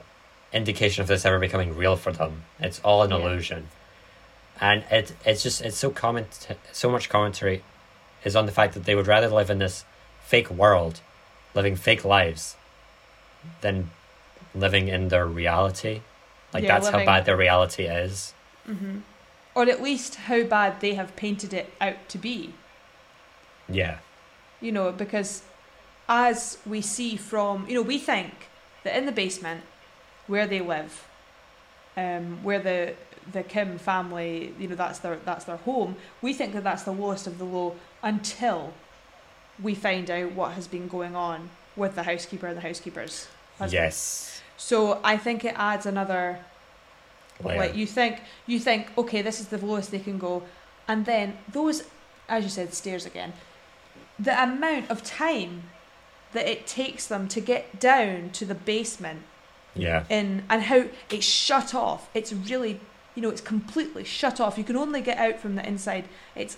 [0.53, 3.17] indication of this ever becoming real for them it's all an Yeah.
[3.17, 3.69] illusion
[4.61, 7.63] and it it's just it's so comment so much commentary
[8.23, 9.85] is on the fact that they would rather live in this
[10.23, 10.99] fake world
[11.55, 12.55] living fake lives
[13.61, 13.89] than
[14.55, 16.01] living in their reality
[16.53, 18.33] like Yeah, that's living- how bad their reality is
[18.65, 18.99] hmm
[19.55, 22.53] Or at least how bad they have painted it out to be.
[23.67, 23.97] yeah
[24.61, 25.41] You know, because
[26.07, 28.33] as we see from, you know, we think
[28.83, 29.61] that in the basement
[30.27, 31.05] where they live,
[31.97, 32.93] um, where the
[33.31, 35.95] the Kim family, you know, that's their that's their home.
[36.21, 38.73] We think that that's the lowest of the low until
[39.61, 43.27] we find out what has been going on with the housekeeper and the housekeeper's
[43.59, 43.73] husband.
[43.73, 46.39] yes So I think it adds another
[47.41, 47.57] layer.
[47.57, 50.43] like you think you think okay this is the lowest they can go.
[50.87, 51.83] And then those
[52.27, 53.33] as you said stairs again
[54.19, 55.63] the amount of time
[56.33, 59.23] that it takes them to get down to the basement
[59.75, 60.03] yeah.
[60.09, 62.09] in and how it's shut off.
[62.13, 62.79] It's really
[63.15, 64.57] you know it's completely shut off.
[64.57, 66.05] You can only get out from the inside.
[66.35, 66.57] It's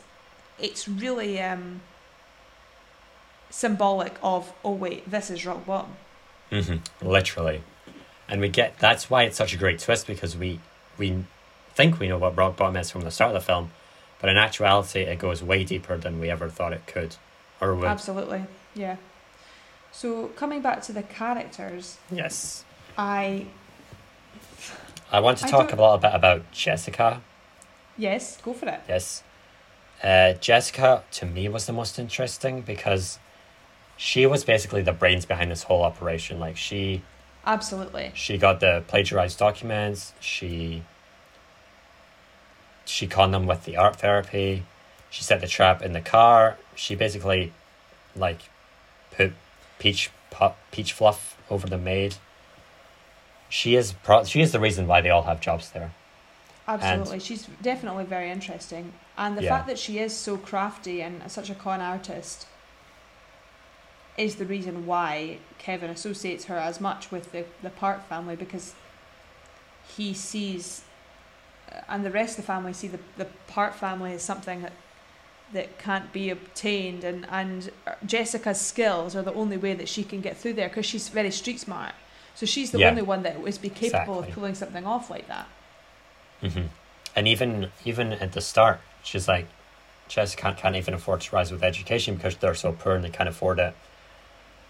[0.59, 1.81] it's really um
[3.51, 5.91] symbolic of oh wait this is rock bottom.
[6.49, 7.61] Hmm Literally.
[8.31, 10.59] And we get that's why it's such a great twist because we
[10.97, 11.23] we
[11.75, 13.71] think we know what rock bottom is from the start of the film,
[14.19, 17.17] but in actuality it goes way deeper than we ever thought it could.
[17.59, 17.85] Or would.
[17.85, 18.95] absolutely yeah
[19.91, 22.63] so coming back to the characters Yes.
[22.97, 23.45] i
[25.11, 27.21] I want to talk a little bit about Jessica.
[27.97, 28.79] Yes, go for it.
[28.87, 29.23] Yes.
[30.01, 33.19] Uh, Jessica to me was the most interesting because
[33.97, 36.39] she was basically the brains behind this whole operation.
[36.39, 37.03] Like she
[37.45, 38.11] Absolutely.
[38.13, 40.13] She got the plagiarized documents.
[40.19, 40.83] She
[42.85, 44.63] she conned them with the art therapy.
[45.09, 46.57] She set the trap in the car.
[46.75, 47.51] She basically
[48.15, 48.41] like
[49.11, 49.33] put
[49.79, 52.15] peach pu- peach fluff over the maid.
[53.49, 55.91] She is pro- she is the reason why they all have jobs there.
[56.67, 57.19] Absolutely.
[57.19, 58.93] She's definitely very interesting.
[59.17, 59.49] And the Yeah.
[59.57, 62.45] fact that she is so crafty and such a con artist
[64.21, 68.73] is the reason why Kevin associates her as much with the, the Park family because
[69.97, 70.83] he sees,
[71.89, 74.73] and the rest of the family see the, the Park family as something that
[75.53, 77.71] that can't be obtained and, and
[78.05, 81.29] Jessica's skills are the only way that she can get through there because she's very
[81.29, 81.93] street smart.
[82.35, 82.89] So she's the Yeah.
[82.89, 84.29] only one that would be capable Exactly.
[84.29, 85.47] of pulling something off like that.
[86.41, 86.67] hmm
[87.15, 89.47] and even even at the start, she's like,
[90.07, 93.09] Jessica can't, can't even afford to rise with education because they're so poor and they
[93.09, 93.73] can't afford it.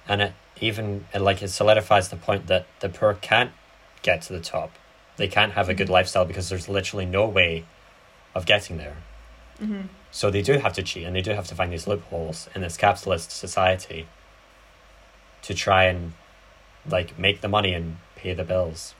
[0.07, 3.51] And it even it, like it solidifies the point that the poor can't
[4.01, 4.71] get to the top.
[5.17, 7.65] They can't have a good lifestyle because there's literally no way
[8.33, 8.97] of getting there.
[9.61, 9.87] Mm-hmm.
[10.11, 12.61] So they do have to cheat and they do have to find these loopholes in
[12.61, 14.07] this capitalist society
[15.43, 16.13] to try and
[16.89, 18.93] like make the money and pay the bills.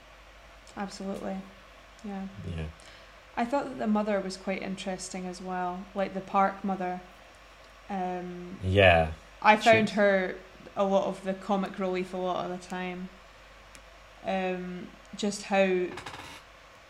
[0.76, 1.36] Absolutely.
[2.04, 2.26] Yeah.
[2.56, 2.64] Yeah.
[3.36, 7.00] I thought that the mother was quite interesting as well, like the park mother.
[7.88, 9.12] Um, Yeah.
[9.40, 10.36] I She- found her
[10.76, 13.08] a lot of the comic relief a lot of the time.
[14.24, 15.86] Um, just how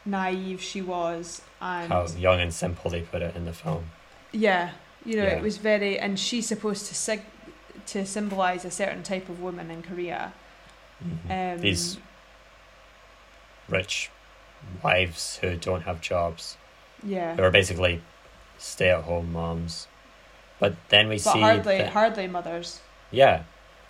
[0.05, 3.91] naive she was, and How young and simple they put it in the film.
[4.33, 4.73] yeah,
[5.05, 5.31] you know, Yeah.
[5.37, 7.25] it was very, and she's supposed to sig-
[7.87, 10.33] to symbolize a certain type of woman in Korea.
[11.05, 11.55] Mhm.
[11.57, 11.99] Um, These
[13.69, 14.11] rich
[14.83, 16.57] wives who don't have jobs,
[17.03, 18.03] yeah, who are basically
[18.59, 19.89] stay at home moms.
[20.61, 22.81] But then we but see hardly that- hardly mothers
[23.11, 23.43] yeah,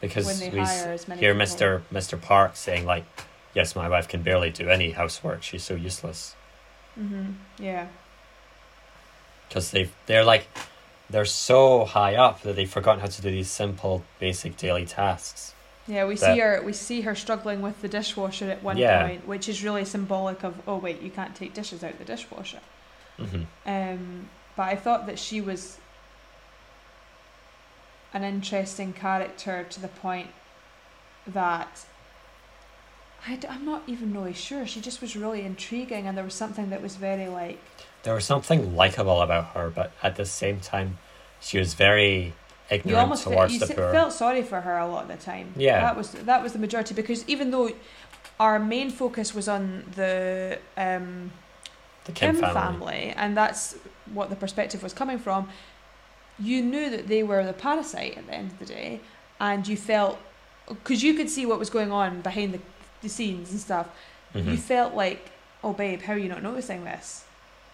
[0.02, 1.20] because we hire as many.
[1.20, 1.34] hear.
[1.34, 1.80] Mr.
[1.90, 2.20] Mr.
[2.20, 3.04] Park saying like,
[3.54, 5.42] "Yes, my wife can barely do any housework.
[5.42, 6.36] She's so useless."
[7.00, 7.30] Mm-hmm.
[7.58, 7.86] Yeah.
[9.48, 10.46] Because they they're like,
[11.08, 15.54] they're so high up that they've forgotten how to do these simple, basic daily tasks.
[15.86, 16.62] Yeah, we that- see her.
[16.64, 19.06] We see her struggling with the dishwasher at one Yeah.
[19.06, 22.60] point, which is really symbolic of oh wait, you can't take dishes out the dishwasher.
[23.18, 25.78] hmm Um, but I thought that she was
[28.12, 30.28] an interesting character to the point
[31.26, 31.84] that
[33.26, 34.66] I d- I'm not even really sure.
[34.66, 37.60] She just was really intriguing, and there was something that was very like
[38.02, 40.98] There was something likable about her, but at the same time,
[41.40, 42.32] she was very you
[42.70, 43.92] ignorant almost fe- towards you the poor.
[43.92, 45.52] felt sorry for her a lot of the time.
[45.56, 45.80] Yeah.
[45.80, 47.70] that was that was the majority because even though
[48.40, 51.30] our main focus was on the um,
[52.04, 52.54] the Kim, Kim family.
[52.54, 53.14] family.
[53.16, 53.76] and that's
[54.12, 55.48] what the perspective was coming from.
[56.38, 59.00] You knew that they were the parasite at the end of the day,
[59.40, 60.18] and you felt
[60.68, 62.60] because you could see what was going on behind the,
[63.02, 63.88] the scenes and stuff.
[64.34, 64.52] Mhm.
[64.52, 65.30] You felt like,
[65.62, 67.24] oh babe, how are you not noticing this?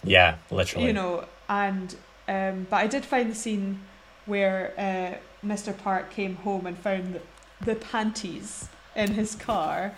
[0.05, 0.87] Yeah, literally.
[0.87, 1.95] You know, and
[2.29, 3.81] um, but I did find the scene
[4.27, 5.77] where uh, Mr.
[5.77, 7.21] Park came home and found the,
[7.65, 9.95] the panties in his car,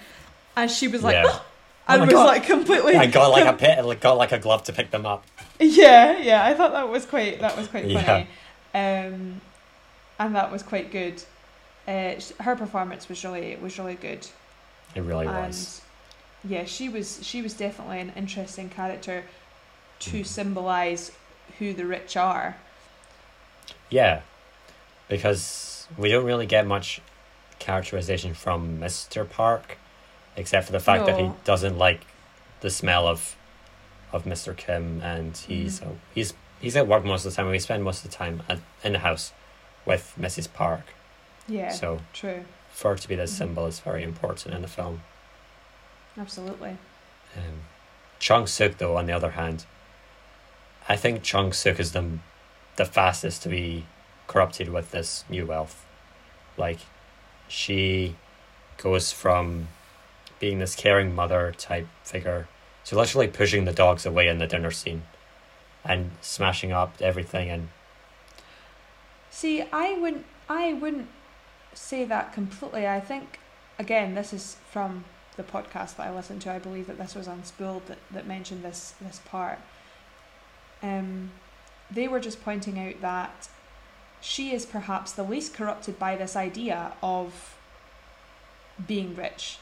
[0.56, 1.24] and she was like, Yeah.
[1.26, 1.44] oh,
[1.88, 2.26] Oh and my was God.
[2.26, 2.94] like completely.
[2.94, 5.24] I got like a pit, like, got like a glove to pick them up.
[5.58, 8.26] Yeah, yeah, I thought that was quite that was quite Yeah.
[8.74, 9.40] Um,
[10.18, 11.22] and that was quite good.
[11.88, 14.26] Uh, her performance was really was really good,
[14.94, 15.80] It really and was.
[16.44, 19.24] yeah, she was she was definitely an interesting character
[20.00, 20.26] to Mhm.
[20.26, 21.12] symbolize
[21.58, 22.56] who the rich are.
[23.88, 24.20] Yeah,
[25.08, 27.00] because we don't really get much
[27.58, 29.28] characterization from Mr.
[29.28, 29.76] Park,
[30.36, 32.02] except for the fact that he doesn't like
[32.60, 33.36] the smell of
[34.12, 34.56] of Mr.
[34.56, 35.86] Kim, and he's Mhm.
[35.86, 37.48] uh, he's he's at work most of the time.
[37.50, 39.32] We spend most of the time at, in the house
[39.86, 40.52] with Mrs.
[40.52, 40.82] Park.
[41.48, 43.38] Yeah, So true, for her to be this Mhm.
[43.38, 45.02] symbol is very important in the film.
[46.18, 46.76] absolutely.
[47.36, 47.60] Um,
[48.18, 49.64] Chung Suk, though, on the other hand,
[50.88, 52.18] I think Chung Suk is the
[52.76, 53.84] the fastest to be
[54.26, 55.84] corrupted with this new wealth.
[56.56, 56.78] Like,
[57.48, 58.16] she
[58.78, 59.68] goes from
[60.38, 62.48] being this caring mother type figure
[62.86, 65.02] to literally pushing the dogs away in the dinner scene
[65.84, 67.68] and smashing up everything and
[69.30, 71.08] See, I wouldn't I wouldn't
[71.72, 72.86] say that completely.
[72.86, 73.38] I think
[73.78, 75.04] again, this is from
[75.36, 76.52] the podcast that I listened to.
[76.52, 79.58] I believe that this was unspooled that, that mentioned this this part.
[80.82, 81.30] Um,
[81.90, 83.48] they were just pointing out that
[84.20, 87.56] she is perhaps the least corrupted by this idea of
[88.86, 89.58] being rich.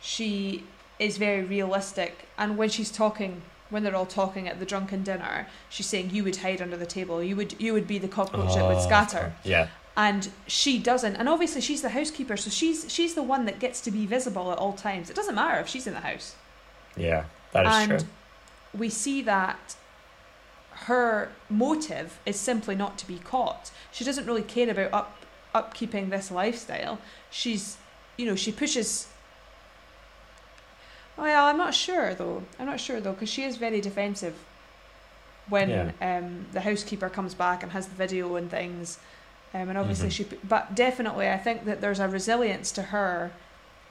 [0.00, 0.64] She
[0.98, 5.46] is very realistic, and when she's talking, when they're all talking at the drunken dinner,
[5.68, 7.22] she's saying, "You would hide under the table.
[7.22, 11.16] You would you would be the cockroach that would Oh, scatter." Yeah, and she doesn't.
[11.16, 14.52] And obviously she's the housekeeper so she's she's the one that gets to be visible
[14.52, 15.10] at all times.
[15.10, 16.34] It doesn't matter if she's in the house.
[16.96, 18.08] Yeah, that is and true.
[18.78, 19.76] we see that
[20.86, 23.70] her motive is simply not to be caught.
[23.92, 25.16] She doesn't really care about up
[25.54, 26.98] upkeeping this lifestyle.
[27.30, 27.76] She's
[28.16, 29.08] you know she pushes
[31.16, 34.34] well i'm not sure though i'm not sure though because she is very defensive
[35.48, 38.98] when um, the housekeeper comes back and has the video and things
[39.52, 40.12] um, and obviously Mhm.
[40.12, 43.30] she but definitely i think that there's a resilience to her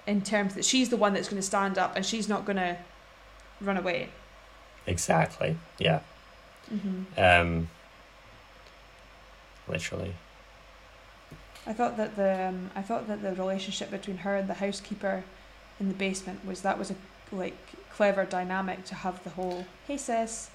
[0.08, 2.58] in terms that she's the one that's going to stand up and she's not going
[2.58, 2.78] to
[3.62, 4.10] run away
[4.86, 5.56] Exactly.
[5.80, 6.02] Yeah.
[6.70, 7.04] mm-hmm.
[7.18, 7.70] Um.
[9.68, 10.14] Literally.
[11.66, 15.24] I thought that the um, I thought that the relationship between her and the housekeeper
[15.80, 16.96] in the basement was that was a
[17.32, 17.58] like
[17.96, 20.50] clever dynamic to have the whole hey sis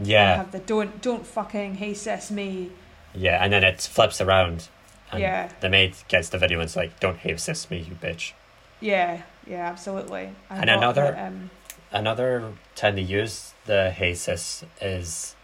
[0.00, 2.70] Yeah, have the don't don't fucking hey sis me.
[3.14, 4.68] yeah, and then it flips around,
[5.12, 5.50] and Yeah.
[5.60, 8.32] the maid gets the video and it's like, "Don't hate sis me, you bitch."
[8.80, 10.30] Yeah, yeah, absolutely.
[10.50, 11.50] I And another- that, um,
[11.90, 15.34] Another time they use the hey sis is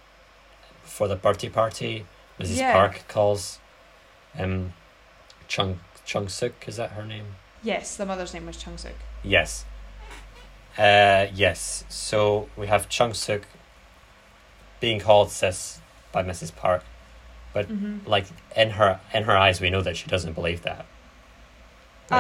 [0.83, 2.07] for the birthday party.
[2.39, 2.59] Mrs.
[2.59, 2.73] Yeah.
[2.75, 3.59] Park calls,
[4.39, 4.75] um,
[5.49, 7.37] Chung Chung Suk is that her name?
[7.63, 8.93] yes, the mother's name was Chung Suk.
[9.23, 9.65] Yes.
[10.77, 11.85] Uh, yes.
[11.89, 13.43] So we have Chung Suk
[14.81, 15.81] being called sis
[16.13, 16.55] by Mrs.
[16.55, 16.85] Park,
[17.55, 18.27] hmm like
[18.57, 20.87] in her in her eyes, we know that she doesn't believe that.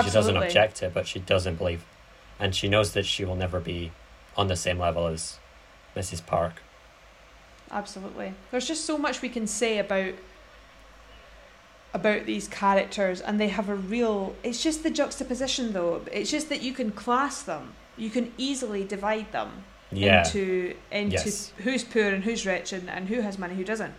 [0.03, 1.85] She doesn't object to it, but she doesn't believe,
[2.39, 3.93] and she knows that she will never be
[4.37, 5.39] on the same level as
[5.95, 6.25] Mrs.
[6.25, 6.63] Park.
[7.71, 8.35] Absolutely.
[8.51, 10.15] There's just so much we can say about
[11.93, 16.03] about these characters and they have a real it's just the juxtaposition though.
[16.13, 17.75] It's just that you can class them.
[17.97, 20.25] You can easily divide them Yeah.
[20.27, 21.53] into into Yes.
[21.59, 23.95] who's poor and who's rich and, and who has money, who doesn't.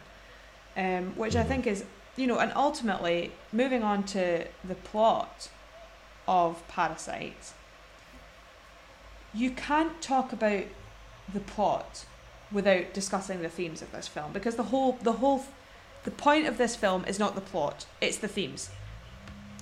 [0.77, 1.47] Um, which I Mhm.
[1.47, 1.85] think is
[2.17, 5.49] you know, and ultimately moving on to the plot
[6.29, 7.51] of Parasite,
[9.33, 10.63] you can't talk about
[11.33, 12.05] the plot
[12.51, 15.45] without discussing the themes of this film because the whole the whole
[16.03, 18.69] the point of this film is not the plot it's the themes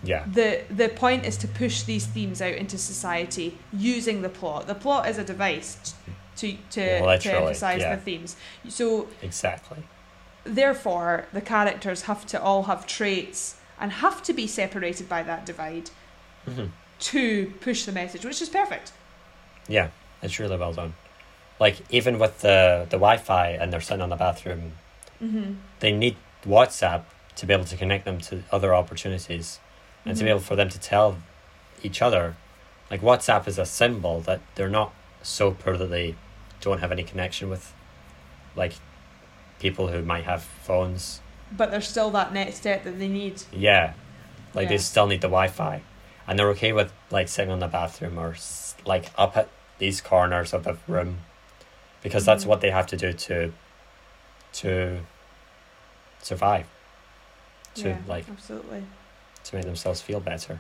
[0.03, 0.25] yeah.
[0.31, 4.75] the the point is to push these themes out into society using the plot the
[4.75, 5.95] plot is a device
[6.35, 7.95] to to, to emphasize yeah.
[7.95, 8.35] the themes
[8.67, 9.83] so Exactly.
[10.43, 15.45] therefore the characters have to all have traits and have to be separated by that
[15.45, 15.89] divide
[16.45, 16.65] hmm
[16.99, 18.91] to push the message which is perfect
[19.67, 19.89] Yeah,
[20.21, 20.93] it's really well done.
[21.59, 24.73] Like even with the the Wi-Fi and they're sitting on the bathroom,
[25.21, 25.53] mm-hmm.
[25.79, 26.15] they need
[26.45, 27.03] WhatsApp
[27.35, 29.59] to be able to connect them to other opportunities
[30.05, 30.31] and to be Mhm.
[30.31, 31.17] able for them to tell
[31.81, 32.35] each other.
[32.91, 36.15] Like WhatsApp is a symbol that they're not so poor that they
[36.61, 37.73] don't have any connection with,
[38.55, 38.73] like
[39.59, 41.21] people who might have phones.
[41.55, 43.93] but there's still that next step that they need Yeah,
[44.55, 45.81] like they still need the Wi-Fi,
[46.27, 48.35] and they're okay with like sitting on the bathroom or
[48.85, 49.47] like up at
[49.77, 51.19] these corners of the room,
[52.01, 52.47] because that's Mhm.
[52.47, 53.53] what they have to do to
[54.53, 54.99] to
[56.21, 56.65] survive,
[57.75, 58.83] to yeah like absolutely
[59.45, 60.59] to make themselves feel better.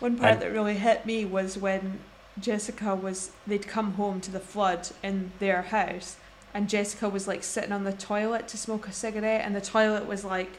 [0.00, 2.00] One part And- that really hit me was when
[2.40, 6.16] Jessica was they'd come home to the flood in their house
[6.54, 10.06] and Jessica was like sitting on the toilet to smoke a cigarette and the toilet
[10.06, 10.50] was like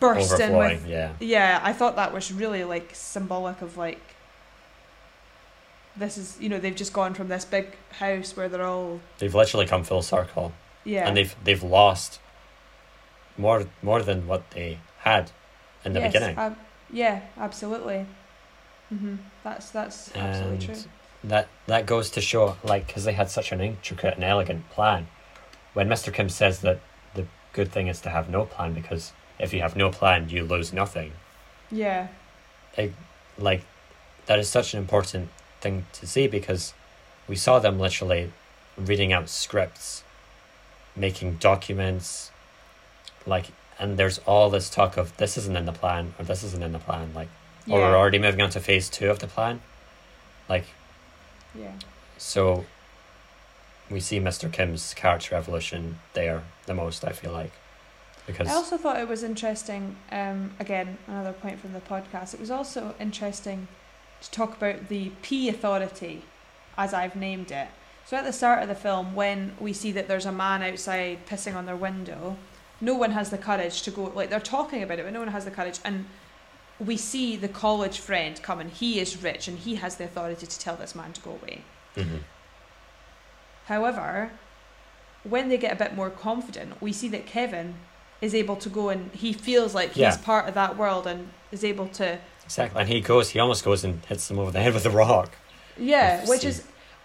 [0.00, 4.00] bursting with yeah, yeah I thought that was really like symbolic of like
[5.96, 7.66] this is you know they've just gone from this big
[7.98, 10.52] house where they're all they've literally come full circle,
[10.84, 12.20] yeah and they've they've lost
[13.36, 15.30] more more than what they had
[15.84, 16.36] in the Yes, beginning.
[16.38, 16.56] ab-
[16.92, 18.06] yeah absolutely.
[18.88, 20.90] Hmm that's that's absolutely And true.
[21.24, 25.06] that that goes to show like because they had such an intricate and elegant plan.
[25.74, 26.80] When mr kim says that
[27.14, 30.44] the good thing is to have no plan because if you have no plan you
[30.44, 31.12] lose nothing.
[31.70, 32.08] Yeah.
[33.38, 33.64] Like
[34.26, 36.74] that is such an important thing to see because
[37.28, 38.32] we saw them literally
[38.76, 40.02] reading out scripts
[40.94, 42.30] making documents
[43.26, 43.46] like
[43.82, 46.72] and there's all this talk of this isn't in the plan or this isn't in
[46.72, 47.28] the plan like
[47.68, 49.60] or we're already moving on to phase two of the plan
[50.48, 50.64] like
[51.54, 51.72] yeah
[52.16, 52.64] So
[53.90, 54.50] we see Mr.
[54.50, 57.52] Kim's character evolution there the most, I feel like.
[58.26, 62.40] Because I also thought it was interesting, um, again, another point from the podcast, it
[62.40, 63.66] was also interesting
[64.22, 66.22] to talk about the P authority,
[66.78, 67.68] as I've named it.
[68.06, 71.26] So at the start of the film, when we see that there's a man outside
[71.26, 72.36] pissing on their window,
[72.82, 75.28] no one has the courage to go, like, they're talking about it, but no one
[75.28, 75.78] has the courage.
[75.84, 76.04] And
[76.80, 80.46] we see the college friend come and he is rich and he has the authority
[80.46, 81.62] to tell this man to go away.
[81.96, 82.20] Mhm.
[83.66, 84.32] However,
[85.22, 87.76] when they get a bit more confident, we see that Kevin
[88.20, 91.64] is able to go and he feels like he's part of that world and is
[91.64, 94.74] able to exactly, and he goes, he almost goes and hits them over the head
[94.74, 95.32] with a rock.
[95.76, 96.64] yeah, I've which seen- is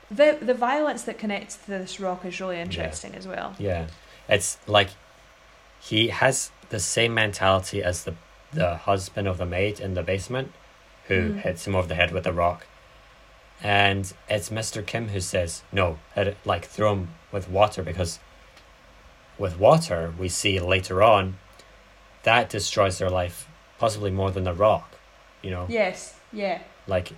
[0.10, 3.56] the the violence that connects to this rock is really interesting as well.
[3.60, 3.88] Yeah,
[4.30, 4.90] it's like
[5.90, 8.14] he has the same mentality as the
[8.54, 10.54] the husband of the maid in the basement,
[11.08, 11.40] who Mhm.
[11.42, 12.66] hits him over the head with a rock,
[13.62, 14.86] and it's Mr.
[14.86, 18.20] Kim who says no, it, like throw him with water because
[19.38, 21.38] with water we see later on
[22.24, 23.48] that destroys their life
[23.78, 24.96] possibly more than the rock,
[25.42, 27.12] you know, Yes, yeah, like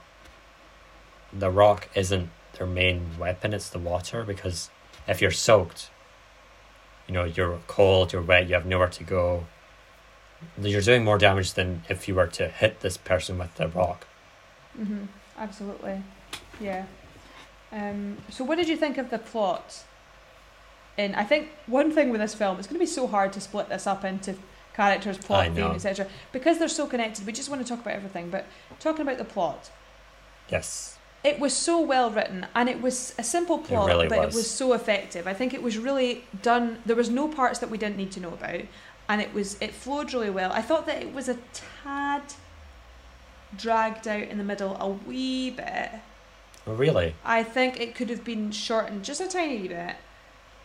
[1.32, 4.70] the rock isn't their main weapon it's the water because
[5.08, 5.90] if you're soaked
[7.10, 9.45] you know you're cold you're wet you have nowhere to go
[10.61, 14.07] you're doing more damage than if you were to hit this person with the rock
[14.77, 15.06] hmm
[15.40, 16.02] absolutely,
[16.60, 16.86] yeah.
[17.72, 19.84] Um, so, what did you think of the plot
[20.98, 23.41] And I think one thing with this film, it's going to be so hard to
[23.41, 24.36] split this up into
[24.76, 26.07] characters, plot, I theme, etc.
[26.31, 27.26] Because they're so connected.
[27.26, 28.30] We just want to talk about everything.
[28.30, 28.45] But
[28.80, 29.72] talking about the plot,
[30.49, 30.99] Yes.
[31.24, 34.36] It was so well written and it was a simple plot really but was.
[34.36, 35.28] it was so effective.
[35.28, 38.20] I think it was really done there was no parts that we didn't need to
[38.20, 38.62] know about
[39.10, 40.52] and it was it flowed really well.
[40.52, 42.22] I thought that it was a tad
[43.58, 45.91] dragged out in the middle a wee bit.
[46.68, 47.16] Oh, really?
[47.26, 49.96] i think it could have been shortened just a tiny bit.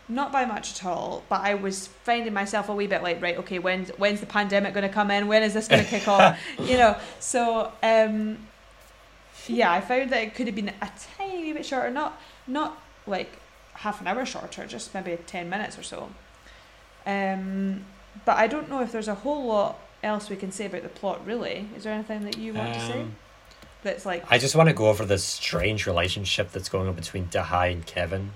[0.07, 3.39] Not by much at all but i was finding myself a wee bit like right
[3.39, 5.27] okay when's when's the pandemic going to come in?
[5.27, 6.39] When is this going to kick off?
[6.61, 8.39] You know so um
[9.49, 13.39] yeah i found that it could have been a tiny bit shorter not not like
[13.75, 16.11] half an hour shorter just maybe 10 minutes or so
[17.07, 17.85] um
[18.25, 20.89] but i don't know if there's a whole lot else we can say about the
[20.89, 23.17] plot really is there anything that you want to say Um,
[23.83, 27.27] that's like I just want to go over this strange relationship that's going on between
[27.27, 28.33] Dahai and Kevin.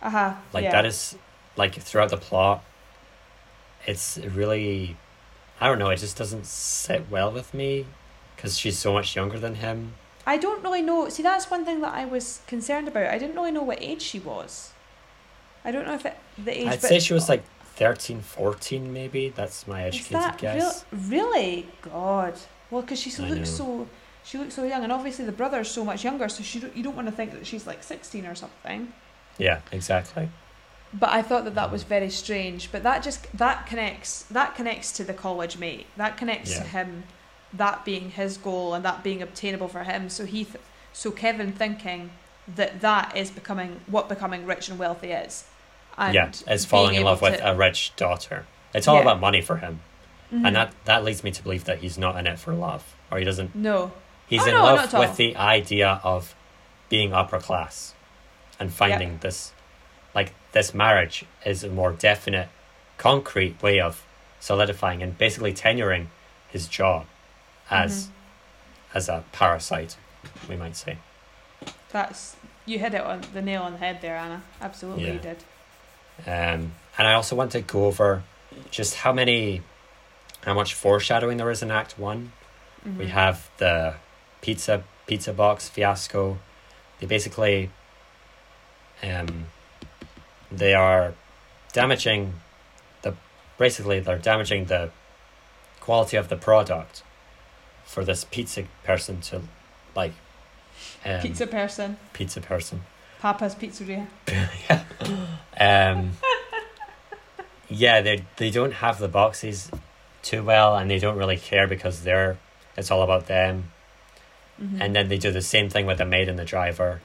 [0.00, 0.70] uh-huh Like yeah.
[0.70, 1.16] that is
[1.56, 2.62] like throughout the plot.
[3.86, 4.96] It's really,
[5.60, 5.90] I don't know.
[5.90, 7.86] It just doesn't sit well with me
[8.46, 9.94] because she's so much younger than him.
[10.24, 11.08] I don't really know.
[11.08, 13.08] See, that's one thing that I was concerned about.
[13.08, 14.70] I didn't really know what age she was.
[15.64, 16.68] I don't know if it, the age.
[16.68, 17.42] I'd say she was like
[17.74, 19.30] 13, 14 maybe.
[19.30, 20.84] That's my Is educated that guess.
[20.92, 21.68] real, really?
[21.82, 22.34] God.
[22.70, 23.66] Well, because she I looks know.
[23.66, 23.88] so,
[24.22, 26.94] she looks so young, and obviously the brother's so much younger, so she you don't
[26.94, 28.92] want to think that she's like sixteen or something.
[29.38, 30.28] Yeah, exactly.
[30.94, 32.70] But I thought that that was very strange.
[32.70, 35.86] But that just that connects that connects to the college mate.
[35.96, 37.02] That connects to him,
[37.52, 40.08] that being his goal and that being obtainable for him.
[40.08, 40.62] So he, th-
[40.92, 42.10] so Kevin thinking
[42.54, 45.44] that that is becoming what becoming rich and wealthy is.
[45.98, 48.46] And yeah, it's being falling in love with to- a rich daughter.
[48.74, 49.02] It's all Yeah.
[49.02, 49.80] about money for him.
[50.32, 50.46] Mhm.
[50.46, 52.94] And that, that leads me to believe that he's not in it for love.
[53.10, 53.92] Or he doesn't no,
[54.26, 56.34] He's Oh, in no, love with the idea of
[56.88, 57.94] being upper class
[58.58, 59.52] and finding this,
[60.16, 62.48] like, this marriage is a more definite,
[62.98, 64.04] concrete way of
[64.40, 66.06] solidifying and basically tenuring
[66.50, 67.06] his job
[67.70, 68.96] as Mm-hmm.
[68.98, 69.96] as a parasite,
[70.48, 70.98] we might say.
[71.90, 74.42] that's you hit it on the nail on the head there, Annah.
[74.60, 75.12] Absolutely, Yeah.
[75.14, 75.36] you did.
[76.26, 78.22] Um, and I also want to go over
[78.70, 79.62] just how many,
[80.44, 82.32] how much foreshadowing there is in Act One.
[82.84, 83.08] We Mhm.
[83.08, 83.94] have the
[84.40, 86.38] pizza pizza box fiasco.
[87.00, 87.70] They basically
[89.02, 89.46] um
[90.50, 91.14] they are
[91.72, 92.34] damaging
[93.02, 93.14] the
[93.58, 94.90] basically they're damaging the
[95.80, 97.02] quality of the product
[97.86, 99.40] for this pizza person to
[99.94, 100.12] like
[101.04, 102.82] um, pizza person, pizza person.
[103.20, 104.06] Papa's Pizzeria.
[105.58, 106.12] Um
[107.68, 109.70] Yeah, they they don't have the boxes
[110.22, 112.36] too well and they don't really care because they're
[112.76, 113.72] it's all about them.
[114.60, 114.80] Mhm.
[114.80, 117.00] and then they do the same thing with the maid and the driver.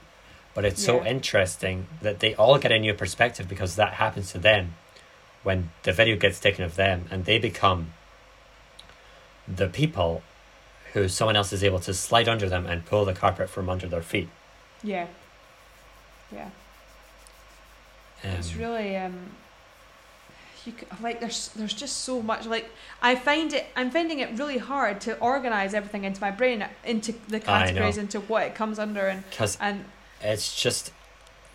[0.54, 4.38] But it's so interesting that they all get a new perspective because that happens to
[4.38, 4.76] them
[5.44, 7.92] when the video gets taken of them and they become
[9.48, 10.24] the people
[10.94, 13.88] who someone else is able to slide under them and pull the carpet from under
[13.88, 14.30] their feet.
[14.84, 15.08] yeah,
[16.32, 16.50] yeah.
[18.24, 19.32] Um, It's really um.
[20.64, 22.70] You like there's there's just so much like
[23.02, 27.16] I find it I'm finding it really hard to organize everything into my brain into
[27.28, 29.86] the categories into what it comes under and because and
[30.22, 30.94] it's just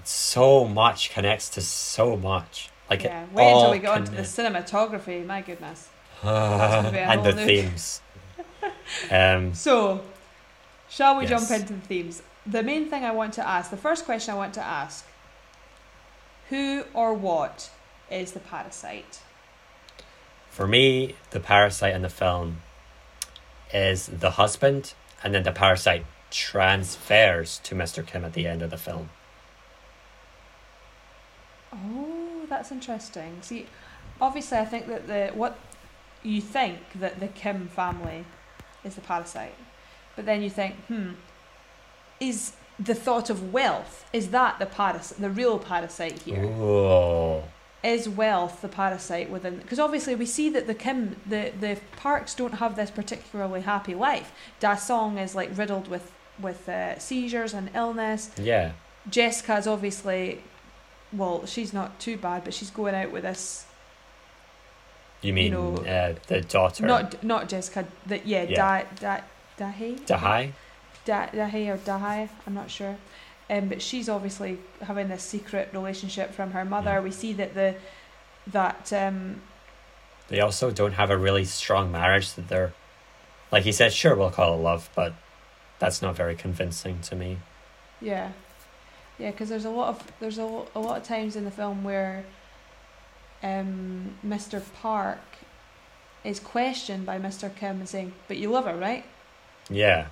[0.02, 2.68] so much connects to so much.
[2.90, 5.88] Like yeah wait until we get onto the cinematography my goodness
[6.24, 8.00] gonna be a and the themes.
[9.10, 10.02] Um, so
[10.88, 14.04] shall we jump into the themes the main thing I want to ask the first
[14.04, 15.06] question I want to ask
[16.48, 17.70] who or what
[18.10, 19.20] is the parasite
[20.50, 22.62] For me, the parasite in the film
[23.74, 28.06] is the husband, and then the parasite transfers to Mr.
[28.06, 29.10] Kim at the end of the film.
[31.72, 33.38] Oh, that's interesting.
[33.42, 33.66] See,
[34.20, 35.58] obviously, I think that the what
[36.22, 38.24] you think that the Kim family
[38.86, 39.54] is the parasite,
[40.14, 41.10] but then you think, hmm,
[42.20, 46.44] is the thought of wealth is that the parasite, the real parasite here?
[46.44, 47.42] Ooh.
[47.82, 49.58] Is wealth the parasite within?
[49.58, 53.94] Because obviously, we see that the Kim, the the Parks don't have this particularly happy
[53.94, 54.32] life.
[54.58, 56.10] Da-song is like riddled with
[56.40, 58.30] with uh, seizures and illness.
[58.38, 58.72] Yeah.
[59.08, 60.42] Jessica's obviously,
[61.12, 63.66] well, she's not too bad, but she's going out with this.
[65.26, 66.86] You mean know, uh, the daughter?
[66.86, 67.86] Not not Jessica.
[68.06, 68.84] The, yeah, Yeah.
[69.00, 69.20] Da
[69.58, 69.98] Da Dahi.
[70.06, 70.52] Dahai?
[71.04, 72.28] Da Dahi or Dahai.
[72.46, 72.96] I'm not sure.
[73.48, 76.90] Um, but she's obviously having this secret relationship from her mother.
[76.90, 77.00] Yeah.
[77.00, 77.74] We see that the
[78.48, 79.40] that um
[80.28, 82.72] They also don't have a really strong marriage that they're.
[83.52, 85.14] Like he said, sure, we'll call it love, but
[85.78, 87.38] that's not very convincing to me.
[88.00, 88.32] yeah.
[89.18, 90.42] Yeah, because there's a lot of there's a,
[90.74, 92.24] a lot of times in the film where
[93.46, 94.62] um, Mr.
[94.82, 95.20] Park
[96.24, 97.54] is questioned by Mr.
[97.54, 99.04] Kim and saying, "But you love her, right?"
[99.70, 100.06] Yeah.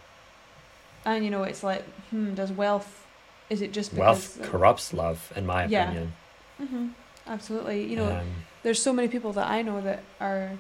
[1.05, 3.07] And you know, it's like, hmm, does wealth?
[3.51, 4.51] Is it just Wealth because?
[4.51, 5.83] corrupts love, in my Yeah.
[5.85, 6.13] opinion.
[6.59, 6.89] hmm
[7.27, 7.85] Absolutely.
[7.91, 10.53] You know, Um, there's so many people that I know that are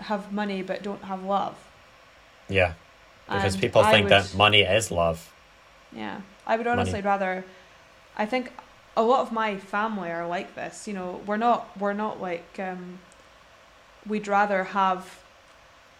[0.00, 1.56] have money but don't have love.
[2.48, 2.74] yeah.
[3.26, 5.32] Because And people I think would- that money is love.
[5.92, 7.44] Yeah, I would honestly rather.
[8.16, 8.52] I think
[8.96, 10.86] a lot of my family are like this.
[10.88, 12.58] You know, we're not we're not like.
[12.58, 12.98] Um,
[14.06, 15.20] we'd rather have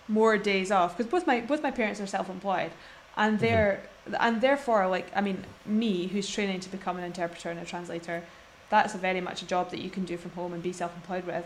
[0.08, 2.72] more days off because both my both my parents are self-employed,
[3.16, 3.40] and Mhm.
[3.40, 3.80] they're
[4.18, 8.24] and therefore like I mean me who's training to become an interpreter and a translator,
[8.70, 11.24] that's a very much a job that you can do from home and be self-employed
[11.24, 11.44] with,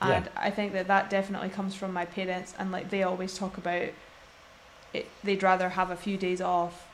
[0.00, 0.16] Yeah.
[0.16, 3.56] and I think that that definitely comes from my parents and like they always talk
[3.56, 3.88] about.
[4.92, 6.86] It, they'd rather have a few days off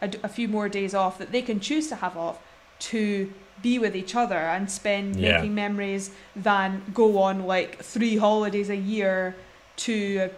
[0.00, 2.38] a few more days off that they can choose to have off
[2.80, 3.32] to
[3.62, 5.38] be with each other and spend Yeah.
[5.38, 9.34] making memories than go on like three holidays a year
[9.78, 10.30] to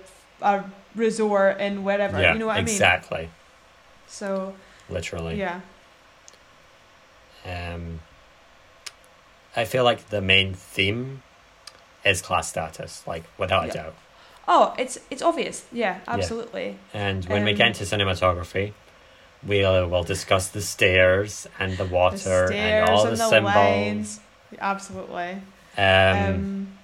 [0.42, 0.64] a, a
[0.94, 2.20] resort in wherever.
[2.20, 2.68] yeah, you know what I mean?
[2.74, 3.28] exactly.
[4.06, 4.54] So
[4.88, 5.36] Literally.
[5.38, 5.60] yeah,
[7.44, 8.00] Um,
[9.56, 11.22] I feel like the main theme
[12.04, 13.70] is class status, like without Yeah.
[13.70, 13.94] a doubt.
[14.48, 15.64] oh, it's it's obvious.
[15.72, 16.76] Yeah, absolutely.
[16.92, 18.72] And when we get Um, into cinematography,
[19.44, 23.54] we'll discuss the stairs and the water the and all the, and the symbols.
[23.54, 24.20] lines.
[24.58, 25.38] Absolutely.
[25.78, 26.78] Um, Um,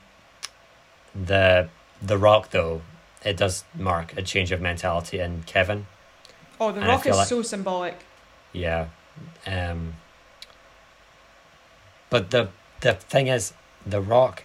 [1.15, 1.69] the
[2.03, 2.83] the rock though,
[3.25, 5.87] it does mark a change of mentality in Kevin.
[6.61, 7.99] oh, the and rock is like- so symbolic.
[8.53, 8.87] Yeah.
[9.47, 9.95] Um,
[12.11, 12.49] but the
[12.81, 13.53] the thing is,
[13.87, 14.45] the Rock.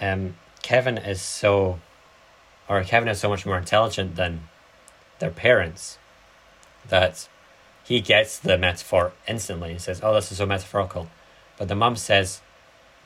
[0.00, 1.80] Um, Kevin is so,
[2.68, 4.48] or Kevin is so much more intelligent than
[5.18, 5.98] their parents,
[6.88, 7.28] that
[7.84, 9.70] he gets the metaphor instantly.
[9.72, 11.08] and says, "Oh, this is so metaphorical,"
[11.56, 12.40] but the mum says,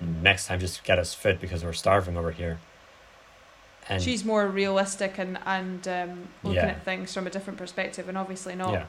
[0.00, 2.58] "Next time, just get us food because we're starving over here."
[3.88, 6.66] And She's more realistic and and um, looking Yeah.
[6.68, 8.72] at things from a different perspective, and obviously not.
[8.72, 8.84] yeah,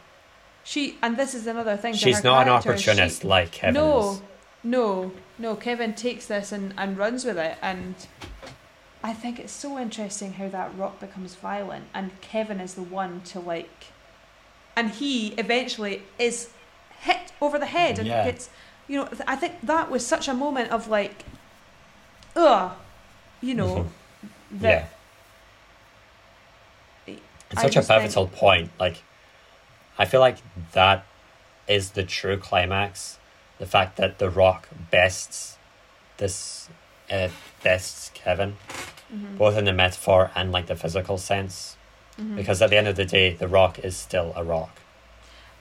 [0.64, 1.94] She and this is another thing.
[1.96, 4.22] she's not an opportunist she- like Kevin no, is.
[4.64, 5.56] no, no.
[5.56, 7.96] Kevin takes this and and runs with it, and
[9.04, 13.22] I think it's so interesting how that rock becomes violent, and Kevin is the one
[13.26, 13.88] to like,
[14.76, 16.50] and he eventually is
[17.02, 18.26] hit over the head, and Yeah.
[18.26, 18.50] it's
[18.88, 21.24] you know I think that was such a moment of like,
[22.36, 22.72] ugh,
[23.42, 23.88] you know,
[24.52, 24.90] that
[27.08, 27.16] yeah.
[27.52, 28.72] It's such a just think- pivotal point.
[28.80, 29.04] Like,
[29.98, 30.38] I feel like
[30.74, 31.06] that
[31.68, 33.20] is the true climax.
[33.60, 35.58] The fact that The Rock bests
[36.18, 36.70] this,
[37.12, 37.30] uh,
[37.64, 38.58] bests Kevin,
[39.14, 41.78] Mhm, both in the metaphor and like the physical sense.
[42.20, 42.36] Mhm.
[42.36, 44.80] Because at the end of the day, The Rock is still a rock.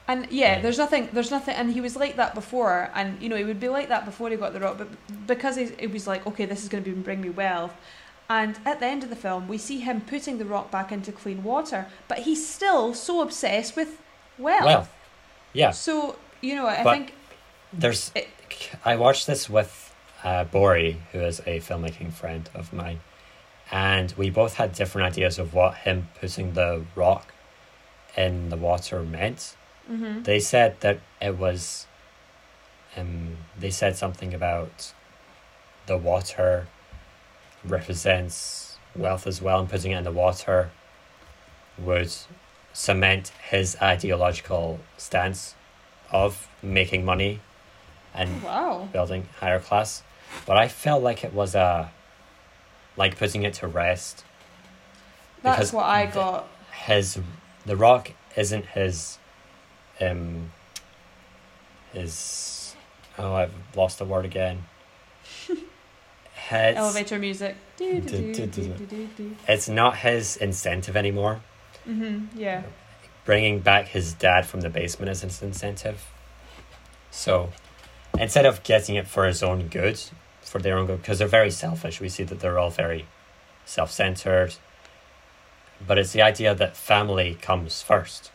[0.09, 3.37] And yeah, there's nothing, there's nothing, and he was like that before, and you know
[3.37, 4.89] he would be like that before he got the rock, but
[5.29, 7.73] because he's, it was like, okay, this is going to bring me wealth,
[8.29, 11.13] and at the end of the film, we see him putting the rock back into
[11.13, 14.01] clean water, but he's still so obsessed with
[14.39, 14.65] wealth.
[14.65, 14.89] Well,
[15.53, 15.71] yeah.
[15.71, 17.15] So you know, I But- think
[17.73, 18.11] There's.
[18.15, 18.29] It-
[18.85, 23.01] I watched this with uh, Bori, who is a filmmaking friend of mine,
[23.73, 27.33] and we both had different ideas of what him putting the rock
[28.17, 29.57] in the water meant.
[29.87, 31.87] hmm They said that it was.
[32.95, 34.93] Um, they said something about
[35.87, 36.67] the water
[37.65, 40.71] represents wealth as well, and putting it in the water
[41.79, 42.13] would
[42.75, 45.55] cement his ideological stance
[46.11, 47.41] of making money
[48.15, 50.03] and wow, building higher class.
[50.45, 51.91] But I felt like it was a
[52.97, 54.25] like putting it to rest.
[55.43, 56.49] that's because what I got.
[56.87, 57.19] His
[57.67, 59.19] the rock isn't his
[60.01, 60.51] um
[61.93, 62.75] his
[63.19, 64.65] oh I've lost the word again.
[66.49, 67.57] His, Elevator music.
[67.77, 69.37] Du- du- du.
[69.49, 71.41] it's not his incentive anymore.
[71.89, 72.65] Mm-hmm, Yeah.
[73.25, 76.05] Bringing back his dad from the basement is his incentive.
[77.13, 77.51] So
[78.19, 80.01] instead of getting it for his own good,
[80.53, 83.07] for their own good, because they're very selfish, we see that they're all very
[83.65, 84.55] self centered.
[85.85, 88.31] But it's the idea that family comes first.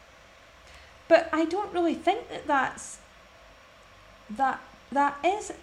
[1.08, 2.98] But I don't really think that that's
[4.32, 4.60] that
[4.92, 5.54] that is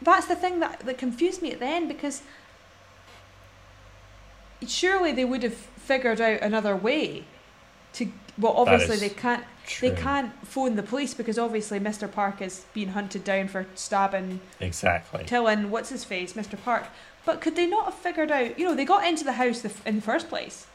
[0.00, 2.22] that's the thing that that confused me at the end because
[4.66, 7.24] surely they would have figured out another way
[7.94, 9.90] to well obviously they can't True.
[9.90, 12.10] they can't phone the police because obviously Mr.
[12.10, 15.24] Park is being hunted down for stabbing Exactly.
[15.24, 16.60] telling what's his face Mr.
[16.62, 16.84] Park
[17.24, 19.72] but could they not have figured out you know they got into the house the,
[19.86, 20.66] in the first place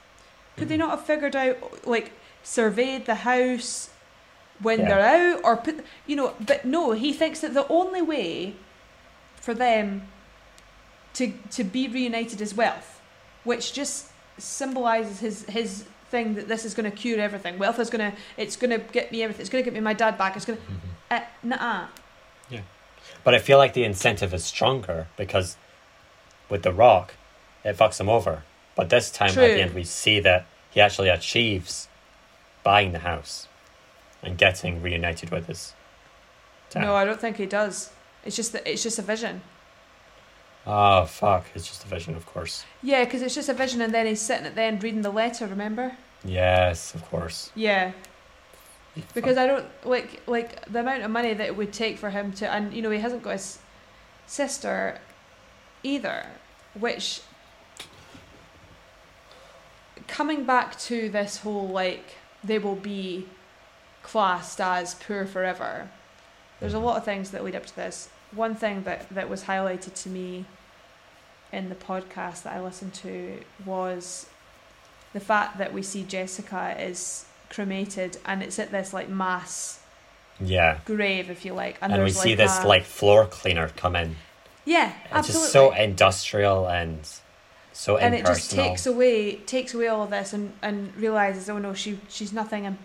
[0.57, 0.79] could they Mhm.
[0.79, 2.11] not have figured out like
[2.43, 3.89] surveyed the house
[4.61, 4.87] when Yeah.
[4.87, 8.55] they're out or put you know but no he thinks that the only way
[9.35, 10.07] for them
[11.13, 13.01] to to be reunited is wealth
[13.43, 14.07] which just
[14.37, 18.17] symbolizes his his thing that this is going to cure everything wealth is going to
[18.37, 20.45] it's going to get me everything it's going to get me my dad back it's
[20.45, 21.17] going to Mhm.
[21.17, 21.87] uh, nah
[23.23, 25.57] But I feel like the incentive is stronger because
[26.49, 27.15] with The Rock,
[27.65, 28.43] it fucks him over.
[28.75, 29.43] But this time True.
[29.43, 31.87] at the end, we see that he actually achieves
[32.63, 33.47] buying the house
[34.23, 35.73] and getting reunited with his
[36.69, 36.81] dad.
[36.81, 37.89] no i don't think he does
[38.25, 39.41] it's just that it's just a vision
[40.67, 41.45] Oh, fuck.
[41.55, 42.65] It's just a vision, of course.
[42.83, 45.11] yeah because it's just a vision and then he's sitting at the end reading the
[45.11, 47.49] letter remember Yes, of course.
[47.55, 47.93] yeah
[49.13, 52.33] because I don't like like the amount of money that it would take for him
[52.33, 53.59] to, and you know he hasn't got his
[54.27, 54.99] sister
[55.83, 56.25] either,
[56.73, 57.21] which
[60.07, 63.27] coming back to this whole like they will be
[64.03, 65.89] classed as poor forever.
[66.59, 66.85] There's a mm-hmm.
[66.85, 68.09] lot of things that lead up to this.
[68.31, 70.45] One thing that that was highlighted to me
[71.51, 74.27] in the podcast that I listened to was
[75.13, 79.79] the fact that we see Jessica is cremated and it's at this like mass
[80.39, 80.77] Yeah.
[80.85, 83.69] grave if you like and, And, we there's see like this a- like floor cleaner
[83.69, 84.15] come in.
[84.65, 86.99] yeah It's absolutely just so industrial and
[87.73, 91.57] so and it just takes away takes away all of this and and realizes oh
[91.57, 92.77] no she she's nothing and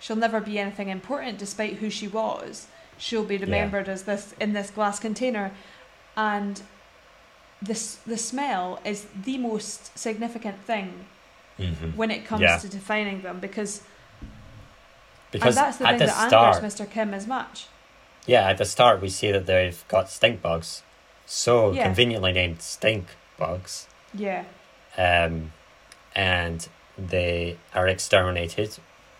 [0.00, 2.66] she'll never be anything important despite who she was
[2.98, 5.52] she'll be remembered as this in this glass container
[6.16, 6.62] and
[7.62, 11.06] this the smell is the most significant thing
[11.58, 11.94] Mhm.
[11.96, 12.58] when it comes Yeah.
[12.58, 13.82] to defining them because,
[15.30, 16.90] Because and that's the at thing the that start, angers Mr.
[16.90, 17.66] Kim as much.
[18.26, 20.82] Yeah, at the start we see that they've got stink bugs,
[21.26, 21.84] so Yeah.
[21.84, 23.06] conveniently named stink
[23.38, 24.44] bugs, Yeah,
[24.96, 25.52] um,
[26.14, 26.68] and
[26.98, 28.78] they are exterminated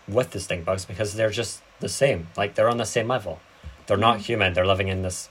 [0.08, 2.28] with the stink bugs because they're just the same.
[2.36, 3.40] Like they're on the same level.
[3.86, 4.52] They're not human.
[4.54, 5.28] They're living in this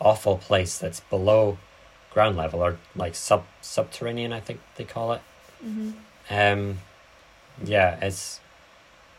[0.00, 1.58] awful place that's below
[2.12, 4.32] ground level or like sub subterranean.
[4.32, 5.20] I think they call it.
[5.62, 5.90] hmm
[6.30, 6.78] Um,
[7.64, 8.40] yeah, it's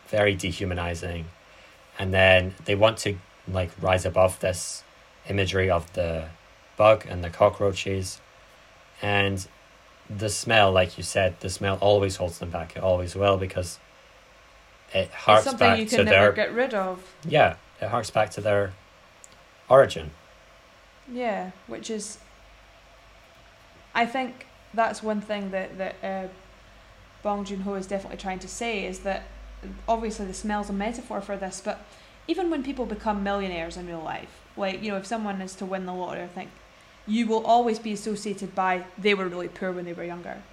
[0.08, 1.26] very dehumanizing.
[1.98, 3.18] And then they want to
[3.48, 4.84] like rise above this
[5.28, 6.30] imagery of the
[6.78, 8.22] bug and the cockroaches.
[9.02, 9.48] And
[10.10, 12.76] the smell, like you said, the smell always holds them back.
[12.76, 13.80] It always will because
[14.94, 17.04] it it's something back you to can never their get rid of.
[17.28, 18.74] yeah, it harks back to their
[19.70, 20.12] origin.
[21.12, 22.18] Yeah, which is,
[23.96, 26.28] I think that's one thing that that uh,
[27.24, 29.24] Bong Joon Ho is definitely trying to say is that
[29.88, 31.86] obviously the smell's a metaphor for this, but
[32.28, 35.66] even when people become millionaires in real life, like you know, if someone is to
[35.66, 36.50] win the lottery, I think
[37.08, 40.44] you will always be associated by they were really poor when they were younger.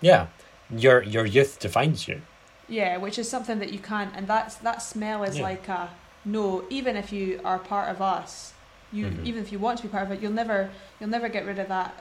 [0.00, 0.26] Yeah,
[0.70, 2.22] your your youth defines you.
[2.68, 5.42] Yeah, which is something that you can't, and that's that smell is Yeah.
[5.44, 5.90] like a
[6.24, 6.64] no.
[6.70, 8.52] Even if you are part of us,
[8.92, 9.24] you Mhm.
[9.26, 10.70] even if you want to be part of it, you'll never
[11.00, 11.94] you'll never get rid of that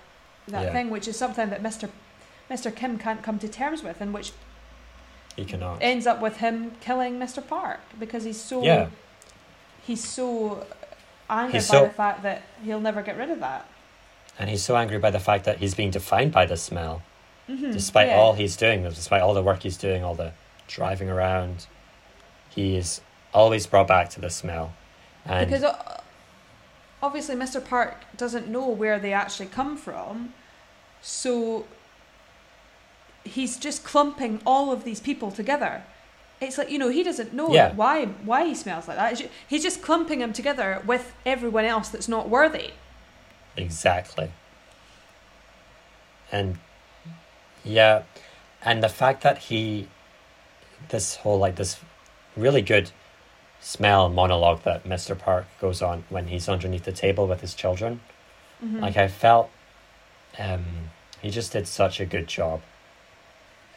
[0.47, 0.71] that Yeah.
[0.73, 1.89] thing, which is something that Mister
[2.49, 4.31] Mister Kim can't come to terms with, and which
[5.35, 5.77] You cannot.
[5.81, 8.87] ends up with him killing Mister Park because he's so Yeah.
[9.85, 10.65] he's so
[11.29, 13.65] angered He's by so- the fact that he'll never get rid of that.
[14.37, 17.01] And he's so angry by the fact that he's being defined by the smell.
[17.49, 17.71] Mm-hmm.
[17.71, 20.31] despite all he's doing, despite all the work he's doing, all the
[20.67, 21.67] driving around,
[22.49, 23.01] he is
[23.34, 24.73] always brought back to the smell.
[25.26, 25.73] And because
[27.01, 27.64] obviously Mr.
[27.64, 30.34] Park doesn't know where they actually come from,
[31.01, 31.65] so
[33.23, 35.84] he's just clumping all of these people together.
[36.41, 37.73] It's like you know he doesn't know Yeah.
[37.73, 39.30] why why he smells like that.
[39.47, 42.72] He's just clumping them together with everyone else that's not worthy.
[43.55, 44.31] exactly.
[46.31, 46.57] And
[47.64, 48.03] yeah,
[48.64, 49.88] and the fact that he,
[50.89, 51.80] this whole like this
[52.35, 52.91] really good
[53.64, 55.18] smell monologue that Mr.
[55.18, 58.02] Park goes on when he's underneath the table with his children.
[58.64, 58.81] Mhm.
[58.81, 59.49] Like I felt,
[60.38, 60.91] um,
[61.22, 62.61] he just did such a good job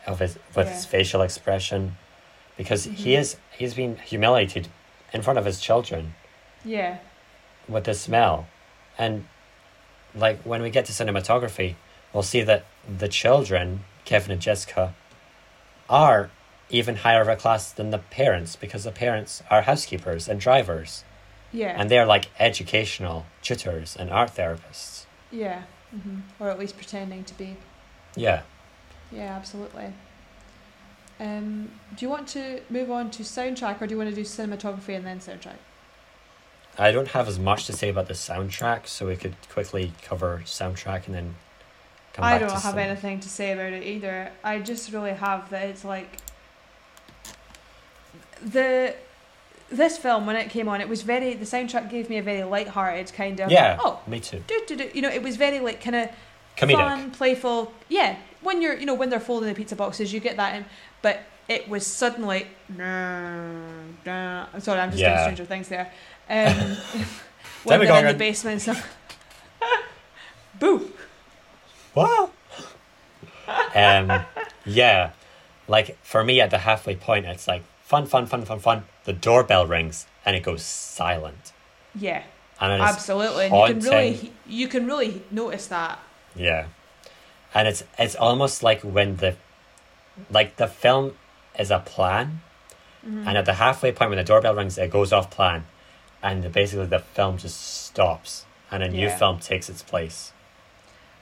[0.07, 1.97] of his with his facial expression,
[2.57, 3.19] because he Mhm.
[3.19, 4.69] is he's been humiliated
[5.13, 6.15] in front of his children
[6.65, 6.99] yeah,
[7.69, 8.47] with the smell,
[8.99, 9.27] and
[10.15, 11.77] like when we get to cinematography,
[12.13, 14.95] we'll see that the children, Kevin and Jessica,
[15.89, 16.31] are
[16.71, 21.05] even higher of a class than the parents because the parents are housekeepers and drivers,
[21.53, 25.07] yeah, and they're like educational tutors and art therapists.
[25.31, 27.57] yeah, hmm or at least pretending to be.
[28.17, 28.43] Yeah.
[29.13, 29.93] Yeah, absolutely.
[31.19, 34.23] Um, do you want to move on to soundtrack, or do you want to do
[34.23, 35.57] cinematography and then soundtrack?
[36.79, 40.43] I don't have as much to say about the soundtrack, so we could quickly cover
[40.45, 41.35] soundtrack and then
[42.13, 44.31] come I don't have some- anything to say about it either.
[44.45, 46.19] I just really have that it's like
[48.45, 48.95] the
[49.71, 52.45] this film when it came on, it was very the soundtrack gave me a very
[52.45, 53.79] light-hearted kind of Yeah.
[53.83, 54.43] oh Me too.
[54.47, 56.09] do, do, do, you know it was very like kind of
[56.57, 56.75] Comedic.
[56.77, 57.73] fun, playful.
[57.89, 60.65] Yeah, when you're you know when they're folding the pizza boxes, you get that in.
[61.03, 62.47] But it was suddenly.
[62.79, 65.09] I'm sorry, I'm just Yeah.
[65.15, 65.93] doing Stranger Things there.
[66.29, 66.55] Um,
[67.65, 68.63] when they're in the basement.
[68.63, 68.75] So
[70.59, 70.91] Boo!
[71.95, 72.31] What?
[73.75, 74.25] um,
[74.65, 75.11] yeah,
[75.69, 78.85] like for me at the halfway point, it's like fun, fun, fun, fun, fun.
[79.05, 81.53] The doorbell rings and it goes silent,
[81.95, 82.23] Yeah,
[82.61, 83.47] and absolutely.
[83.47, 85.99] And you can really you can really notice that.
[86.35, 86.67] Yeah,
[87.55, 89.37] and it's it's almost like when the,
[90.31, 91.13] like the film
[91.59, 92.41] is a plan,
[93.07, 93.29] Mm-hmm.
[93.29, 95.65] and at the halfway point when the doorbell rings, it goes off plan,
[96.25, 99.17] and basically the film just stops, and a new Yeah.
[99.17, 100.33] film takes its place.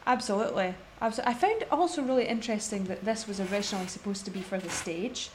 [0.07, 0.75] Absolutely.
[1.01, 1.31] Absolutely.
[1.31, 4.71] I found it also really interesting that this was originally supposed to be for the
[4.71, 5.29] stage,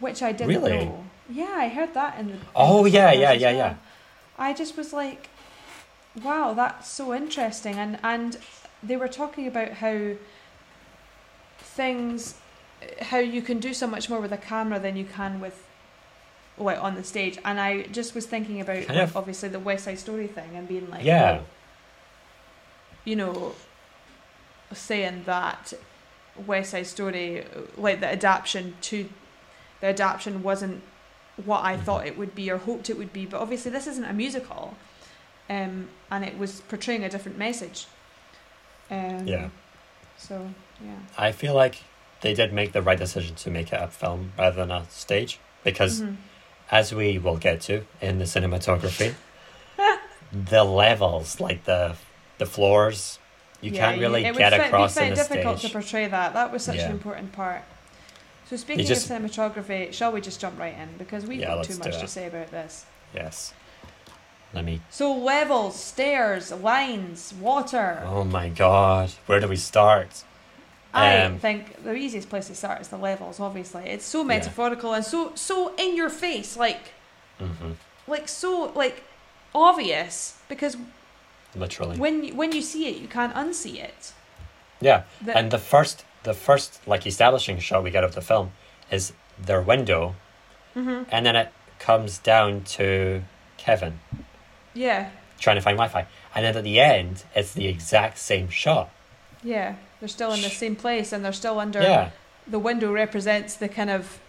[0.00, 0.84] which I didn't Really?
[0.86, 1.04] know.
[1.30, 2.34] Yeah, I heard that in the.
[2.54, 3.56] Oh, in Oh, the yeah, yeah, yeah, well.
[3.56, 3.74] yeah.
[4.38, 5.28] I just was like,
[6.22, 8.38] wow, that's so interesting, and and
[8.82, 10.12] they were talking about how
[11.58, 12.34] things,
[13.02, 15.64] how you can do so much more with a camera than you can with.
[16.60, 19.60] Like on the stage, and I just was thinking about Kind like, of- obviously the
[19.60, 21.30] West Side Story thing and being like, Yeah.
[21.34, 21.44] well,
[23.04, 23.54] you know,
[24.72, 25.72] saying that
[26.48, 27.44] West Side Story,
[27.76, 29.08] like the adaptation to,
[29.80, 30.82] the adaptation wasn't
[31.44, 31.82] what I Mhm.
[31.84, 33.24] thought it would be or hoped it would be.
[33.26, 34.74] But obviously, this isn't a musical,
[35.48, 37.86] um, and it was portraying a different message.
[38.90, 39.48] Um, Yeah.
[40.16, 40.50] So
[40.84, 40.96] yeah.
[41.16, 41.82] I feel like
[42.22, 45.38] they did make the right decision to make it a film rather than a stage
[45.62, 46.16] because, Mhm.
[46.72, 49.14] as we will get to in the cinematography,
[50.32, 51.96] the levels, like the
[52.38, 53.18] the floors,
[53.60, 56.32] you Yeah, can't really it would get across in the difficult to portray that.
[56.34, 56.86] That was such Yeah.
[56.86, 57.62] an important part.
[58.48, 61.64] So speaking just- of cinematography, shall we just jump right in because we've Yeah, got
[61.64, 62.86] too much to say about this.
[63.14, 63.52] Yes.
[64.54, 64.80] Let me.
[64.90, 68.02] So levels, stairs, lines, water.
[68.06, 70.24] Oh my god, where do we start?
[70.94, 73.38] I Um, think the easiest place to start is the levels.
[73.40, 74.28] Obviously, it's so Yeah.
[74.28, 76.92] metaphorical and so so in your face, like
[77.38, 77.72] hmm
[78.06, 79.02] like so like
[79.54, 80.78] obvious because
[81.54, 81.98] Literally.
[81.98, 84.12] when you, when you see it, you can't unsee it.
[84.80, 88.52] Yeah, The- and the first, the first like establishing shot we get of the film
[88.90, 90.14] is their window,
[90.74, 93.22] hmm and then it comes down to
[93.56, 94.00] Kevin
[94.74, 98.90] Yeah, trying to find Wi-Fi, and then at the end, it's the exact same shot.
[99.42, 99.76] yeah.
[100.00, 101.82] They're still in the same place, and they're still under.
[101.82, 102.10] Yeah,
[102.46, 104.20] The window represents the kind of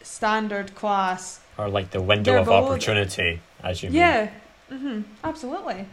[0.00, 1.40] standard class.
[1.58, 3.98] or like the window They're of opportunity, as you mean.
[3.98, 4.30] Yeah.
[4.68, 5.86] hmm Absolutely.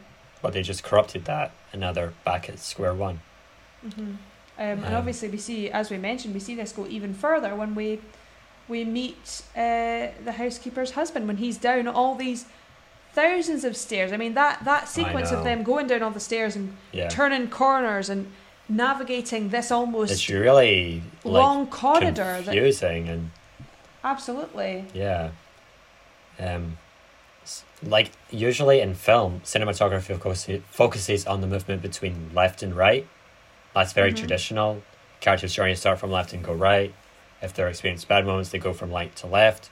[0.43, 3.21] But they just corrupted that, and now they're back at square one.
[3.81, 4.15] hmm
[4.57, 7.73] Um, and obviously, we see, as we mentioned, we see this go even further when
[7.75, 7.99] we
[8.67, 12.45] we meet uh, the housekeeper's husband when he's down all these
[13.13, 14.11] thousands of stairs.
[14.11, 17.49] I mean, that that sequence of them going down all the stairs and Yeah, turning
[17.49, 18.31] corners and
[18.69, 22.41] navigating this almost it's really like long corridor.
[22.41, 23.31] That, confusing and
[24.03, 24.85] absolutely.
[24.93, 25.31] Yeah.
[26.39, 26.77] Um,
[27.83, 33.07] like usually in film, cinematography of course focuses on the movement between left and right.
[33.73, 34.17] That's very Mhm.
[34.17, 34.83] traditional.
[35.19, 36.93] Characters journey start from left and go right.
[37.41, 39.69] If they're experiencing bad moments, they go from right to left.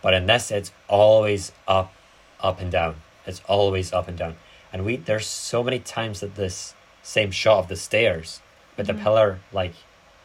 [0.00, 1.92] But in this, it's always up,
[2.40, 3.02] up and down.
[3.26, 4.36] It's always up and down.
[4.72, 8.40] And we there's so many times that this same shot of the stairs,
[8.76, 8.96] with Mhm.
[8.96, 9.74] the pillar like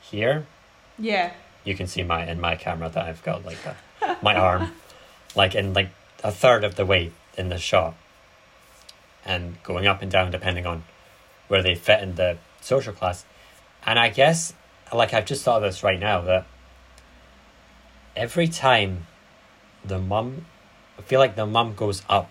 [0.02, 0.46] here,
[0.98, 1.32] Yeah.
[1.64, 4.74] you can see my in my camera that I've got like that, my arm,
[5.36, 5.90] like in like
[6.24, 7.94] a third of the way in the shot,
[9.26, 10.84] and going up and down depending on
[11.48, 12.38] where they fit in the
[12.68, 13.26] social class,
[13.86, 14.54] and I guess
[14.94, 16.46] like I've just thought of this right now that
[18.16, 19.08] every time
[19.84, 20.46] the mum,
[20.98, 22.30] I feel like the mum goes up,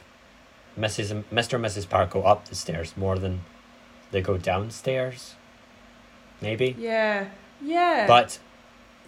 [0.78, 1.10] Mrs.
[1.10, 1.54] and Mr.
[1.54, 1.88] and Mrs.
[1.88, 3.40] Park go up the stairs more than
[4.10, 5.34] they go downstairs,
[6.40, 6.76] maybe.
[6.78, 7.28] Yeah.
[7.62, 8.06] Yeah.
[8.06, 8.38] But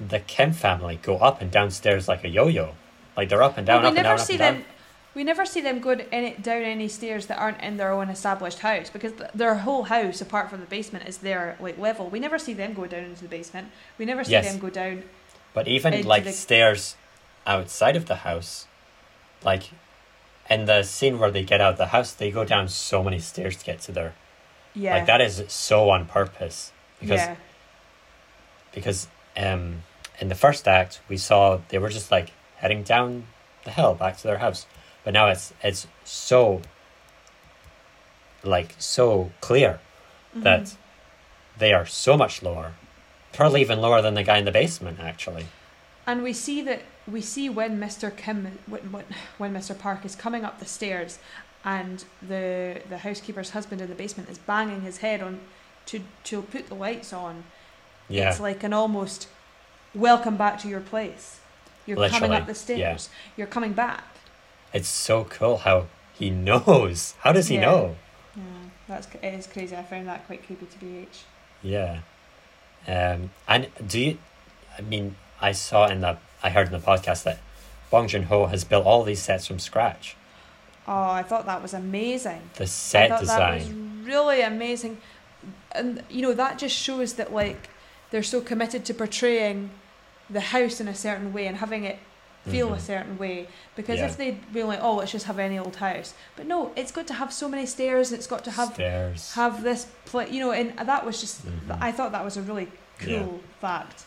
[0.01, 2.75] the Kim family go up and downstairs like a yo-yo.
[3.17, 4.55] Like they're up and down, Well, up we and never down, up and down.
[4.55, 4.65] them.
[5.19, 8.61] We never see them go any, down any stairs that aren't in their own established
[8.61, 12.09] house because th- their whole house, apart from the basement, is their like level.
[12.09, 13.67] We never see them go down into the basement.
[13.99, 14.49] We never see Yes.
[14.49, 15.03] them go down.
[15.55, 16.95] But even like the- stairs
[17.49, 18.69] outside of the house,
[19.43, 19.65] like
[20.49, 23.19] in the scene where they get out of the house, they go down so many
[23.19, 24.15] stairs to get to their
[24.73, 24.95] Yeah.
[24.99, 26.71] like that is so on purpose
[27.01, 27.35] because yeah.
[28.73, 29.83] because um
[30.21, 33.27] in the first act we saw they were just like heading down
[33.65, 34.65] the hill back to their house,
[35.05, 36.61] but now it's it's so
[38.43, 39.81] like so clear
[40.35, 40.77] that Mhm.
[41.59, 42.75] they are so much lower,
[43.33, 45.47] probably even lower than the guy in the basement actually.
[46.07, 48.15] And we see that we see when Mr.
[48.15, 49.05] Kim, when,
[49.39, 49.79] when, Mr.
[49.79, 51.19] Park is coming up the stairs,
[51.65, 55.41] and the the housekeeper's husband in the basement is banging his head on
[55.87, 57.45] to to put the lights on.
[58.09, 58.31] Yeah.
[58.31, 59.29] It's like an almost
[59.95, 61.41] welcome back to your place.
[61.87, 62.79] You're coming up the stairs.
[62.79, 63.35] yeah.
[63.37, 64.05] You're coming back.
[64.73, 67.15] It's so cool how he knows.
[67.21, 67.61] How does he Yeah.
[67.63, 67.97] know?
[68.37, 68.43] Yeah,
[68.87, 69.75] that's it is crazy.
[69.77, 71.21] I found that quite creepy to be H.
[71.63, 72.01] Yeah.
[72.87, 74.19] Um, and do you?
[74.79, 77.39] I mean, I saw in the I heard in the podcast that
[77.91, 80.17] Bong Joon Ho has built all these sets from scratch.
[80.87, 82.43] Oh, I thought that was amazing.
[82.55, 84.05] The I set thought that was design.
[84.07, 84.99] really amazing,
[85.73, 87.69] and you know that just shows that like
[88.11, 89.71] they're so committed to portraying
[90.31, 91.99] the house in a certain way and having it
[92.51, 92.81] feel a Mhm.
[92.81, 93.49] certain way.
[93.77, 94.07] Because Yeah.
[94.07, 97.07] if they'd been like, oh, let's just have any old house, but no, it's got
[97.09, 98.13] to have so many stairs.
[98.13, 99.33] It's got to have Stairs.
[99.35, 101.47] have this play, you know, and that was just.
[101.47, 101.79] Mhm.
[101.81, 102.69] I thought that was a really
[102.99, 103.61] cool Yeah.
[103.61, 104.05] fact.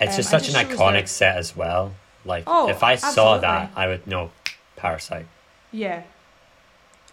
[0.00, 1.94] It's um, just such just an iconic set as well.
[2.24, 3.40] Like Oh, if I saw absolutely.
[3.40, 4.30] that, I would know
[4.76, 5.26] Parasite.
[5.72, 6.02] Yeah,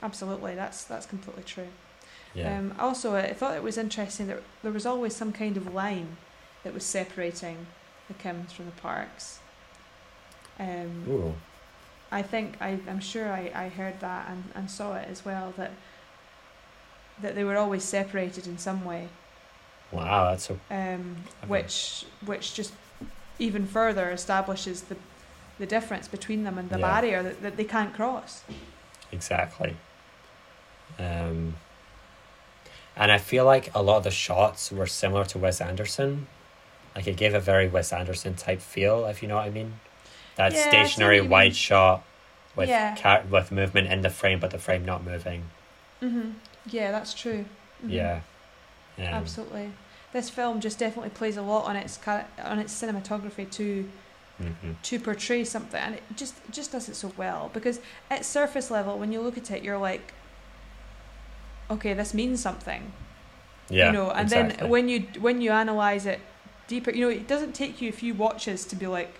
[0.02, 0.56] absolutely.
[0.56, 1.70] That's that's completely true.
[2.34, 2.58] Yeah.
[2.58, 6.18] Um, also, I thought it was interesting that there was always some kind of line
[6.64, 7.68] that was separating
[8.08, 9.40] the Kims from the Parks.
[10.60, 11.34] Um, Ooh.
[12.12, 15.54] I think I, I'm sure I, I heard that and, and saw it as well
[15.58, 15.72] that
[17.22, 19.10] that they were always separated in some way,
[19.92, 20.60] Wow, that's so.
[20.70, 21.18] um,
[21.48, 22.74] which which just
[23.40, 24.96] even further establishes the
[25.60, 26.86] the difference between them and the Yeah.
[27.02, 28.44] barrier that, that they can't cross.
[29.12, 29.76] Exactly.
[31.00, 31.56] Um,
[32.96, 36.28] and I feel like a lot of the shots were similar to Wes Anderson.
[36.96, 39.80] Like it gave a very Wes Anderson type feel, if you know what I mean.
[40.38, 42.04] That Yeah, I see what stationary wide shot
[42.56, 42.96] with Yeah.
[42.96, 45.46] ca- with movement in the frame, but the frame not moving.
[46.00, 46.32] hmm
[46.70, 47.46] Yeah, that's true.
[47.84, 47.92] Mhm.
[47.92, 48.20] Yeah.
[48.98, 49.72] Um, Absolutely.
[50.14, 52.00] This film just definitely plays a lot on its
[52.44, 53.90] on its cinematography to
[54.42, 54.76] mhm.
[54.82, 57.50] to portray something, and it just just does it so well.
[57.54, 60.14] Because at surface level, when you look at it, you're like,
[61.70, 62.92] okay, this means something,
[63.70, 63.88] Yeah.
[63.88, 64.10] you know.
[64.12, 64.58] And exactly.
[64.58, 66.20] then when you when you analyze it
[66.68, 69.14] deeper, you know, it doesn't take you a few watches to be like,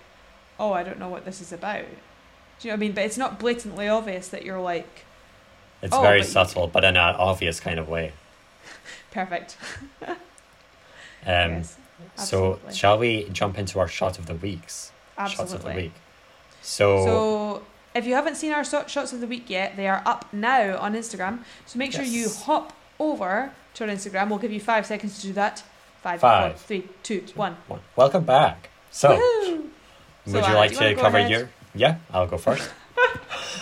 [0.60, 1.86] oh, I don't know what this is about.
[1.86, 2.92] Do you know what I mean?
[2.94, 5.06] But it's not blatantly obvious that you're like,
[5.82, 8.14] it's oh, very but you- subtle, but in an obvious kind of way.
[9.12, 9.58] perfect.
[11.26, 11.78] Um, yes,
[12.16, 14.94] so shall we jump into our shot of the weeks?
[15.18, 15.52] Absolutely.
[15.52, 15.92] Shots of the week.
[16.62, 17.64] So, So
[17.96, 20.94] if you haven't seen our shots of the week yet, they are up now on
[20.94, 21.40] Instagram.
[21.66, 24.30] So make sure you hop over to our Instagram.
[24.30, 25.64] We'll give you five seconds to do that.
[26.02, 26.52] Five, Five.
[26.54, 27.58] four, three, two, one.
[27.68, 27.82] one.
[27.96, 28.70] welcome back.
[28.92, 29.18] So.
[29.18, 29.67] Woo!
[30.28, 31.32] Would you like you wanna cover ahead?
[31.32, 31.50] your?
[31.74, 32.70] Yeah, I'll go first.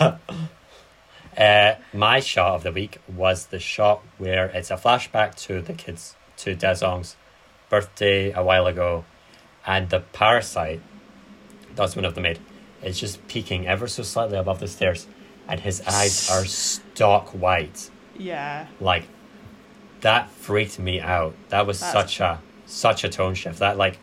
[0.00, 5.72] uh, my shot of the week was the shot where it's a flashback to the
[5.72, 7.16] kids to Da-song's
[7.68, 9.04] birthday a while ago,
[9.66, 10.80] and the parasite,
[11.74, 12.38] that's one of the maid,
[12.82, 15.06] is just peeking ever so slightly above the stairs,
[15.48, 17.90] and his eyes are stock white.
[18.18, 18.66] Yeah.
[18.80, 19.04] Like
[20.00, 21.34] that freaked me out.
[21.50, 23.58] That was That's- such a such a tone shift.
[23.60, 23.98] That like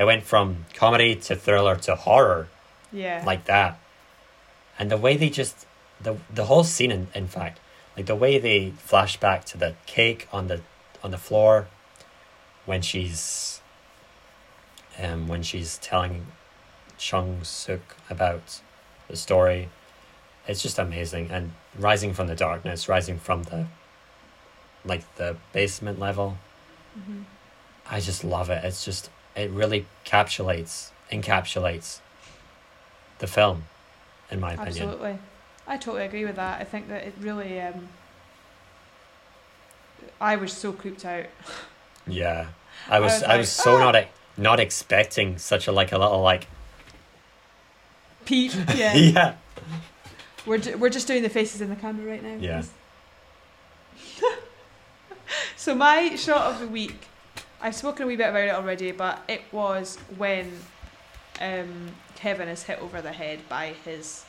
[0.00, 2.48] it went from comedy to thriller to horror
[2.90, 3.22] Yeah.
[3.26, 3.78] like that.
[4.78, 5.66] And the way they just
[6.00, 7.60] the the whole scene in, in fact,
[7.96, 10.62] like the way they flash back to the cake on the
[11.04, 11.68] on the floor
[12.64, 13.60] when she's
[14.98, 16.26] um when she's telling
[16.96, 18.60] Chung Suk about
[19.08, 19.68] the story.
[20.48, 23.66] It's just amazing and rising from the darkness, rising from the
[24.84, 26.38] like the basement level.
[26.98, 27.24] Mhm.
[27.90, 28.64] I just love it.
[28.64, 32.00] It's just it really encapsulates encapsulates
[33.18, 33.64] the film,
[34.30, 34.88] in my opinion.
[34.88, 35.18] Absolutely.
[35.66, 36.60] I totally agree with that.
[36.60, 37.60] I think that it really.
[37.60, 37.88] Um,
[40.20, 41.26] I was so creeped out.
[42.06, 42.48] Yeah,
[42.88, 45.98] I was was I was, like, so "Ah!" not not expecting such a like a
[45.98, 46.46] little like
[48.24, 48.56] Pete.
[48.76, 48.94] Yeah.
[48.94, 49.34] yeah
[50.46, 52.36] We're, we're just doing the faces in the camera right now.
[52.40, 52.62] Yeah.
[55.56, 57.08] so my shot of the week,
[57.60, 60.50] I've spoken a wee bit about it already, but it was when
[61.40, 64.24] um, Kevin is hit over the head by his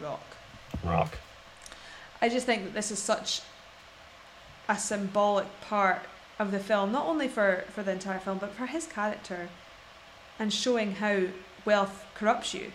[0.00, 0.24] rock.
[0.84, 1.18] rock.
[2.22, 3.42] I just think that this is such
[4.68, 6.02] a symbolic part
[6.38, 9.48] of the film, not only for, for the entire film, but for his character
[10.38, 11.24] and showing how
[11.64, 12.72] wealth corrupts you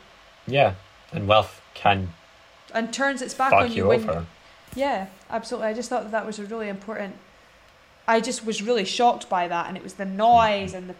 [0.48, 0.76] Yeah,
[1.12, 2.14] and wealth can
[2.74, 4.28] and turns its back on you, you when.
[4.76, 5.68] Yeah, absolutely.
[5.68, 7.16] I just thought that that was a really important.
[8.08, 10.96] I just was really shocked by that, and it was the noise and the,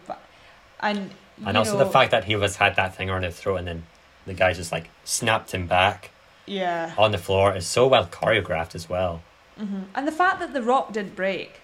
[0.80, 1.48] and Mm-hmm.
[1.48, 3.66] And also know, the fact that he was had that thing around his throat and
[3.66, 3.84] then
[4.26, 6.10] the guy just like snapped him back
[6.46, 9.22] yeah, on the floor is so well choreographed as well.
[9.56, 11.60] hmm and the fact that the rock didn't break,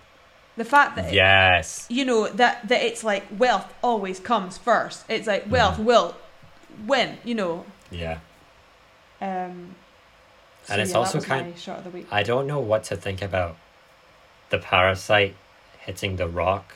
[0.57, 1.87] the fact that Yes.
[1.91, 5.05] you know that that it's like wealth always comes first.
[5.09, 5.53] It's like Mm-hmm.
[5.53, 6.17] wealth will
[6.87, 7.19] win.
[7.23, 7.65] You know.
[7.91, 8.19] Yeah.
[9.21, 9.75] Um,
[10.65, 12.07] so And it's yeah, also kind- of the week.
[12.11, 13.57] I don't know what to think about
[14.51, 15.35] the parasite
[15.81, 16.75] hitting the rock,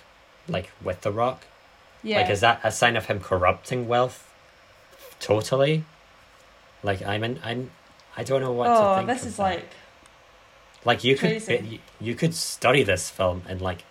[0.48, 1.44] like with the rock.
[2.02, 2.20] Yeah.
[2.22, 4.28] Like, is that a sign of him corrupting wealth?
[5.20, 5.84] Totally.
[6.82, 7.70] Like, I'm in, I'm,
[8.16, 9.08] I don't know what to think.
[9.08, 9.42] oh, this is that.
[9.42, 9.64] like
[10.84, 13.84] like you could, you, you could study this film in like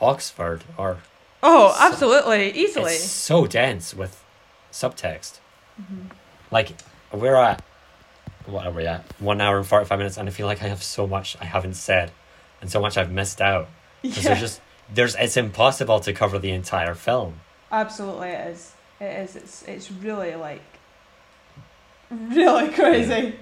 [0.00, 0.98] Oxford or
[1.42, 2.94] oh, So- absolutely, easily.
[2.94, 4.24] it's so dense with
[4.72, 5.38] subtext.
[5.80, 6.10] Mhm.
[6.50, 6.72] Like
[7.12, 7.62] we're at,
[8.46, 9.04] what are we at?
[9.20, 11.44] One hour and forty five minutes, and I feel like I have so much I
[11.44, 12.10] haven't said,
[12.62, 13.68] and so much I've missed out.
[14.00, 14.60] Because Yeah, there's just
[14.94, 17.40] there's it's impossible to cover the entire film.
[17.70, 18.72] absolutely, it is.
[19.00, 19.36] It is.
[19.36, 20.62] It's it's really like
[22.10, 23.36] really crazy.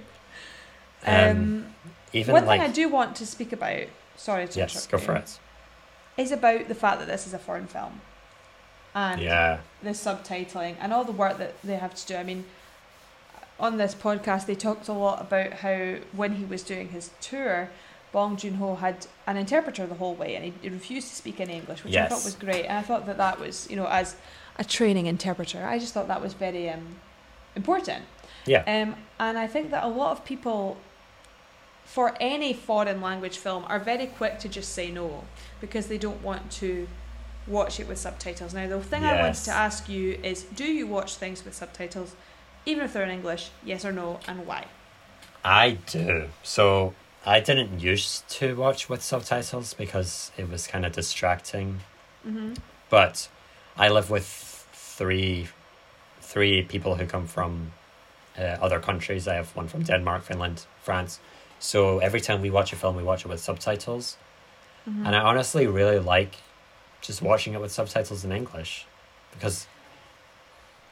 [1.05, 1.75] Um, Um,
[2.13, 3.83] Even one like thing I do want to speak about.
[4.17, 5.39] Sorry to yes, interrupt go you, for it.
[6.17, 8.01] Is about the fact that this is a foreign film,
[8.93, 12.15] and Yeah, the subtitling and all the work that they have to do.
[12.17, 12.45] I mean,
[13.59, 17.69] on this podcast, they talked a lot about how when he was doing his tour,
[18.11, 21.39] Bong Joon Ho had an interpreter the whole way, and he, he refused to speak
[21.39, 22.65] any English, which I thought was great.
[22.65, 24.15] And I thought that that was, you know, as
[24.57, 26.95] a training interpreter, I just thought that was very um,
[27.55, 28.03] important.
[28.45, 30.77] yeah, Um, and I think that a lot of people,
[31.85, 35.23] for any foreign language film, are very quick to just say no
[35.61, 36.87] because they don't want to
[37.47, 38.53] watch it with subtitles.
[38.53, 42.15] Now, the thing I wanted to ask you is do you watch things with subtitles,
[42.65, 43.51] even if they're in English?
[43.63, 44.65] Yes or no, and why?
[45.43, 46.27] I do.
[46.43, 46.93] So
[47.25, 51.81] I didn't used to watch with subtitles because it was kind of distracting.
[52.27, 52.53] Mm-hmm.
[52.89, 53.29] But
[53.77, 54.25] I live with
[54.73, 55.47] three,
[56.19, 57.73] three people who come from
[58.37, 59.27] uh, other countries.
[59.27, 61.19] I have one from Denmark, Finland, France.
[61.59, 64.17] So every time we watch a film, we watch it with subtitles.
[64.89, 65.05] Mm-hmm.
[65.05, 66.37] And I honestly really like
[67.01, 68.85] just watching it with subtitles in English
[69.31, 69.67] because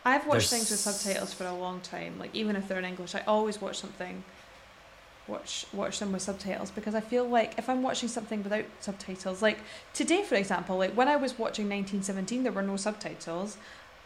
[0.05, 2.17] I've watched things with subtitles for a long time.
[2.19, 4.23] Like even if they're in English, I always watch something.
[5.29, 9.41] Watch watch them with subtitles because I feel like if I'm watching something without subtitles,
[9.41, 9.59] like
[9.93, 13.57] today for example, like when I was watching 1917, there were no subtitles,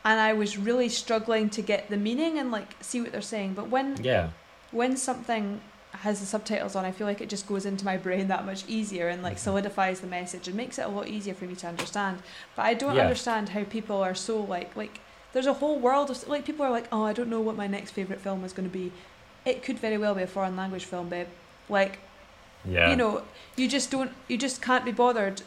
[0.03, 3.53] and I was really struggling to get the meaning and like see what they're saying.
[3.53, 4.29] But when yeah,
[4.71, 5.61] when something
[5.93, 8.65] has the subtitles on, I feel like it just goes into my brain that much
[8.67, 9.39] easier and like Mhm.
[9.39, 12.17] solidifies the message and makes it a lot easier for me to understand.
[12.55, 13.03] But I don't Yeah.
[13.03, 14.99] understand how people are so like like
[15.31, 17.67] there's a whole world of like people are like, oh, I don't know what my
[17.67, 18.91] next favorite film is going to be.
[19.45, 21.27] It could very well be a foreign language film, babe.
[21.69, 21.99] Like
[22.65, 23.23] yeah, you know,
[23.57, 25.41] you just don't, you just can't be bothered.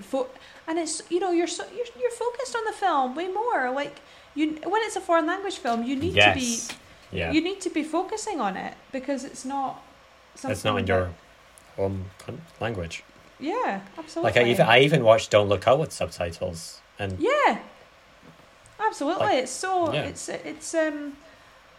[0.00, 0.28] Fo-
[0.68, 3.70] and it's you know you're so you're you're focused on the film way more.
[3.70, 4.00] Like
[4.34, 6.68] you when it's a foreign language film, you need to be yes,
[7.10, 7.32] yeah.
[7.32, 9.82] you need to be focusing on it because it's not
[10.34, 11.10] something It's not in your
[11.76, 12.04] home
[12.60, 13.02] language.
[13.40, 17.58] yeah absolutely Like I even I even watched Don't Look Up with subtitles, and yeah
[18.78, 20.04] absolutely Like, it's so yeah.
[20.04, 21.16] it's it's um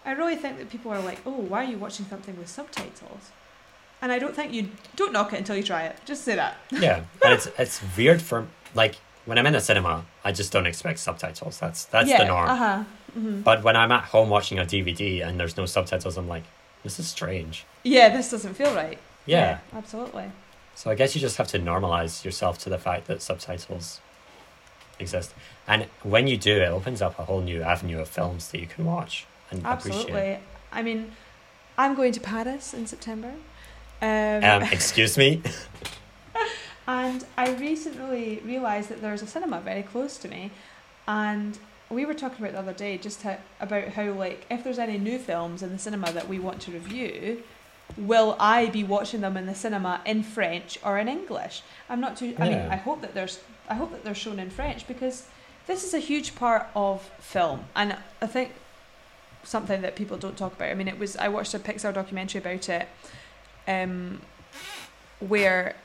[0.05, 3.31] I really think that people are like oh why are you watching something with subtitles
[4.01, 6.57] and I don't think you don't knock it until you try it just say that
[6.71, 8.95] yeah, and it's it's weird for like
[9.25, 11.59] when I'm in the cinema, I just don't expect subtitles.
[11.59, 12.49] That's that's yeah the norm.
[12.49, 12.83] uh-huh
[13.13, 16.43] hmm But when I'm at home watching a DVD and there's no subtitles, I'm like,
[16.83, 17.65] this is strange.
[17.83, 18.97] yeah this doesn't feel right
[19.27, 19.59] Yeah.
[19.75, 20.31] absolutely
[20.75, 23.99] So I guess you just have to normalize yourself to the fact that subtitles
[24.99, 25.33] exist.
[25.67, 28.67] And when you do, it opens up a whole new avenue of films that you
[28.67, 29.99] can watch and appreciate.
[29.99, 30.39] absolutely
[30.71, 31.11] I mean
[31.77, 33.33] I'm going to Paris in September
[34.01, 35.41] um, Um, excuse me.
[36.87, 40.51] And I recently realised that there's a cinema very close to me,
[41.07, 41.57] and
[41.89, 44.97] we were talking about the other day just how, about how like if there's any
[44.97, 47.43] new films in the cinema that we want to review,
[47.97, 51.61] will I be watching them in the cinema in French or in English?
[51.87, 52.35] I'm not too.
[52.39, 53.39] I mean, I hope that there's.
[53.69, 55.27] I hope that they're shown in French because
[55.67, 58.53] this is a huge part of film, and I think
[59.43, 60.69] something that people don't talk about.
[60.69, 62.87] I mean, it was I watched a Pixar documentary about it,
[63.67, 64.21] um,
[65.19, 65.75] where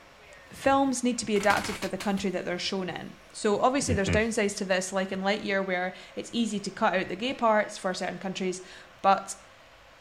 [0.51, 3.11] films need to be adapted for the country that they're shown in.
[3.33, 4.27] So obviously there's Mhm.
[4.27, 7.77] downsides to this, like in Lightyear, where it's easy to cut out the gay parts
[7.77, 8.61] for certain countries,
[9.01, 9.35] but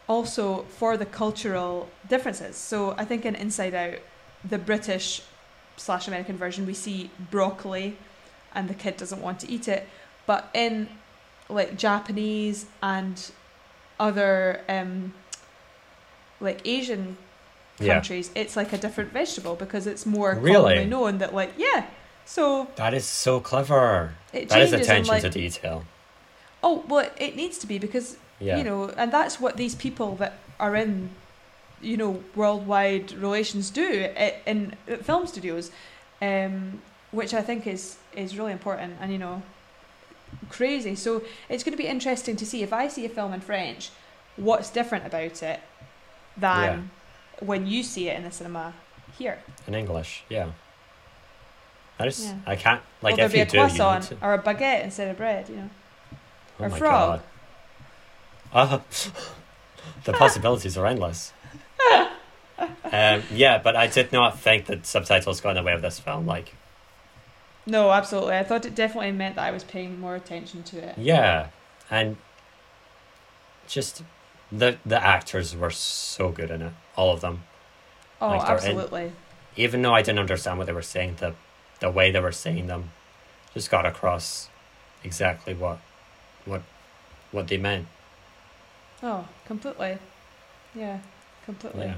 [0.08, 2.56] also for the cultural differences.
[2.56, 3.98] So I think in Inside Out,
[4.48, 5.22] the British
[5.76, 7.98] slash American version, we see broccoli,
[8.54, 9.88] and the kid doesn't want to eat it,
[10.26, 10.88] but in
[11.48, 13.30] like Japanese and
[13.98, 15.12] other um,
[16.40, 17.16] like Asian
[17.78, 17.94] Yeah.
[17.94, 20.52] countries, it's like a different vegetable because it's more Really?
[20.74, 21.84] commonly known that like yeah.
[22.24, 24.14] So That is so clever.
[24.32, 25.84] it That is attention like, to detail.
[26.62, 28.58] oh well, it needs to be because Yeah.
[28.58, 31.10] you know, and that's what these people that are in
[31.80, 35.70] you know worldwide relations do i- in film studios,
[36.22, 36.80] um,
[37.12, 38.94] which I think is is really important.
[39.00, 39.42] And you know,
[40.48, 40.94] crazy.
[40.94, 43.90] So it's going to be interesting to see if I see a film in French,
[44.36, 45.60] what's different about it
[46.36, 46.90] than
[47.40, 48.74] when you see it in the cinema
[49.18, 49.38] here.
[49.66, 50.50] In English, yeah.
[51.98, 52.36] I just Yeah.
[52.46, 54.16] I can't like there if be you a do you need croissant to.
[54.20, 55.48] or a baguette instead of bread?
[55.48, 55.70] You know.
[56.60, 57.22] Oh or my frog.
[58.52, 58.72] god.
[58.72, 58.78] Uh,
[60.04, 61.32] the possibilities are endless.
[62.58, 65.98] um, yeah, but I did not think that subtitles got in the way of this
[65.98, 66.26] film.
[66.26, 66.54] Like,
[67.66, 68.36] No, absolutely.
[68.36, 70.96] I thought it definitely meant that I was paying more attention to it.
[70.98, 71.48] yeah,
[71.90, 72.16] and
[73.66, 74.02] just
[74.52, 77.42] the the actors were so good in it, all of them.
[78.20, 79.12] Oh, Like, they're in- absolutely.
[79.56, 81.34] Even though I didn't understand what they were saying, the
[81.80, 82.90] the way they were saying them
[83.54, 84.48] just got across
[85.02, 85.78] exactly what
[86.44, 86.62] what
[87.32, 87.88] what they meant.
[89.02, 89.98] Oh, completely.
[90.74, 91.00] Yeah,
[91.44, 91.86] completely.
[91.86, 91.94] Yeah.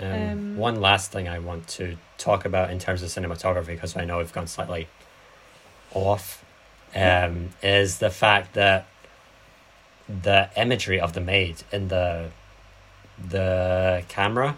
[0.00, 3.96] Um, Um, one last thing I want to talk about in terms of cinematography, because
[3.96, 4.88] I know we've gone slightly
[5.92, 6.44] off,
[6.94, 8.86] um, is the fact that
[10.08, 12.30] the imagery of the maid in the
[13.28, 14.56] the camera,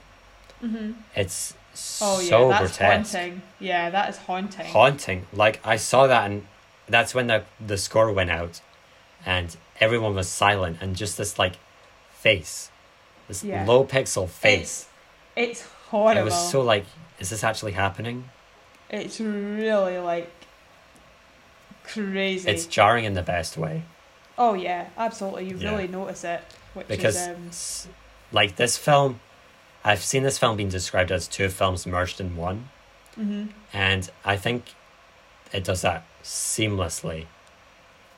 [0.61, 1.55] hmm it's
[2.03, 3.43] Oh yeah, so that's grotesque, haunting.
[3.61, 4.67] Yeah, that is haunting.
[4.67, 5.27] haunting.
[5.33, 6.47] Like I saw that, and
[6.89, 8.61] that's when the the score went out,
[9.25, 11.55] and everyone was silent, and just this like
[12.11, 12.71] face,
[13.29, 13.65] this Yeah.
[13.65, 14.61] low pixel face.
[14.83, 14.88] It's
[15.91, 16.21] horrible.
[16.21, 16.85] It was so like,
[17.19, 18.29] is this actually happening?
[18.91, 20.31] It's really like
[21.85, 22.51] crazy.
[22.51, 23.83] It's jarring in the best way
[24.39, 25.49] oh yeah, absolutely.
[25.49, 25.73] You Yeah.
[25.73, 26.41] really notice it,
[26.73, 27.97] which because, is um,
[28.33, 29.21] like this film,
[29.85, 32.71] I've seen this film being described as two films merged in one,
[33.17, 34.73] hmm and I think
[35.53, 37.27] it does that seamlessly,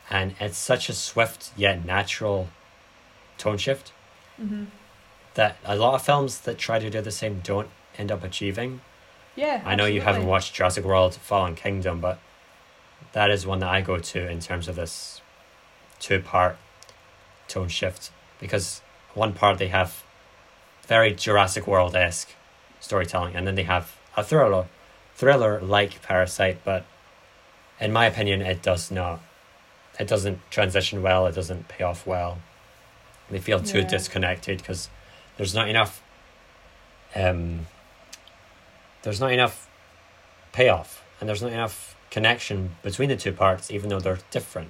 [0.09, 2.49] and it's such a swift yet natural
[3.39, 3.93] tone shift
[4.37, 4.65] hmm
[5.41, 8.81] that a lot of films that try to do the same don't end up achieving.
[9.35, 9.63] yeah.
[9.65, 12.19] I know you haven't watched Jurassic World Fallen Kingdom, but
[13.13, 15.21] that is one that I go to in terms of this
[15.99, 16.57] two part
[17.49, 18.83] tone shift because
[19.15, 20.03] one part they have
[20.87, 22.31] very Jurassic World esque
[22.81, 24.67] storytelling, and then they have a thriller
[25.15, 26.85] thriller like Parasite, but
[27.81, 29.21] in my opinion, it does not.
[29.99, 31.27] It doesn't transition well.
[31.27, 32.39] It doesn't pay off well.
[33.31, 33.87] They feel too Yeah.
[33.97, 34.89] disconnected because
[35.41, 36.03] there's not enough.
[37.17, 37.67] Um,
[39.01, 39.71] there's not enough
[40.53, 44.69] payoff, and there's not enough connection between the two parts, even though they're different.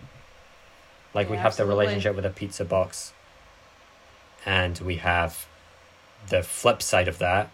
[1.12, 3.12] Like we Yeah, have the relationship with a pizza box,
[4.46, 5.44] and we have
[6.28, 7.50] the flip side of that.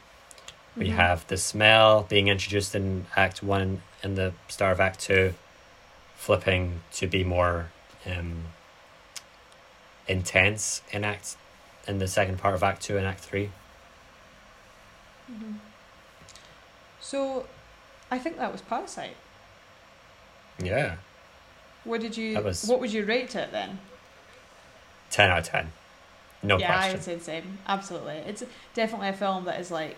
[0.77, 0.97] We Mhm.
[0.97, 5.33] have the smell being introduced in Act One and the start of Act Two,
[6.19, 7.71] flipping to be more
[8.05, 8.45] um,
[10.07, 11.37] intense in Act
[11.89, 13.51] in the second part of Act Two and Act Three.
[15.31, 15.57] Mhm.
[17.01, 17.47] So,
[18.11, 19.17] I think that was Parasite.
[20.59, 20.97] Yeah,
[21.85, 22.41] What did you?
[22.41, 23.79] Was- What would you rate it then?
[25.11, 25.73] ten out of ten,
[26.43, 27.59] no yeah, I would say the same.
[27.69, 28.43] Absolutely, it's
[28.75, 29.97] definitely a film that is like,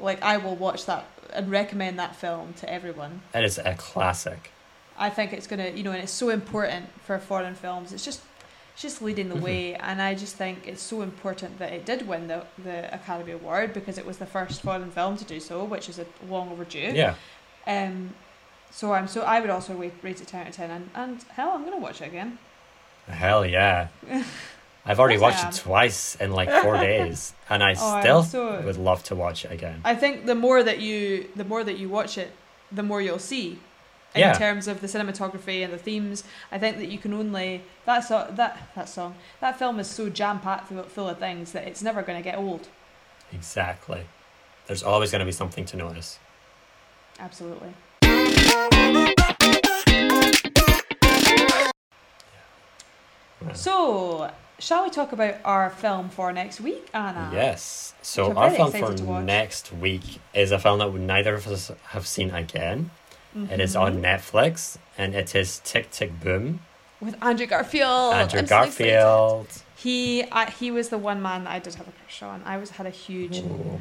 [0.00, 3.22] like I will watch that and recommend that film to everyone.
[3.34, 4.50] It is a classic.
[4.98, 7.92] I think it's gonna, you know, and it's so important for foreign films.
[7.92, 8.20] It's just,
[8.80, 9.40] just leading the Mhm.
[9.40, 13.32] way, and I just think it's so important that it did win the the Academy
[13.32, 16.50] Award because it was the first foreign film to do so, which is a long
[16.52, 16.92] overdue.
[16.94, 17.14] Yeah,
[17.66, 18.14] Um,
[18.70, 21.24] so I'm so I would also rate, rate it ten out of ten, and and
[21.36, 22.38] hell, I'm gonna watch it again.
[23.08, 23.88] hell yeah.
[24.86, 28.76] I've already watched it twice in like four days, and I Oh, still so- would
[28.78, 29.80] love to watch it again.
[29.84, 32.30] I think the more that you the more that you watch it,
[32.72, 33.58] the more you'll see.
[34.14, 34.32] In Yeah.
[34.32, 38.26] terms of the cinematography and the themes, I think that you can only that so,
[38.30, 42.02] that that song that film is so jam packed full of things that it's never
[42.02, 42.68] going to get old.
[43.32, 44.06] Exactly.
[44.66, 46.18] There's always going to be something to notice.
[47.20, 47.74] Absolutely.
[53.44, 53.52] Yeah.
[53.52, 57.30] So, shall we talk about our film for next week, Annah?
[57.32, 57.94] Yes.
[58.02, 60.02] So our film for next week
[60.34, 62.90] is a film that neither of us have seen again.
[63.50, 64.02] It is on Mhm.
[64.02, 66.60] Netflix, and it is Tick Tick Boom.
[67.00, 68.14] with Andrew Garfield.
[68.14, 68.54] Andrew I'm so.
[68.56, 69.48] Garfield.
[69.76, 72.42] He I, he was the one man that I did have a crush on.
[72.44, 73.38] I was had a huge.
[73.38, 73.78] Ooh.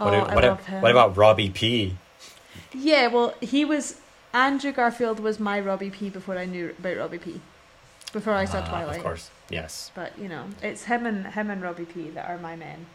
[0.00, 0.82] Oh, What, I what, love him.
[0.82, 1.96] what about Robbie P?
[2.72, 4.00] Yeah, well, he was
[4.34, 7.40] Andrew Garfield was my Robbie P before I knew about Robbie P.
[8.12, 8.96] Before I saw Ah, Twilight.
[8.98, 9.90] Of course, yes.
[9.94, 12.86] But you know, it's him and him and Robbie P that are my men.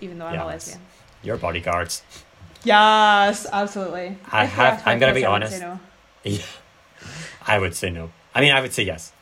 [0.00, 0.80] Even though I'm a lesbian.
[1.22, 2.02] Your bodyguards.
[2.66, 4.18] Yes, absolutely.
[4.30, 4.82] I have.
[4.82, 5.60] To I'm gonna be question, I would honest.
[5.60, 5.80] no.
[6.24, 6.42] Yeah.
[7.46, 8.10] I would say no.
[8.34, 9.12] I mean, I would say yes.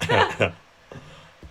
[0.08, 0.50] uh,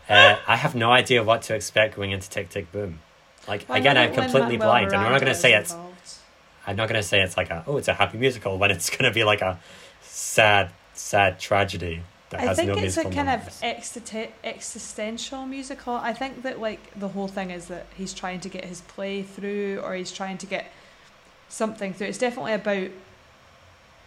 [0.10, 3.00] I have no idea what to expect going into Tick Tick Boom.
[3.48, 5.72] Like again, I'm completely blind, and I'm not going to is say it's.
[5.72, 6.14] involved.
[6.66, 9.06] I'm not to say it's like a oh, it's a happy musical when it's going
[9.06, 9.60] to be like a
[10.02, 13.64] sad, sad tragedy that I think no it's a kind of
[14.44, 15.96] existential musical.
[15.96, 19.24] I think that like the whole thing is that he's trying to get his play
[19.24, 20.72] through, or he's trying to get
[21.50, 22.08] something through.
[22.08, 22.90] It's definitely about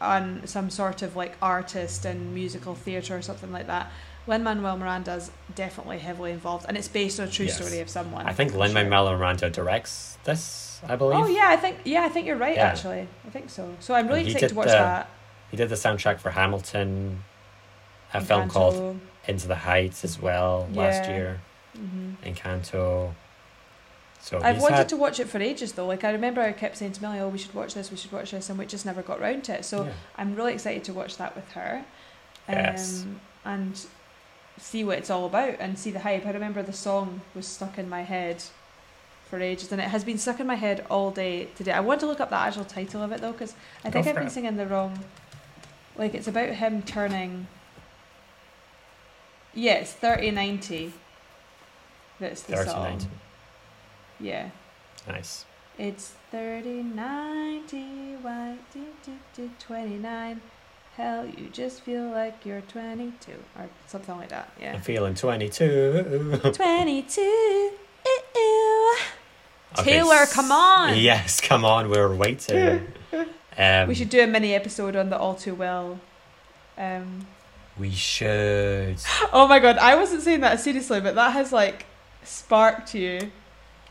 [0.00, 3.90] on some sort of like artist and musical theatre or something like that.
[4.26, 7.56] Lin Manuel Miranda's definitely heavily involved, and it's based on a true Yes.
[7.56, 8.24] story of someone.
[8.26, 8.84] I think Lin sure.
[8.84, 10.80] Manuel Miranda directs this.
[10.88, 11.18] I believe.
[11.24, 12.56] Oh yeah, I think yeah, I think you're right.
[12.56, 12.66] Yeah.
[12.66, 13.74] Actually, I think so.
[13.80, 15.10] So I'm really excited to watch the that.
[15.50, 17.22] He did the soundtrack for Hamilton,
[18.14, 18.98] a film called
[19.28, 21.14] Into the Heights as well last Yeah.
[21.14, 21.40] year.
[21.76, 23.14] hmm Encanto.
[24.22, 25.86] So I've wanted had, to watch it for ages though.
[25.86, 27.90] Like I remember I kept saying to Millie, "Oh, we should watch this.
[27.90, 29.64] We should watch this," and we just never got round to it.
[29.64, 29.92] So yeah.
[30.16, 31.84] I'm really excited to watch that with her.
[32.48, 33.04] Um, Yes.
[33.44, 33.84] And
[34.58, 36.24] see what it's all about and see the hype.
[36.24, 38.44] I remember the song was stuck in my head
[39.28, 41.72] for ages and it has been stuck in my head all day today.
[41.72, 43.54] I want to look up the actual title of it though because
[43.84, 44.30] I Go think I've been it.
[44.30, 45.00] singing the wrong.
[45.96, 47.48] Like it's about him turning.
[49.52, 50.92] Yeah, it's thirty ninety.
[52.20, 52.82] That's the 30, song.
[52.84, 53.06] 90.
[54.22, 54.50] Yeah.
[55.06, 55.44] Nice.
[55.78, 60.40] It's 30, 90, why do, do, do, 29.
[60.96, 63.32] Hell, you just feel like you're 22.
[63.58, 64.74] Or something like that, yeah.
[64.74, 66.52] I'm feeling 22.
[66.54, 67.20] 22.
[67.20, 68.96] Ew.
[69.78, 70.98] Okay, Taylor, come on!
[70.98, 71.88] Yes, come on.
[71.88, 72.86] We're waiting.
[73.56, 75.98] um, we should do a mini episode on the All Too Well.
[76.76, 77.26] Um,
[77.78, 78.96] We should.
[79.32, 81.86] oh my god, I wasn't saying that seriously, but that has like
[82.22, 83.32] sparked you.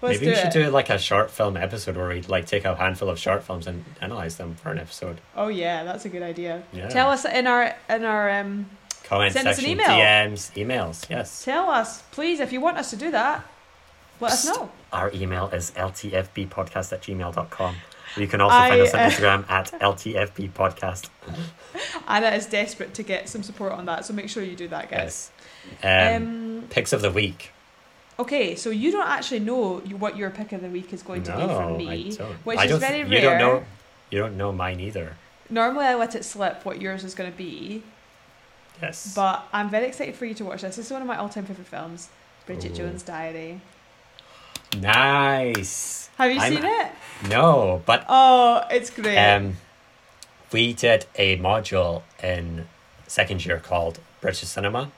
[0.02, 0.54] Let's Maybe we should it.
[0.54, 3.68] do like a short film episode where we like take a handful of short films
[3.68, 5.22] and analyze them for an episode.
[5.36, 6.64] Oh yeah, that's a good idea.
[6.74, 6.88] Yeah.
[6.90, 8.66] Tell us in our in our um,
[9.04, 9.88] Comment send us an section, email.
[9.90, 11.10] DMs, emails.
[11.10, 11.44] Yes.
[11.44, 13.46] tell us, please, if you want us to do that.
[14.20, 14.70] Let us know.
[14.94, 17.76] Our email is ltfbpodcast at gmail.com.
[18.18, 21.10] You can also I, find us on uh, Instagram at ltfbpodcast.
[22.08, 24.90] Annah is desperate to get some support on that, so make sure you do that,
[24.92, 25.32] guys.
[25.82, 26.16] Yes.
[26.18, 27.52] Um, Um, picks of the week.
[28.22, 31.32] Okay, so you don't actually know what your pick of the week is going to
[31.36, 32.34] be from me, I don't.
[32.46, 33.16] which I is very th- rare.
[33.16, 33.64] You don't know.
[34.12, 35.16] You don't know mine either.
[35.50, 37.84] Normally, I let it slip what yours is going to be,
[38.82, 39.14] Yes.
[39.16, 40.76] but I'm very excited for you to watch this.
[40.78, 42.10] This is one of my all-time favorite films,
[42.46, 42.76] Bridget Ooh.
[42.76, 43.60] Jones' Diary.
[44.78, 46.10] nice.
[46.18, 46.92] Have you I'm- seen it?
[47.30, 49.18] No, but Oh, it's great.
[49.18, 49.58] um,
[50.52, 52.68] we did a module in
[53.08, 54.92] second year called British Cinema,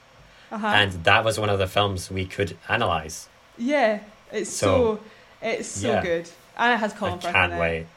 [0.53, 0.67] uh-huh.
[0.67, 3.27] and that was one of the films we could analyze.
[3.57, 3.99] yeah,
[4.31, 4.99] it's so, So,
[5.41, 6.01] it's so yeah.
[6.03, 6.29] good.
[6.57, 7.87] And it has I Colin Firth can't wait.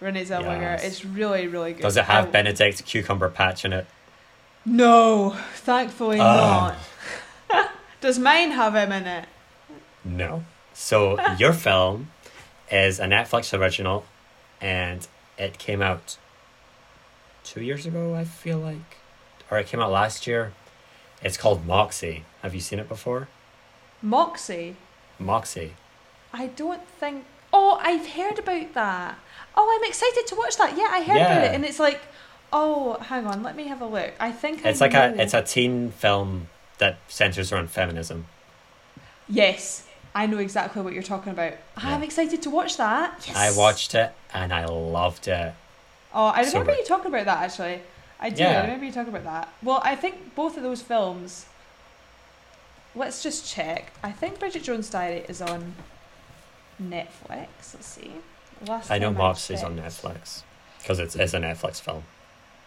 [0.00, 0.60] Renee Zellweger.
[0.60, 0.84] Yes.
[0.84, 1.82] It's really, really good.
[1.82, 3.86] Does it have I- Benedict Cucumber Patch in it?
[4.64, 6.74] No, thankfully Ugh.
[7.50, 7.70] not.
[8.00, 9.26] Does mine have him in it?
[10.04, 10.44] No.
[10.74, 12.10] So your film
[12.70, 14.04] is a Netflix original,
[14.60, 15.06] and
[15.38, 16.16] it came out
[17.44, 18.14] two years ago.
[18.14, 18.98] I feel like,
[19.50, 20.52] or it came out last year.
[21.26, 22.24] It's called Moxie.
[22.42, 23.26] Have you seen it before?
[24.00, 24.76] Moxie.
[25.18, 25.72] Moxie.
[26.32, 27.24] I don't think.
[27.52, 29.18] Oh, I've heard about that.
[29.56, 30.76] Oh, I'm excited to watch that.
[30.76, 32.00] Yeah, I heard about it, and it's like,
[32.52, 34.12] oh, hang on, let me have a look.
[34.20, 35.14] I think It's I like know.
[35.18, 36.46] a it's a teen film
[36.78, 38.26] that centers around feminism.
[39.28, 39.82] yes.
[40.14, 41.54] I know exactly what you're talking about.
[41.76, 43.28] I'm excited to watch that.
[43.34, 45.52] I watched it and I loved it.
[46.14, 46.78] Oh, I So remember good.
[46.78, 47.82] you talking about that actually.
[48.18, 48.42] I do.
[48.42, 48.58] Yeah.
[48.58, 49.52] I remember you talking about that.
[49.62, 51.46] Well, I think both of those films.
[52.94, 53.92] Let's just check.
[54.02, 55.74] I think Bridget Jones' Diary is on
[56.82, 57.74] Netflix.
[57.74, 58.10] Let's see.
[58.66, 60.42] Last I know time Moxie's on Netflix
[60.78, 62.04] because it's it's a Netflix film.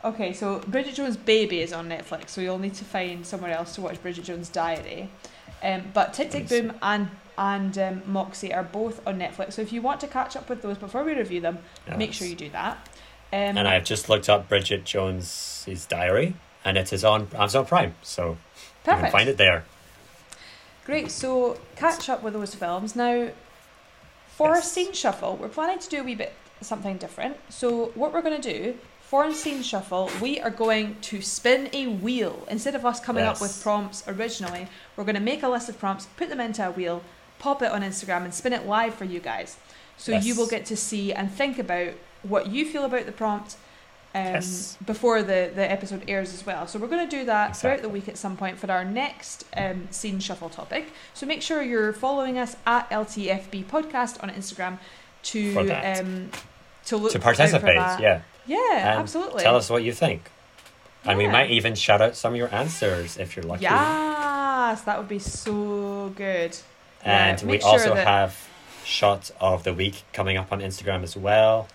[0.03, 3.75] Okay, so Bridget Jones' Baby is on Netflix, so you'll need to find somewhere else
[3.75, 5.09] to watch Bridget Jones' Diary.
[5.63, 6.61] Um, but Tick Tick Let me see.
[6.61, 9.53] Boom and and um, Moxie are both on Netflix.
[9.53, 11.59] So if you want to catch up with those before we review them,
[11.97, 12.88] make sure you do that.
[13.31, 16.33] Um, And I've just looked up Bridget Jones's diary,
[16.65, 18.37] and it is on Amazon Prime, so
[18.87, 19.65] you can find it there.
[20.85, 21.11] Great.
[21.11, 23.29] So catch up with those films now.
[24.35, 24.71] For our Yes.
[24.71, 27.37] scene shuffle, we're planning to do a wee bit something different.
[27.49, 31.69] So what we're going to do for our scene shuffle, we are going to spin
[31.73, 34.67] a wheel instead of us coming up with prompts originally.
[34.95, 37.03] We're going to make a list of prompts, put them into a wheel,
[37.37, 39.57] pop it on Instagram, and spin it live for you guys.
[39.97, 41.93] So you will get to see and think about
[42.23, 43.55] what you feel about the prompt.
[44.15, 44.75] Um, Yes.
[44.87, 46.65] before the, the episode airs as well.
[46.65, 49.45] So we're going to do that throughout the week at some point for our next
[49.55, 50.91] um, scene shuffle topic.
[51.13, 54.79] So make sure you're following us at LTFB Podcast on Instagram
[55.25, 56.31] to um,
[56.85, 57.99] to look to participate, that.
[57.99, 58.21] yeah.
[58.47, 59.43] yeah, And absolutely.
[59.43, 60.31] Tell us what you think.
[61.05, 63.61] And we might even shout out some of your answers if you're lucky.
[63.65, 66.57] Yes, that would be so good.
[67.03, 68.49] And Yeah, we sure also that- have
[68.83, 71.67] shots of the week coming up on Instagram as well.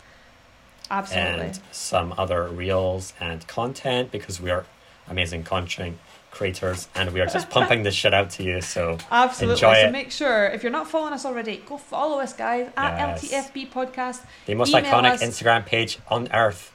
[0.98, 1.46] Absolutely.
[1.46, 4.64] and some other reels and content because we are
[5.08, 5.98] amazing content
[6.30, 8.60] creators and we are just pumping this shit out to you.
[8.60, 9.54] So Absolutely.
[9.54, 9.92] enjoy so it.
[9.92, 13.50] make sure if you're not following us already, go follow us, guys, at Yes.
[13.50, 14.20] LTFB Podcast.
[14.46, 15.22] the most Email iconic us.
[15.22, 16.72] Instagram page on earth.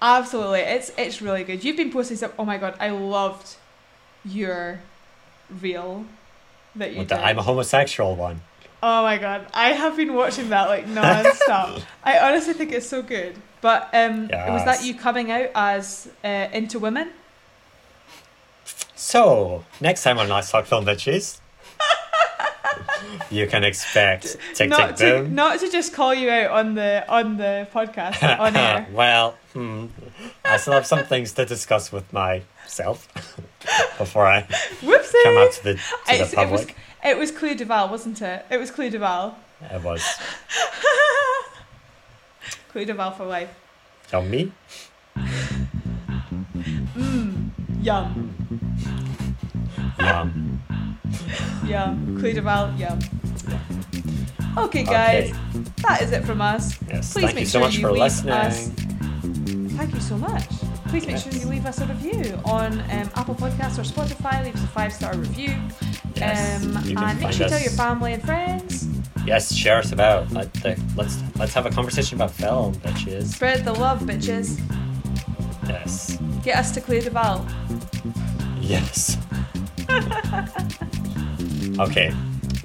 [0.00, 1.62] Absolutely, it's it's really good.
[1.62, 2.32] You've been posting stuff.
[2.38, 3.54] Oh my god, I loved
[4.24, 4.80] your
[5.60, 6.04] reel
[6.74, 7.12] that you did.
[7.12, 8.40] I'm a homosexual one.
[8.84, 11.80] Oh my god, I have been watching that like non-stop.
[12.04, 13.36] I honestly think it's so good.
[13.60, 17.10] But um, was that you coming out as uh, into women?
[18.96, 21.38] So next time on Let's Talk Film Bitches,
[23.30, 25.34] you can expect Tick not Tick to Boom.
[25.34, 28.86] not to just call you out on the on the podcast on air.
[28.92, 29.86] well, hmm,
[30.44, 33.06] I still have some things to discuss with myself
[33.98, 34.42] before I
[34.80, 35.22] Whoopsie.
[35.22, 35.80] come out to the to
[36.14, 36.76] It's- the public.
[37.04, 38.44] It was Cleo Duval, wasn't it?
[38.50, 39.36] It was Cleo Duval.
[39.62, 40.02] It was
[42.70, 43.50] Cleo Duval for life.
[44.12, 44.52] yummy.
[46.94, 47.50] Mmm.
[47.82, 48.34] Yum,
[49.98, 50.62] Yum.
[51.66, 52.16] yum.
[52.20, 52.98] Cleo Duval, yum.
[54.56, 55.38] Okay, guys, Okay.
[55.82, 56.78] that is it from us.
[56.88, 57.12] Yes.
[57.12, 58.32] Please Thank make you so sure much you for listening.
[58.34, 58.70] us-
[59.76, 60.48] Thank you so much.
[60.88, 64.44] Please make sure you leave us a review on um, Apple Podcasts or Spotify.
[64.44, 65.54] Leave us a five star review.
[66.14, 68.88] Yes, um, and make sure you tell your family and friends.
[69.24, 70.30] Yes, share us about.
[70.32, 73.34] Let the, let's let's have a conversation about film, bitches.
[73.34, 74.60] Spread the love, bitches.
[75.66, 76.18] Yes.
[76.42, 77.46] Get us to clear the Duval.
[78.60, 79.16] Yes.
[81.78, 82.12] okay.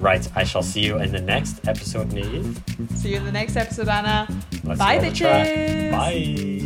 [0.00, 0.28] Right.
[0.36, 2.56] I shall see you in the next episode, Niamh.
[2.96, 4.28] See you in the next episode, Annah.
[4.64, 5.46] Let's Bye, go on the track.
[5.48, 5.90] bitches.
[5.90, 6.57] Bye.